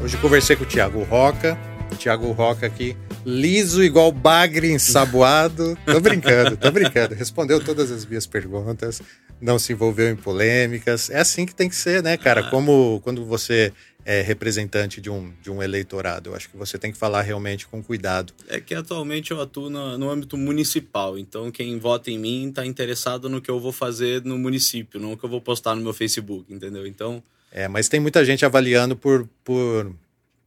Hoje 0.02 0.16
conversei 0.16 0.56
com 0.56 0.64
o 0.64 0.66
Thiago 0.66 1.02
Roca. 1.02 1.58
O 2.02 2.04
Thiago 2.04 2.32
Roca 2.32 2.66
aqui, 2.66 2.96
liso 3.24 3.80
igual 3.80 4.10
bagre 4.10 4.72
ensaboado. 4.72 5.78
Tô 5.86 6.00
brincando, 6.00 6.56
tô 6.56 6.68
brincando. 6.72 7.14
Respondeu 7.14 7.64
todas 7.64 7.92
as 7.92 8.04
minhas 8.04 8.26
perguntas, 8.26 9.00
não 9.40 9.56
se 9.56 9.72
envolveu 9.72 10.10
em 10.10 10.16
polêmicas. 10.16 11.10
É 11.10 11.20
assim 11.20 11.46
que 11.46 11.54
tem 11.54 11.68
que 11.68 11.76
ser, 11.76 12.02
né, 12.02 12.16
cara? 12.16 12.40
Ah. 12.40 12.50
Como 12.50 13.00
quando 13.04 13.24
você 13.24 13.72
é 14.04 14.20
representante 14.20 15.00
de 15.00 15.08
um, 15.08 15.32
de 15.40 15.48
um 15.48 15.62
eleitorado. 15.62 16.30
Eu 16.30 16.34
acho 16.34 16.50
que 16.50 16.56
você 16.56 16.76
tem 16.76 16.90
que 16.90 16.98
falar 16.98 17.22
realmente 17.22 17.68
com 17.68 17.80
cuidado. 17.80 18.32
É 18.48 18.60
que 18.60 18.74
atualmente 18.74 19.30
eu 19.30 19.40
atuo 19.40 19.70
no, 19.70 19.96
no 19.96 20.10
âmbito 20.10 20.36
municipal, 20.36 21.16
então 21.16 21.52
quem 21.52 21.78
vota 21.78 22.10
em 22.10 22.18
mim 22.18 22.48
está 22.48 22.66
interessado 22.66 23.28
no 23.28 23.40
que 23.40 23.48
eu 23.48 23.60
vou 23.60 23.70
fazer 23.70 24.24
no 24.24 24.36
município, 24.36 24.98
não 24.98 25.10
no 25.10 25.16
que 25.16 25.24
eu 25.24 25.30
vou 25.30 25.40
postar 25.40 25.76
no 25.76 25.82
meu 25.82 25.92
Facebook, 25.92 26.52
entendeu? 26.52 26.84
Então 26.84 27.22
é, 27.52 27.68
mas 27.68 27.86
tem 27.86 28.00
muita 28.00 28.24
gente 28.24 28.46
avaliando 28.46 28.96
por, 28.96 29.28
por, 29.44 29.92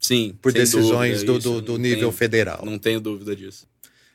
Sim, 0.05 0.37
por 0.41 0.51
decisões 0.51 1.23
dúvida, 1.23 1.49
do, 1.49 1.61
do, 1.61 1.73
do 1.73 1.77
nível 1.77 1.99
tenho, 1.99 2.11
federal. 2.11 2.63
Não 2.63 2.77
tenho 2.77 2.99
dúvida 2.99 3.35
disso. 3.35 3.67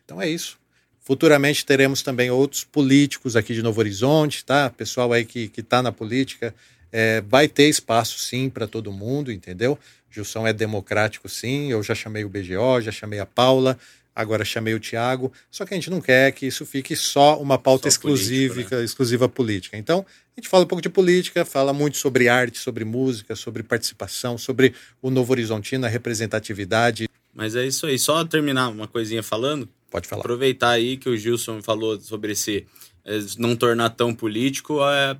Então 0.04 0.20
é 0.20 0.28
isso. 0.28 0.58
Futuramente 1.00 1.66
teremos 1.66 2.02
também 2.02 2.30
outros 2.30 2.62
políticos 2.62 3.34
aqui 3.34 3.54
de 3.54 3.62
Novo 3.62 3.80
Horizonte, 3.80 4.44
tá? 4.44 4.70
Pessoal 4.70 5.12
aí 5.12 5.24
que 5.24 5.50
está 5.56 5.82
na 5.82 5.90
política. 5.90 6.54
É, 6.92 7.20
vai 7.22 7.48
ter 7.48 7.68
espaço 7.68 8.18
sim 8.18 8.48
para 8.48 8.66
todo 8.66 8.92
mundo, 8.92 9.32
entendeu? 9.32 9.78
Gilson 10.10 10.46
é 10.46 10.52
democrático 10.52 11.28
sim. 11.28 11.70
Eu 11.70 11.82
já 11.82 11.94
chamei 11.94 12.24
o 12.24 12.28
BGO, 12.28 12.80
já 12.80 12.92
chamei 12.92 13.18
a 13.18 13.26
Paula, 13.26 13.78
agora 14.14 14.44
chamei 14.44 14.74
o 14.74 14.80
Tiago. 14.80 15.32
Só 15.50 15.64
que 15.64 15.74
a 15.74 15.76
gente 15.76 15.90
não 15.90 16.00
quer 16.00 16.32
que 16.32 16.46
isso 16.46 16.66
fique 16.66 16.94
só 16.96 17.40
uma 17.40 17.58
pauta 17.58 17.84
só 17.84 17.88
exclusiva, 17.88 18.54
político, 18.54 18.76
né? 18.76 18.84
exclusiva 18.84 19.28
política. 19.28 19.76
Então, 19.76 20.04
a 20.36 20.40
gente 20.40 20.48
fala 20.48 20.64
um 20.64 20.66
pouco 20.66 20.82
de 20.82 20.88
política, 20.88 21.44
fala 21.44 21.72
muito 21.72 21.96
sobre 21.98 22.28
arte, 22.28 22.58
sobre 22.58 22.84
música, 22.84 23.34
sobre 23.36 23.62
participação, 23.62 24.36
sobre 24.36 24.74
o 25.00 25.10
Novo 25.10 25.32
Horizontino, 25.32 25.86
a 25.86 25.88
representatividade. 25.88 27.08
Mas 27.34 27.54
é 27.54 27.66
isso 27.66 27.86
aí. 27.86 27.98
Só 27.98 28.24
terminar 28.24 28.68
uma 28.68 28.88
coisinha 28.88 29.22
falando. 29.22 29.68
Pode 29.90 30.06
falar. 30.06 30.20
Aproveitar 30.20 30.70
aí 30.70 30.96
que 30.96 31.08
o 31.08 31.16
Gilson 31.16 31.62
falou 31.62 31.98
sobre 32.00 32.32
esse 32.32 32.66
é, 33.04 33.18
não 33.38 33.56
tornar 33.56 33.90
tão 33.90 34.14
político. 34.14 34.80
É 34.84 35.16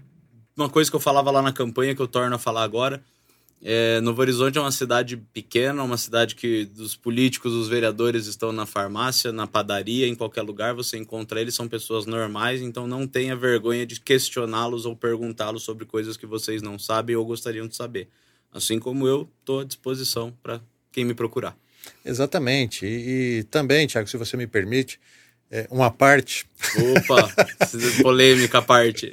uma 0.57 0.69
coisa 0.69 0.91
que 0.91 0.97
eu 0.97 1.01
falava 1.01 1.31
lá 1.31 1.43
na 1.43 1.53
campanha 1.53 1.95
que 1.95 2.03
eu 2.03 2.09
torno 2.09 2.35
a 2.35 2.39
falar 2.39 2.63
agora 2.63 3.03
é, 3.63 4.01
Novo 4.01 4.23
Horizonte 4.23 4.57
é 4.57 4.61
uma 4.61 4.73
cidade 4.73 5.19
pequena, 5.19 5.83
uma 5.83 5.99
cidade 5.99 6.35
que 6.35 6.71
os 6.79 6.97
políticos, 6.97 7.53
os 7.53 7.69
vereadores 7.69 8.27
estão 8.27 8.53
na 8.53 8.65
farmácia, 8.65 9.33
na 9.33 9.47
padaria, 9.47 10.07
em 10.07 10.15
qualquer 10.15 10.41
lugar 10.43 10.75
você 10.75 10.97
encontra 10.97 11.41
eles, 11.41 11.55
são 11.55 11.69
pessoas 11.69 12.07
normais, 12.07 12.63
então 12.63 12.87
não 12.87 13.07
tenha 13.07 13.37
vergonha 13.37 13.85
de 13.85 14.01
questioná-los 14.01 14.87
ou 14.87 14.97
perguntá-los 14.97 15.63
sobre 15.63 15.85
coisas 15.85 16.17
que 16.17 16.25
vocês 16.25 16.63
não 16.63 16.79
sabem 16.79 17.17
ou 17.17 17.25
gostariam 17.25 17.69
de 17.69 17.77
saber. 17.77 18.09
Assim 18.51 18.79
como 18.79 19.07
eu 19.07 19.29
estou 19.41 19.61
à 19.61 19.65
disposição 19.65 20.33
para 20.43 20.61
quem 20.91 21.05
me 21.05 21.13
procurar. 21.13 21.55
Exatamente. 22.05 22.87
E, 22.87 23.41
e 23.41 23.43
também, 23.45 23.87
Tiago, 23.87 24.09
se 24.09 24.17
você 24.17 24.39
me 24.39 24.47
permite, 24.47 24.99
é, 25.51 25.67
uma 25.71 25.91
parte. 25.91 26.47
Opa, 26.97 27.31
polêmica 28.03 28.63
parte. 28.63 29.13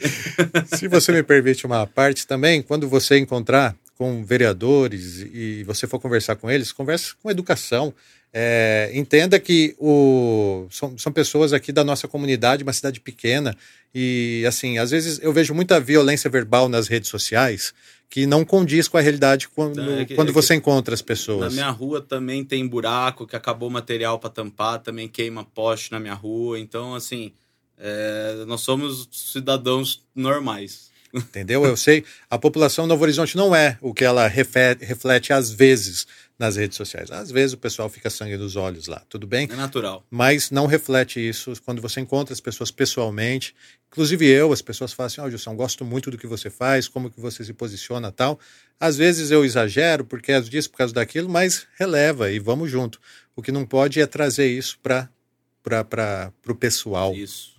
se 0.77 0.87
você 0.87 1.11
me 1.11 1.21
permite 1.21 1.65
uma 1.65 1.85
parte 1.85 2.25
também, 2.25 2.61
quando 2.61 2.87
você 2.87 3.17
encontrar 3.17 3.75
com 3.97 4.23
vereadores 4.23 5.25
e 5.33 5.63
você 5.63 5.87
for 5.87 5.99
conversar 5.99 6.35
com 6.35 6.49
eles, 6.49 6.71
converse 6.71 7.15
com 7.15 7.31
educação. 7.31 7.93
É, 8.31 8.91
entenda 8.93 9.39
que 9.39 9.75
o, 9.79 10.67
são, 10.69 10.97
são 10.97 11.11
pessoas 11.11 11.53
aqui 11.53 11.71
da 11.71 11.83
nossa 11.83 12.07
comunidade, 12.07 12.61
uma 12.61 12.73
cidade 12.73 12.99
pequena, 12.99 13.55
e 13.95 14.43
assim, 14.47 14.77
às 14.77 14.91
vezes 14.91 15.19
eu 15.23 15.33
vejo 15.33 15.53
muita 15.53 15.79
violência 15.79 16.29
verbal 16.29 16.69
nas 16.69 16.87
redes 16.87 17.09
sociais 17.09 17.73
que 18.09 18.25
não 18.25 18.45
condiz 18.45 18.87
com 18.87 18.97
a 18.97 19.01
realidade 19.01 19.49
quando, 19.49 19.81
é 19.81 20.05
que, 20.05 20.15
quando 20.15 20.29
é 20.29 20.31
você 20.31 20.55
encontra 20.55 20.93
as 20.93 21.01
pessoas. 21.01 21.39
Na 21.39 21.49
minha 21.49 21.69
rua 21.69 21.99
também 21.99 22.43
tem 22.43 22.65
buraco 22.67 23.25
que 23.25 23.35
acabou 23.35 23.69
material 23.69 24.19
para 24.19 24.29
tampar, 24.29 24.79
também 24.79 25.07
queima 25.07 25.43
poste 25.43 25.91
na 25.91 25.99
minha 25.99 26.13
rua, 26.13 26.59
então 26.59 26.95
assim, 26.95 27.33
é, 27.77 28.43
nós 28.45 28.61
somos 28.61 29.09
cidadãos 29.11 30.03
normais. 30.15 30.91
Entendeu? 31.13 31.65
Eu 31.65 31.77
sei, 31.77 32.03
a 32.29 32.37
população 32.37 32.85
Novo 32.85 33.03
Horizonte 33.03 33.37
não 33.37 33.55
é 33.55 33.77
o 33.81 33.93
que 33.93 34.03
ela 34.03 34.27
reflete, 34.27 34.83
reflete 34.83 35.33
às 35.33 35.51
vezes 35.51 36.05
nas 36.37 36.55
redes 36.55 36.77
sociais. 36.77 37.09
Às 37.09 37.31
vezes 37.31 37.53
o 37.53 37.57
pessoal 37.57 37.89
fica 37.89 38.09
sangue 38.09 38.37
nos 38.37 38.55
olhos 38.55 38.87
lá, 38.87 39.01
tudo 39.09 39.25
bem? 39.25 39.47
É 39.51 39.55
natural. 39.55 40.05
Mas 40.09 40.51
não 40.51 40.67
reflete 40.67 41.19
isso 41.19 41.53
quando 41.65 41.81
você 41.81 41.99
encontra 41.99 42.33
as 42.33 42.39
pessoas 42.39 42.69
pessoalmente. 42.69 43.55
Inclusive 43.91 44.27
eu, 44.27 44.51
as 44.51 44.61
pessoas 44.61 44.93
falam 44.93 45.07
assim, 45.07 45.21
ó, 45.21 45.25
oh, 45.25 45.29
Gilson, 45.29 45.55
gosto 45.55 45.83
muito 45.83 46.11
do 46.11 46.17
que 46.17 46.27
você 46.27 46.49
faz, 46.49 46.87
como 46.87 47.09
que 47.09 47.19
você 47.19 47.43
se 47.43 47.53
posiciona 47.53 48.11
tal. 48.11 48.39
Às 48.79 48.97
vezes 48.97 49.31
eu 49.31 49.43
exagero, 49.43 50.05
porque 50.05 50.31
às 50.31 50.47
disso, 50.47 50.69
por 50.69 50.77
causa 50.77 50.93
daquilo, 50.93 51.27
mas 51.27 51.65
releva 51.79 52.29
e 52.31 52.37
vamos 52.37 52.69
junto. 52.69 52.99
O 53.35 53.41
que 53.41 53.51
não 53.51 53.65
pode 53.65 53.99
é 53.99 54.05
trazer 54.05 54.47
isso 54.47 54.77
para 54.83 55.09
o 56.47 56.55
pessoal. 56.55 57.15
Isso. 57.15 57.55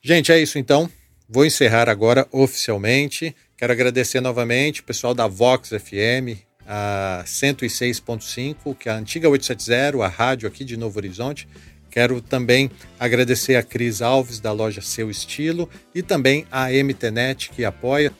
Gente, 0.00 0.32
é 0.32 0.40
isso 0.40 0.58
então. 0.58 0.90
Vou 1.28 1.44
encerrar 1.44 1.88
agora 1.88 2.26
oficialmente. 2.30 3.34
Quero 3.56 3.72
agradecer 3.72 4.20
novamente 4.20 4.80
o 4.80 4.84
pessoal 4.84 5.14
da 5.14 5.26
Vox 5.26 5.70
FM, 5.70 6.38
a 6.66 7.22
106.5, 7.26 8.76
que 8.76 8.88
é 8.88 8.92
a 8.92 8.96
antiga 8.96 9.28
870, 9.28 10.04
a 10.04 10.08
rádio 10.08 10.48
aqui 10.48 10.64
de 10.64 10.76
Novo 10.76 10.98
Horizonte. 10.98 11.48
Quero 11.90 12.20
também 12.20 12.70
agradecer 12.98 13.54
a 13.54 13.62
Cris 13.62 14.02
Alves, 14.02 14.40
da 14.40 14.50
loja 14.50 14.82
Seu 14.82 15.10
Estilo, 15.10 15.70
e 15.94 16.02
também 16.02 16.44
a 16.50 16.68
MTNet, 16.70 17.50
que 17.50 17.64
apoia. 17.64 18.12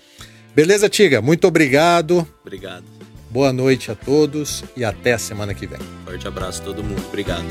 Beleza, 0.55 0.89
Tiga? 0.89 1.21
Muito 1.21 1.49
obrigado. 1.49 2.27
Obrigado. 2.43 2.85
Boa 3.29 3.53
noite 3.53 3.91
a 3.91 3.97
todos 3.97 4.63
e 4.77 4.85
até 4.85 5.15
a 5.15 5.19
semana 5.19 5.53
que 5.53 5.67
vem. 5.67 5.81
Forte 6.05 6.29
abraço 6.29 6.63
a 6.63 6.65
todo 6.67 6.85
mundo. 6.85 7.05
Obrigado. 7.09 7.45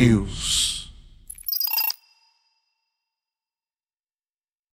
News. 0.00 0.49